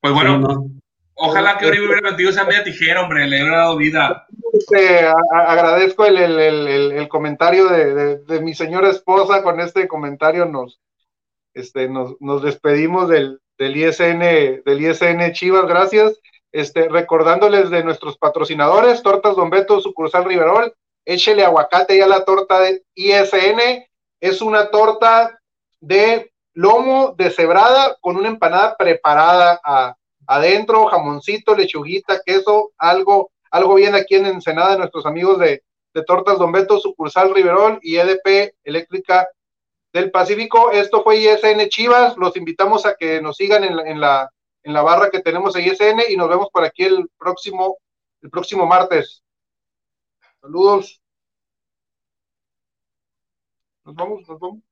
Pues 0.00 0.14
bueno, 0.14 0.36
Sí, 0.36 0.42
¿no? 0.42 0.66
ojalá 1.14 1.58
que 1.58 1.66
Oribe 1.66 1.86
hubiera 1.86 2.10
metido 2.10 2.30
esa 2.30 2.44
media 2.44 2.62
tijera, 2.62 3.02
hombre, 3.02 3.26
le 3.26 3.42
hubiera 3.42 3.58
dado 3.58 3.76
vida. 3.76 4.26
Este, 4.52 5.06
a- 5.06 5.14
a- 5.34 5.52
agradezco 5.52 6.06
el, 6.06 6.16
el- 6.16 6.38
el- 6.38 6.68
el- 6.68 6.92
el 6.92 7.08
comentario 7.08 7.68
de, 7.68 7.94
de- 7.94 8.18
de 8.24 8.40
mi 8.40 8.54
señora 8.54 8.88
esposa. 8.90 9.42
Con 9.42 9.58
este 9.60 9.88
comentario 9.88 10.46
nos, 10.46 10.78
este, 11.56 11.88
nos, 11.88 12.20
nos 12.20 12.42
despedimos 12.42 13.08
del, 13.08 13.40
ISN, 13.58 14.20
del 14.64 14.80
ISN 14.80 15.32
Chivas, 15.32 15.66
gracias. 15.66 16.20
Este, 16.52 16.88
recordándoles 16.88 17.70
de 17.70 17.82
nuestros 17.82 18.18
patrocinadores, 18.18 19.02
Tortas 19.02 19.36
Don 19.36 19.50
Beto, 19.50 19.80
sucursal 19.80 20.24
Riverol, 20.24 20.74
échele 21.04 21.44
aguacate 21.44 21.98
ya 21.98 22.06
la 22.06 22.24
torta 22.24 22.60
de 22.60 22.82
ISN, 22.94 23.84
es 24.20 24.42
una 24.42 24.70
torta 24.70 25.38
de 25.80 26.30
lomo 26.54 27.14
deshebrada 27.16 27.96
con 28.00 28.16
una 28.16 28.28
empanada 28.28 28.76
preparada 28.76 29.60
adentro, 30.26 30.86
jamoncito, 30.86 31.54
lechuguita, 31.54 32.20
queso, 32.24 32.72
algo, 32.76 33.30
algo 33.50 33.74
bien 33.74 33.94
aquí 33.94 34.14
en 34.14 34.26
Ensenada, 34.26 34.76
nuestros 34.76 35.06
amigos 35.06 35.38
de, 35.38 35.62
de 35.94 36.04
Tortas 36.04 36.38
Don 36.38 36.52
Beto, 36.52 36.78
sucursal 36.78 37.34
Riverol 37.34 37.78
y 37.82 37.96
EDP 37.96 38.54
Eléctrica 38.62 39.26
del 39.96 40.10
Pacífico. 40.10 40.70
Esto 40.70 41.02
fue 41.02 41.16
ISN 41.16 41.68
Chivas. 41.68 42.16
Los 42.18 42.36
invitamos 42.36 42.84
a 42.84 42.94
que 42.94 43.20
nos 43.22 43.36
sigan 43.36 43.64
en 43.64 43.76
la, 43.76 43.82
en 43.88 44.00
la, 44.00 44.30
en 44.62 44.72
la 44.74 44.82
barra 44.82 45.10
que 45.10 45.20
tenemos 45.20 45.56
en 45.56 45.64
ISN 45.64 46.02
y 46.08 46.16
nos 46.16 46.28
vemos 46.28 46.48
por 46.52 46.64
aquí 46.64 46.84
el 46.84 47.08
próximo, 47.18 47.78
el 48.20 48.30
próximo 48.30 48.66
martes. 48.66 49.22
Saludos. 50.40 51.00
Nos 53.84 53.94
vamos, 53.94 54.28
nos 54.28 54.38
vamos. 54.38 54.62